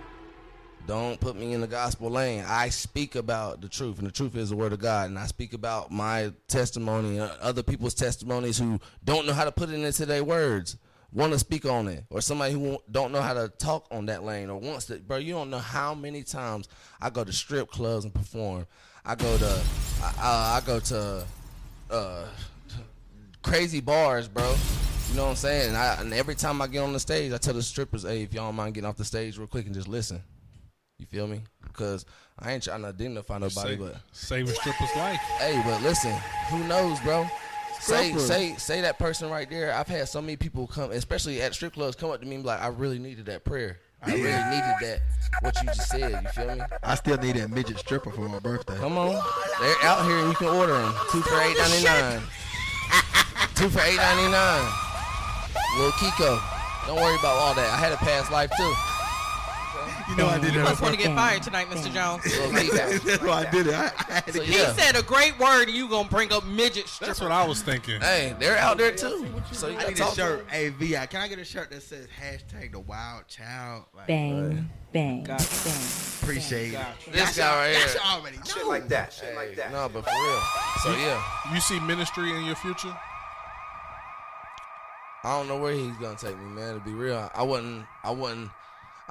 Don't 0.88 1.20
put 1.20 1.36
me 1.36 1.54
in 1.54 1.62
the 1.62 1.68
gospel 1.68 2.10
lane. 2.10 2.44
I 2.48 2.70
speak 2.70 3.14
about 3.14 3.62
the 3.62 3.70
truth, 3.70 4.00
and 4.00 4.08
the 4.08 4.12
truth 4.12 4.36
is 4.36 4.50
the 4.50 4.56
word 4.56 4.74
of 4.74 4.80
God. 4.80 5.08
And 5.12 5.20
I 5.20 5.28
speak 5.28 5.54
about 5.54 5.92
my 5.92 6.34
testimony, 6.48 7.20
and 7.20 7.30
other 7.42 7.62
people's 7.62 7.94
testimonies 7.94 8.58
who 8.58 8.80
don't 9.06 9.28
know 9.28 9.34
how 9.34 9.44
to 9.44 9.52
put 9.52 9.70
it 9.70 9.76
into 9.80 10.06
their 10.08 10.24
words, 10.24 10.78
want 11.12 11.34
to 11.34 11.40
speak 11.40 11.66
on 11.66 11.88
it, 11.88 12.04
or 12.10 12.22
somebody 12.22 12.54
who 12.54 12.78
don't 12.92 13.12
know 13.12 13.22
how 13.22 13.34
to 13.34 13.50
talk 13.50 13.88
on 13.92 14.06
that 14.08 14.24
lane, 14.24 14.50
or 14.50 14.60
wants 14.60 14.86
to. 14.86 14.98
Bro, 14.98 15.18
you 15.18 15.34
don't 15.34 15.50
know 15.50 15.60
how 15.60 15.94
many 15.96 16.24
times 16.24 16.68
I 17.02 17.10
go 17.10 17.24
to 17.24 17.34
strip 17.34 17.70
clubs 17.70 18.06
and 18.06 18.14
perform. 18.14 18.68
I 19.06 19.16
go 19.16 19.38
to, 19.38 19.64
I, 20.04 20.14
I 20.22 20.58
I 20.58 20.66
go 20.66 20.80
to, 20.80 21.26
uh, 21.90 22.26
crazy 23.42 23.80
bars, 23.82 24.28
bro. 24.28 24.56
You 25.10 25.16
know 25.16 25.24
what 25.24 25.30
I'm 25.32 25.36
saying? 25.38 25.70
And, 25.70 25.78
I, 25.78 25.96
and 26.02 26.14
every 26.14 26.36
time 26.36 26.62
I 26.62 26.68
get 26.68 26.80
on 26.84 26.94
the 26.94 27.00
stage, 27.00 27.34
I 27.34 27.38
tell 27.38 27.56
the 27.56 27.64
strippers, 27.64 28.04
"Hey, 28.04 28.22
if 28.24 28.34
y'all 28.34 28.48
don't 28.48 28.56
mind 28.56 28.76
getting 28.76 28.88
off 28.88 28.98
the 28.98 29.06
stage 29.06 29.38
real 29.38 29.48
quick 29.48 29.66
and 29.66 29.74
just 29.74 29.88
listen." 29.88 30.22
You 31.00 31.06
feel 31.06 31.28
me? 31.28 31.42
Because 31.64 32.06
I 32.38 32.52
ain't 32.52 32.62
trying 32.64 32.82
to 32.82 32.90
identify 32.90 33.36
nobody, 33.38 33.70
Save- 33.70 33.80
but 33.80 33.96
save 34.12 34.50
a 34.50 34.54
stripper's 34.54 34.96
life. 34.98 35.20
Hey, 35.40 35.60
but 35.66 35.82
listen, 35.82 36.12
who 36.50 36.64
knows, 36.66 37.00
bro? 37.00 37.26
Say 37.80 38.10
Stripper. 38.10 38.20
say 38.20 38.56
say 38.58 38.82
that 38.82 39.00
person 39.00 39.30
right 39.30 39.50
there. 39.50 39.74
I've 39.74 39.88
had 39.88 40.08
so 40.10 40.22
many 40.22 40.36
people 40.36 40.68
come, 40.68 40.92
especially 40.92 41.42
at 41.42 41.54
strip 41.54 41.74
clubs, 41.74 41.96
come 41.96 42.12
up 42.12 42.20
to 42.20 42.26
me 42.28 42.36
and 42.36 42.44
be 42.44 42.48
like, 42.48 42.62
"I 42.62 42.68
really 42.68 43.00
needed 43.00 43.26
that 43.28 43.46
prayer. 43.46 43.80
I 44.04 44.12
really 44.12 44.22
needed 44.24 44.76
that. 44.82 45.00
What 45.42 45.56
you 45.62 45.68
just 45.68 45.90
said. 45.90 46.12
You 46.24 46.30
feel 46.30 46.56
me? 46.56 46.62
I 46.84 46.96
still 46.96 47.18
need 47.18 47.36
that 47.36 47.50
midget 47.50 47.80
stripper 47.80 48.12
for 48.12 48.28
my 48.28 48.40
birthday. 48.40 48.78
Come 48.78 48.98
on, 48.98 49.14
they're 49.62 49.76
out 49.84 50.06
here 50.06 50.18
and 50.20 50.28
you 50.30 50.36
can 50.36 50.48
order 50.48 50.74
them. 50.74 50.94
Two 51.12 51.22
for 51.22 51.40
eight 51.42 51.58
ninety 51.58 51.84
nine. 51.84 52.22
Two 53.56 53.70
for 53.70 53.82
eight 53.82 53.98
ninety 53.98 54.32
nine. 54.32 54.66
Lil 55.78 55.92
Kiko. 55.94 56.40
Don't 56.88 56.96
worry 56.98 57.16
about 57.16 57.36
all 57.36 57.54
that. 57.56 57.70
I 57.74 57.78
had 57.78 57.92
a 57.92 57.98
past 57.98 58.32
life 58.32 58.52
too. 58.58 58.74
You 60.10 60.16
know 60.16 60.28
I 60.28 60.40
did 60.40 60.54
You 60.54 60.60
that. 60.60 60.64
must 60.70 60.82
want 60.82 60.96
to 60.96 61.02
get 61.02 61.16
fired 61.16 61.44
tonight, 61.44 61.68
Mr. 61.68 61.94
Jones. 61.94 62.24
That's 63.06 63.22
why 63.24 63.46
I 63.48 63.52
did 63.52 63.68
it. 63.68 63.74
I, 63.76 63.86
I 63.86 64.14
had 64.14 64.34
So, 64.34 64.40
get 64.40 64.44
He 64.50 64.58
yeah. 64.58 64.74
said 64.74 64.96
a 64.96 65.04
great 65.04 65.38
word, 65.40 65.68
and 65.68 65.78
you 65.78 65.88
gonna 65.88 66.10
bring 66.10 66.34
up 66.34 66.46
midget 66.48 66.88
stripper. 66.88 67.10
That's 67.10 67.22
what 67.22 67.32
I 67.32 67.46
was 67.46 67.62
thinking. 67.62 68.02
Hey, 68.02 68.36
they're 68.40 68.58
out 68.58 68.78
there 68.80 68.92
too. 68.92 69.28
So 69.52 69.68
you 69.68 69.74
I 69.74 69.82
gotta 69.82 69.88
need 69.90 69.98
a 69.98 70.00
talk 70.00 70.10
to 70.12 70.16
shirt. 70.16 70.40
them. 70.40 70.48
Hey, 70.50 70.70
Vi, 70.70 71.06
can 71.06 71.22
I 71.22 71.28
get 71.28 71.38
a 71.38 71.46
shirt 71.46 71.70
that 71.70 71.84
says 71.84 72.08
hashtag 72.20 72.72
the 72.72 72.80
wild 72.80 73.28
child? 73.28 73.86
Like, 73.96 74.08
Bang, 74.08 74.70
bang, 74.92 75.24
Gotcha. 75.26 75.46
bang. 75.64 75.84
Appreciate 76.24 76.74
it. 76.74 76.80
This 77.12 77.38
guy 77.38 77.56
right 77.56 77.74
Y'all 77.74 77.88
here. 77.88 78.02
already 78.06 78.38
know. 78.38 78.44
Shit 78.46 78.66
like 78.68 78.88
that. 78.90 79.14
Shit 79.14 79.36
like 79.36 79.56
that. 79.58 79.72
No, 79.72 79.90
but 79.94 80.04
for 80.06 80.10
real. 80.12 80.42
So 80.84 80.92
yeah. 80.98 81.24
You 81.54 81.60
see 81.60 81.80
ministry 81.82 82.32
in 82.36 82.46
your 82.46 82.56
future? 82.56 82.96
I 85.24 85.38
don't 85.38 85.48
know 85.48 85.58
where 85.58 85.74
he's 85.74 85.96
gonna 85.98 86.18
take 86.18 86.38
me, 86.40 86.46
man. 86.46 86.76
To 86.76 86.80
be 86.80 86.94
real, 86.94 87.30
I 87.36 87.44
wouldn't. 87.44 87.86
I 88.04 88.12
wouldn't. 88.12 88.50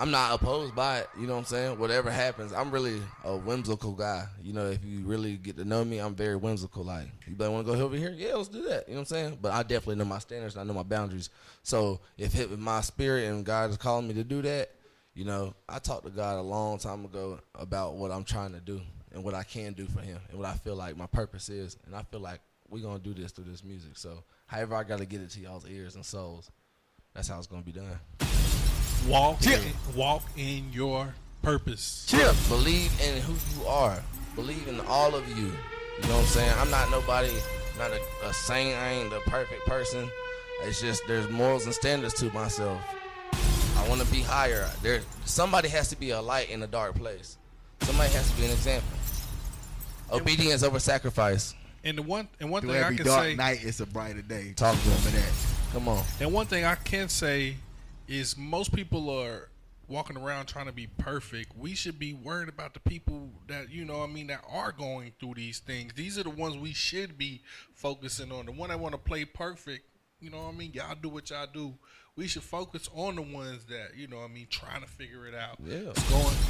I'm 0.01 0.13
not 0.13 0.33
opposed 0.33 0.77
by 0.77 1.01
it. 1.01 1.09
You 1.19 1.27
know 1.27 1.33
what 1.33 1.41
I'm 1.41 1.45
saying? 1.47 1.79
Whatever 1.79 2.09
happens, 2.09 2.53
I'm 2.53 2.71
really 2.71 3.03
a 3.25 3.37
whimsical 3.37 3.93
guy. 3.93 4.27
You 4.41 4.53
know, 4.53 4.67
if 4.67 4.85
you 4.85 5.01
really 5.05 5.37
get 5.37 5.57
to 5.57 5.65
know 5.65 5.85
me, 5.85 5.99
I'm 5.99 6.15
very 6.15 6.37
whimsical. 6.37 6.85
Like, 6.85 7.09
you 7.27 7.35
better 7.35 7.51
want 7.51 7.67
to 7.67 7.73
go 7.73 7.81
over 7.81 7.97
here? 7.97 8.15
Yeah, 8.17 8.35
let's 8.35 8.49
do 8.49 8.63
that. 8.69 8.87
You 8.87 8.95
know 8.95 9.01
what 9.01 9.11
I'm 9.11 9.17
saying? 9.17 9.39
But 9.43 9.53
I 9.53 9.65
definitely 9.65 9.97
know 9.97 10.05
my 10.05 10.21
standards. 10.21 10.55
and 10.55 10.63
I 10.63 10.65
know 10.65 10.79
my 10.79 10.85
boundaries. 10.85 11.31
So 11.65 11.99
if 12.17 12.33
hit 12.33 12.49
with 12.49 12.61
my 12.61 12.81
spirit 12.81 13.25
and 13.25 13.45
God 13.45 13.71
is 13.71 13.77
calling 13.77 14.07
me 14.07 14.15
to 14.15 14.23
do 14.23 14.41
that, 14.43 14.71
you 15.15 15.25
know, 15.25 15.53
I 15.69 15.81
talked 15.81 16.05
to 16.05 16.11
God 16.11 16.39
a 16.39 16.43
long 16.43 16.79
time 16.79 17.05
ago 17.05 17.41
about 17.57 17.95
what 17.97 18.13
I'm 18.13 18.23
trying 18.23 18.53
to 18.53 18.61
do 18.61 18.81
and 19.11 19.25
what 19.25 19.35
I 19.35 19.43
can 19.43 19.73
do 19.73 19.87
for 19.87 20.01
Him 20.01 20.21
and 20.29 20.39
what 20.39 20.47
I 20.47 20.55
feel 20.55 20.77
like 20.77 20.97
my 20.97 21.07
purpose 21.07 21.49
is. 21.49 21.77
And 21.87 21.97
I 21.97 22.03
feel 22.03 22.21
like 22.21 22.39
we're 22.71 22.85
gonna 22.85 23.01
do 23.01 23.15
this 23.15 23.33
through 23.33 23.47
this 23.51 23.65
music. 23.65 23.93
So, 23.95 24.23
however, 24.47 24.77
I 24.77 24.85
gotta 24.85 25.07
get 25.07 25.23
it 25.23 25.31
to 25.31 25.41
y'all's 25.41 25.67
ears 25.69 25.97
and 25.97 26.07
souls. 26.07 26.53
That's 27.15 27.27
how 27.27 27.39
it's 27.39 27.49
gonna 27.49 27.63
be 27.63 27.73
done. 27.73 27.99
Walk, 29.07 29.47
in, 29.47 29.61
walk 29.95 30.23
in 30.37 30.73
your 30.73 31.15
purpose. 31.43 32.05
Chip. 32.09 32.35
Believe 32.49 32.93
in 33.01 33.21
who 33.23 33.35
you 33.59 33.67
are. 33.67 33.99
Believe 34.35 34.67
in 34.69 34.81
all 34.81 35.15
of 35.15 35.27
you. 35.31 35.47
You 35.47 36.09
know 36.09 36.15
what 36.15 36.21
I'm 36.21 36.25
saying? 36.27 36.53
I'm 36.59 36.71
not 36.71 36.91
nobody, 36.91 37.31
not 37.79 37.91
a, 37.91 38.27
a 38.29 38.33
saint. 38.35 38.77
I 38.77 38.91
ain't 38.91 39.11
the 39.11 39.21
perfect 39.21 39.65
person. 39.67 40.11
It's 40.63 40.81
just 40.81 41.03
there's 41.07 41.29
morals 41.31 41.65
and 41.65 41.75
standards 41.75 42.15
to 42.15 42.31
myself. 42.33 42.81
I 43.77 43.89
want 43.89 44.01
to 44.03 44.07
be 44.13 44.21
higher. 44.21 44.69
There, 44.83 45.01
somebody 45.25 45.69
has 45.69 45.89
to 45.89 45.97
be 45.97 46.11
a 46.11 46.21
light 46.21 46.51
in 46.51 46.63
a 46.63 46.67
dark 46.67 46.95
place. 46.97 47.39
Somebody 47.83 48.13
has 48.13 48.31
to 48.31 48.37
be 48.37 48.45
an 48.45 48.51
example. 48.51 48.99
Obedience 50.13 50.63
over 50.63 50.79
sacrifice. 50.81 51.55
And 51.85 51.97
the 51.97 52.03
one 52.03 52.29
and 52.41 52.51
one 52.51 52.63
Through 52.63 52.73
thing 52.73 52.83
I 52.83 52.85
every 52.85 52.97
can 52.97 53.07
dark 53.07 53.25
say, 53.25 53.35
night, 53.37 53.61
it's 53.63 53.81
a 53.81 53.87
brighter 53.87 54.23
day. 54.23 54.53
Talk 54.57 54.75
to 54.77 54.89
Remember 54.89 55.11
them. 55.11 55.21
that. 55.23 55.73
Come 55.73 55.89
on. 55.89 56.05
and 56.21 56.33
one 56.33 56.47
thing 56.47 56.65
I 56.65 56.75
can 56.75 57.09
say 57.09 57.57
is 58.09 58.37
most 58.37 58.75
people 58.75 59.11
are 59.11 59.51
walking 59.89 60.17
around 60.17 60.47
trying 60.47 60.67
to 60.67 60.73
be 60.73 60.87
perfect. 60.99 61.57
We 61.57 61.75
should 61.75 61.99
be 61.99 62.13
worried 62.13 62.49
about 62.49 62.75
the 62.75 62.81
people 62.81 63.31
that 63.49 63.71
you 63.71 63.85
know. 63.85 64.03
I 64.03 64.07
mean, 64.07 64.29
that 64.29 64.45
are 64.51 64.73
going 64.73 65.13
through 65.19 65.35
these 65.35 65.59
things. 65.61 65.93
These 65.95 66.19
are 66.19 66.23
the 66.23 66.31
ones 66.31 66.57
we 66.57 66.73
should 66.73 67.19
be 67.19 67.43
focusing 67.75 68.33
on. 68.33 68.47
The 68.47 68.53
one 68.53 68.71
that 68.71 68.81
want 68.81 68.93
to 68.93 68.99
play 68.99 69.25
perfect. 69.25 69.85
You 70.21 70.31
know 70.31 70.43
what 70.43 70.55
I 70.55 70.57
mean? 70.57 70.73
Y'all 70.73 70.97
do 71.01 71.09
what 71.09 71.31
y'all 71.31 71.47
do. 71.53 71.75
We 72.17 72.27
should 72.27 72.43
focus 72.43 72.91
on 72.93 73.15
the 73.15 73.23
ones 73.23 73.65
that 73.67 73.97
you 73.97 74.09
know. 74.09 74.17
what 74.19 74.31
I 74.31 74.35
mean, 74.35 74.49
trying 74.51 74.81
to 74.81 74.89
figure 74.89 75.29
it 75.29 75.35
out. 75.35 75.57
Yeah. 75.65 75.79
going, 75.79 75.95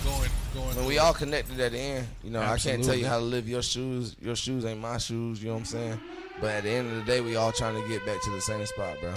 going, 0.04 0.30
going. 0.54 0.76
When 0.76 0.86
we 0.86 0.98
all 0.98 1.12
connected 1.12 1.61
at 1.61 1.72
the 1.72 1.78
end, 1.78 2.06
you 2.24 2.30
know, 2.30 2.40
I 2.40 2.56
can't 2.56 2.82
tell 2.82 2.94
you 2.94 3.06
how 3.06 3.18
to 3.18 3.24
live 3.24 3.48
your 3.48 3.62
shoes. 3.62 4.16
Your 4.20 4.36
shoes 4.36 4.64
ain't 4.64 4.80
my 4.80 4.96
shoes. 4.96 5.42
You 5.42 5.48
know 5.48 5.54
what 5.54 5.61
I'm 5.61 5.66
saying? 5.66 6.00
But 6.40 6.50
at 6.50 6.62
the 6.62 6.70
end 6.70 6.90
of 6.90 6.96
the 6.96 7.04
day, 7.04 7.20
we 7.20 7.36
all 7.36 7.52
trying 7.52 7.80
to 7.80 7.86
get 7.88 8.06
back 8.06 8.22
to 8.22 8.30
the 8.30 8.40
same 8.40 8.64
spot, 8.64 8.96
bro. 9.00 9.12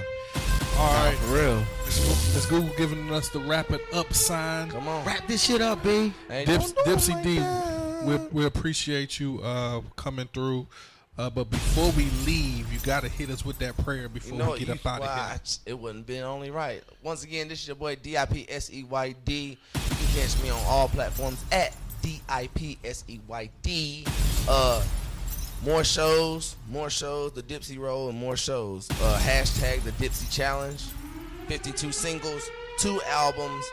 All 0.77 1.05
right, 1.05 1.17
For 1.17 1.35
real. 1.35 1.63
Is, 1.87 2.45
Google 2.45 2.73
giving 2.75 3.11
us 3.11 3.29
the 3.29 3.39
wrap 3.39 3.71
it 3.71 3.81
up 3.93 4.13
sign? 4.13 4.69
Come 4.69 4.87
on. 4.87 5.05
Wrap 5.05 5.27
this 5.27 5.43
shit 5.43 5.61
up, 5.61 5.83
B. 5.83 6.13
Hey, 6.27 6.45
Dips, 6.45 6.71
don't 6.71 6.85
do 6.85 6.91
it 6.91 6.97
Dipsy 6.97 7.23
D, 7.23 8.07
we, 8.07 8.17
we 8.31 8.45
appreciate 8.45 9.19
you 9.19 9.41
uh, 9.43 9.81
coming 9.95 10.27
through. 10.33 10.67
Uh, 11.17 11.29
but 11.29 11.49
before 11.49 11.91
we 11.91 12.05
leave, 12.25 12.71
you 12.71 12.79
got 12.79 13.03
to 13.03 13.09
hit 13.09 13.29
us 13.29 13.45
with 13.45 13.59
that 13.59 13.77
prayer 13.77 14.09
before 14.09 14.31
You 14.31 14.37
know 14.39 14.51
we 14.53 14.59
get 14.59 14.69
You, 14.69 14.73
up 14.75 14.85
out 14.85 15.01
of 15.01 15.17
here. 15.17 15.41
It 15.65 15.77
wouldn't 15.77 16.07
been 16.07 16.23
only 16.23 16.49
right. 16.49 16.81
Once 17.03 17.23
again, 17.23 17.47
this 17.47 17.61
is 17.61 17.67
your 17.67 17.75
boy 17.75 17.95
D 17.95 18.17
I 18.17 18.25
P 18.25 18.45
S 18.49 18.71
E 18.73 18.83
Y 18.83 19.15
D. 19.25 19.57
You 19.75 19.81
can 19.81 20.07
catch 20.15 20.41
me 20.41 20.49
on 20.49 20.61
all 20.65 20.87
platforms 20.87 21.43
at 21.51 21.75
D 22.01 22.21
I 22.29 22.47
P 22.55 22.77
S 22.83 23.03
E 23.07 23.19
Y 23.27 23.49
D. 23.61 24.05
Uh, 24.47 24.81
more 25.63 25.83
shows, 25.83 26.55
more 26.69 26.89
shows. 26.89 27.33
The 27.33 27.43
Dipsy 27.43 27.77
Roll 27.77 28.09
and 28.09 28.17
more 28.17 28.37
shows. 28.37 28.89
Uh, 28.89 29.19
hashtag 29.21 29.83
the 29.83 29.91
Dipsy 29.91 30.31
Challenge. 30.31 30.81
52 31.47 31.91
singles, 31.91 32.49
two 32.77 33.01
albums, 33.09 33.65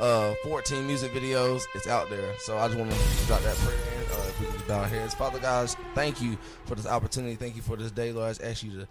uh, 0.00 0.34
14 0.44 0.86
music 0.86 1.12
videos. 1.12 1.62
It's 1.74 1.88
out 1.88 2.08
there. 2.08 2.34
So 2.38 2.56
I 2.56 2.68
just 2.68 2.78
want 2.78 2.92
to 2.92 2.98
drop 3.26 3.40
that 3.42 3.56
prayer 3.56 3.76
in. 3.76 4.12
Uh, 4.12 4.28
if 4.28 4.40
we 4.40 4.46
can 4.46 4.68
bow 4.68 4.80
our 4.80 4.86
heads. 4.86 5.14
Father 5.14 5.40
God, 5.40 5.68
thank 5.94 6.22
you 6.22 6.38
for 6.66 6.76
this 6.76 6.86
opportunity. 6.86 7.34
Thank 7.34 7.56
you 7.56 7.62
for 7.62 7.76
this 7.76 7.90
day, 7.90 8.12
Lord. 8.12 8.26
I 8.26 8.30
just 8.30 8.42
ask 8.42 8.62
you 8.62 8.78
to, 8.78 8.88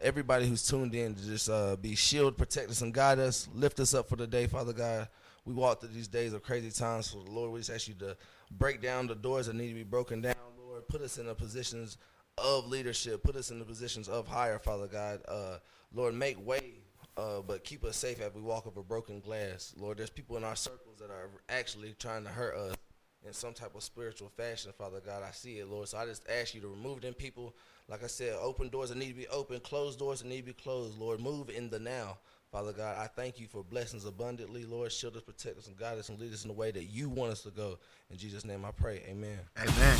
everybody 0.00 0.48
who's 0.48 0.66
tuned 0.66 0.94
in, 0.94 1.14
to 1.14 1.24
just 1.24 1.48
uh, 1.48 1.76
be 1.76 1.94
shield, 1.94 2.36
protect 2.36 2.70
us, 2.70 2.82
and 2.82 2.92
guide 2.92 3.18
us. 3.18 3.48
Lift 3.54 3.78
us 3.78 3.94
up 3.94 4.08
for 4.08 4.16
the 4.16 4.26
day, 4.26 4.46
Father 4.46 4.72
God. 4.72 5.08
We 5.44 5.54
walk 5.54 5.80
through 5.80 5.90
these 5.90 6.08
days 6.08 6.32
of 6.32 6.42
crazy 6.42 6.70
times. 6.70 7.06
So, 7.06 7.20
the 7.22 7.30
Lord, 7.30 7.52
we 7.52 7.60
just 7.60 7.70
ask 7.70 7.86
you 7.86 7.94
to 8.00 8.16
break 8.50 8.82
down 8.82 9.06
the 9.06 9.14
doors 9.14 9.46
that 9.46 9.54
need 9.54 9.68
to 9.68 9.74
be 9.74 9.84
broken 9.84 10.20
down, 10.20 10.34
Lord. 10.76 10.88
Put 10.88 11.00
us 11.00 11.16
in 11.16 11.26
the 11.26 11.34
positions 11.34 11.96
of 12.36 12.68
leadership. 12.68 13.22
Put 13.22 13.36
us 13.36 13.50
in 13.50 13.58
the 13.58 13.64
positions 13.64 14.08
of 14.08 14.28
higher, 14.28 14.58
Father 14.58 14.86
God. 14.86 15.20
Uh, 15.26 15.56
Lord, 15.94 16.14
make 16.14 16.44
way 16.46 16.74
uh, 17.16 17.40
but 17.46 17.64
keep 17.64 17.82
us 17.82 17.96
safe 17.96 18.20
as 18.20 18.34
we 18.34 18.42
walk 18.42 18.66
over 18.66 18.82
broken 18.82 19.20
glass. 19.20 19.72
Lord, 19.78 19.96
there's 19.96 20.10
people 20.10 20.36
in 20.36 20.44
our 20.44 20.54
circles 20.54 20.98
that 20.98 21.10
are 21.10 21.30
actually 21.48 21.94
trying 21.98 22.24
to 22.24 22.28
hurt 22.28 22.54
us 22.54 22.76
in 23.26 23.32
some 23.32 23.54
type 23.54 23.74
of 23.74 23.82
spiritual 23.82 24.28
fashion, 24.36 24.70
Father 24.76 25.00
God. 25.00 25.22
I 25.26 25.30
see 25.30 25.58
it, 25.58 25.66
Lord. 25.66 25.88
So 25.88 25.96
I 25.96 26.04
just 26.04 26.28
ask 26.28 26.54
you 26.54 26.60
to 26.60 26.68
remove 26.68 27.00
them 27.00 27.14
people. 27.14 27.54
Like 27.88 28.04
I 28.04 28.06
said, 28.06 28.34
open 28.38 28.68
doors 28.68 28.90
that 28.90 28.98
need 28.98 29.08
to 29.08 29.14
be 29.14 29.28
open, 29.28 29.60
closed 29.60 29.98
doors 29.98 30.20
that 30.20 30.28
need 30.28 30.40
to 30.40 30.46
be 30.48 30.52
closed, 30.52 30.98
Lord. 30.98 31.20
Move 31.20 31.48
in 31.48 31.70
the 31.70 31.78
now. 31.78 32.18
Father 32.52 32.72
God, 32.72 32.96
I 32.98 33.06
thank 33.08 33.38
you 33.40 33.46
for 33.46 33.62
blessings 33.64 34.04
abundantly, 34.04 34.64
Lord. 34.64 34.90
Shield 34.92 35.16
us, 35.16 35.22
protect 35.22 35.58
us, 35.58 35.66
and 35.66 35.76
guide 35.76 35.98
us 35.98 36.08
and 36.08 36.18
lead 36.18 36.32
us 36.32 36.44
in 36.44 36.48
the 36.48 36.54
way 36.54 36.70
that 36.70 36.84
you 36.84 37.08
want 37.08 37.32
us 37.32 37.42
to 37.42 37.50
go. 37.50 37.78
In 38.10 38.16
Jesus' 38.16 38.44
name 38.44 38.64
I 38.64 38.70
pray. 38.70 39.02
Amen. 39.08 39.38
Amen. 39.58 39.98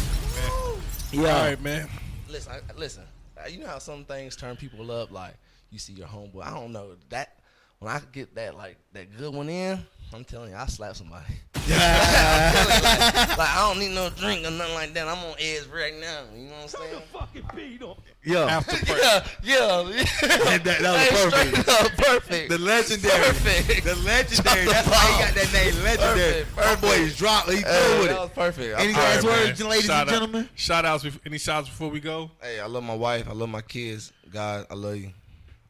Yeah. 1.13 1.21
All 1.21 1.45
right, 1.45 1.61
man. 1.61 1.89
Listen, 2.29 2.53
I, 2.53 2.73
listen. 2.79 3.03
uh, 3.43 3.49
You 3.49 3.59
know 3.61 3.67
how 3.67 3.79
some 3.79 4.05
things 4.05 4.37
turn 4.37 4.57
people 4.57 4.91
up. 4.91 5.11
Like 5.11 5.35
you 5.71 5.79
see 5.79 5.93
your 5.93 6.07
homeboy. 6.07 6.45
I 6.47 6.51
don't 6.55 6.73
know 6.73 6.97
that. 7.11 7.39
When 7.79 7.93
I 7.93 8.01
get 8.13 8.35
that 8.35 8.57
like 8.57 8.77
that 8.93 9.17
good 9.17 9.35
one 9.35 9.49
in, 9.49 9.85
I'm 10.15 10.25
telling 10.25 10.51
you, 10.51 10.57
I 10.57 10.67
slap 10.67 10.97
somebody. 10.97 11.25
I'm 11.57 11.63
telling 11.63 12.77
you, 12.77 12.83
like, 12.85 13.39
like, 13.39 13.49
I 13.51 13.69
don't 13.69 13.79
need 13.81 13.93
no 13.95 14.09
drink 14.11 14.47
or 14.47 14.51
nothing 14.53 14.75
like 14.75 14.95
that. 14.95 15.09
I'm 15.09 15.19
on 15.19 15.35
edge 15.39 15.67
right 15.67 15.93
now. 16.01 16.21
You 16.35 16.45
know 16.45 16.53
what 16.55 16.63
I'm 16.63 16.69
saying? 16.69 17.03
Fucking 17.13 17.43
beat 17.57 17.83
on. 17.83 17.97
Yeah. 18.25 18.45
After 18.45 18.77
prayer. 18.87 18.99
yeah, 19.43 19.83
yeah, 19.83 19.83
yeah. 19.91 20.59
that, 20.59 20.65
that 20.65 20.81
was 20.83 21.01
Hey, 21.01 21.11
perfect. 21.11 21.57
straight 21.57 21.69
up, 21.69 21.93
perfect. 21.97 22.51
The 22.51 22.59
legendary. 22.59 23.19
Perfect. 23.25 23.85
The 23.85 23.97
legendary. 23.97 24.65
Drop 24.65 24.75
That's 24.75 24.89
why 24.89 25.13
he 25.13 25.25
got 25.25 25.35
that 25.35 25.53
name, 25.53 25.83
legendary. 25.83 26.45
Perfect, 26.45 26.57
My 26.57 26.75
boy 26.77 26.81
perfect. 26.89 27.01
is 27.07 27.17
dropped. 27.19 27.51
He 27.51 27.57
Hey, 27.57 27.63
through 27.63 27.99
with 27.99 28.09
that 28.09 28.15
it. 28.17 28.21
was 28.21 28.31
perfect. 28.31 28.79
Any 28.81 28.93
last 28.93 29.25
right, 29.25 29.47
words, 29.47 29.61
man. 29.61 29.69
ladies 29.71 29.87
Shout 29.87 30.01
and 30.03 30.09
out- 30.09 30.13
gentlemen? 30.13 30.49
Shout 30.55 30.85
outs. 30.87 31.07
Any 31.27 31.39
shout 31.39 31.57
outs 31.59 31.69
before 31.69 31.91
we 31.91 32.01
go? 32.01 32.31
Hey, 32.41 32.61
I 32.61 32.67
love 32.67 32.85
my 32.85 32.95
wife. 32.95 33.29
I 33.29 33.33
love 33.33 33.49
my 33.49 33.63
kids. 33.63 34.13
God, 34.31 34.67
I 34.71 34.75
love 34.75 34.97
you. 34.97 35.11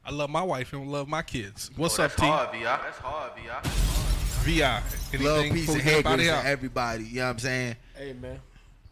I 0.07 0.13
love 0.13 0.31
my 0.31 0.43
wife 0.43 0.73
and 0.73 0.91
love 0.91 1.09
my 1.09 1.23
kids. 1.23 1.71
What's 1.77 1.99
Oh, 1.99 2.05
up, 2.05 2.11
that's 2.13 2.21
T? 2.23 2.27
hard, 2.29 2.53
Vi. 2.53 2.63
That's 2.63 2.99
hard, 2.99 3.33
Vi. 3.35 4.61
Vi. 4.61 5.25
Love, 5.25 5.45
peace, 5.53 5.69
and 5.69 5.77
we 5.79 5.83
get 5.83 5.83
hair 5.83 5.99
up 5.99 6.07
outta 6.07 6.17
grease 6.19 6.29
here? 6.31 6.43
to 6.43 6.47
everybody. 6.49 7.05
You 7.05 7.15
know 7.17 7.25
what 7.25 7.31
I'm 7.31 7.39
saying? 7.41 7.77
Hey 7.97 8.13
man, 8.13 8.41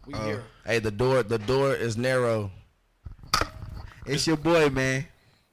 we 0.05 0.13
Uh, 0.13 0.25
here. 0.25 0.43
Hey, 0.65 0.79
the 0.79 0.91
door 0.91 1.23
the 1.23 1.37
door 1.39 1.73
is 1.73 1.95
narrow. 1.95 2.51
It's 4.05 4.27
your 4.27 4.35
boy, 4.37 4.69
man. 4.69 5.05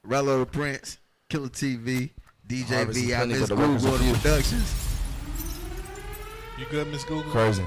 Rello 0.05 0.39
the 0.39 0.45
Prince, 0.45 0.97
Killer 1.29 1.47
TV, 1.47 2.11
DJ 2.45 2.67
Harvest 2.75 2.97
is 2.99 3.05
V. 3.05 3.13
I 3.13 3.17
plenty, 3.19 3.33
Miss 3.33 3.39
but 3.41 3.47
the 3.49 3.55
workers 3.55 3.83
Google. 3.85 4.13
Productions. 4.15 4.73
You 6.59 6.65
good, 6.69 6.87
Miss 6.91 7.03
Google? 7.05 7.31
Crazy. 7.31 7.65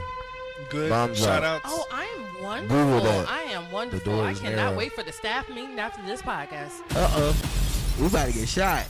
Good. 0.71 0.91
Bomb 0.91 1.15
Shout 1.15 1.41
drop. 1.41 1.65
outs. 1.65 1.65
Oh, 1.67 1.87
I 1.91 2.05
am 2.05 2.23
Google 2.35 2.45
wonderful. 2.45 3.01
that. 3.01 3.29
I 3.31 3.43
am 3.53 3.73
wonderful. 3.73 4.21
I 4.21 4.35
cannot 4.35 4.57
narrow. 4.57 4.77
wait 4.77 4.93
for 4.93 5.03
the 5.03 5.13
staff 5.13 5.49
meeting 5.49 5.79
after 5.81 6.03
this 6.05 6.21
podcast. 6.23 6.81
Uh 6.95 7.09
oh. 7.15 7.37
We 8.01 8.07
about 8.07 8.27
to 8.29 8.33
get 8.33 8.49
shot. 8.49 8.85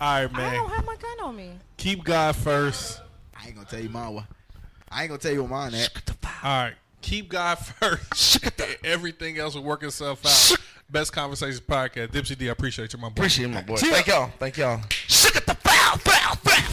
All 0.00 0.22
right, 0.22 0.32
man. 0.32 0.52
I 0.52 0.56
don't 0.56 0.70
have 0.70 0.84
my 0.86 0.96
gun 0.96 1.20
on 1.28 1.36
me. 1.36 1.50
Keep 1.76 2.04
God 2.04 2.36
first. 2.36 3.00
I 3.40 3.46
ain't 3.46 3.54
gonna 3.56 3.66
tell 3.66 3.80
you 3.80 3.88
mine. 3.88 4.14
wa- 4.14 4.24
I 4.90 5.02
ain't 5.02 5.08
gonna 5.08 5.18
tell 5.20 5.32
you 5.32 5.42
what 5.42 5.50
mine 5.50 5.74
at. 5.74 5.90
All 6.44 6.64
right. 6.64 6.74
Keep 7.00 7.30
God 7.30 7.54
first. 7.58 8.38
Everything 8.84 9.38
else 9.38 9.54
will 9.54 9.64
work 9.64 9.82
itself 9.82 10.24
out. 10.24 10.58
Best 10.90 11.12
Conversations 11.12 11.60
Podcast. 11.60 12.08
Dipsy 12.08 12.36
D, 12.38 12.48
I 12.48 12.52
appreciate 12.52 12.92
you, 12.92 12.98
my 12.98 13.08
boy. 13.08 13.22
Appreciate 13.22 13.46
you, 13.48 13.52
my 13.54 13.62
boy. 13.62 13.76
Thank 13.76 14.06
y'all. 14.06 14.30
Thank 14.38 14.56
y'all. 14.58 14.80
Shook 15.08 15.36
at 15.36 15.46
the 15.46 15.54
foul, 15.54 15.98
foul, 15.98 16.36
foul. 16.36 16.71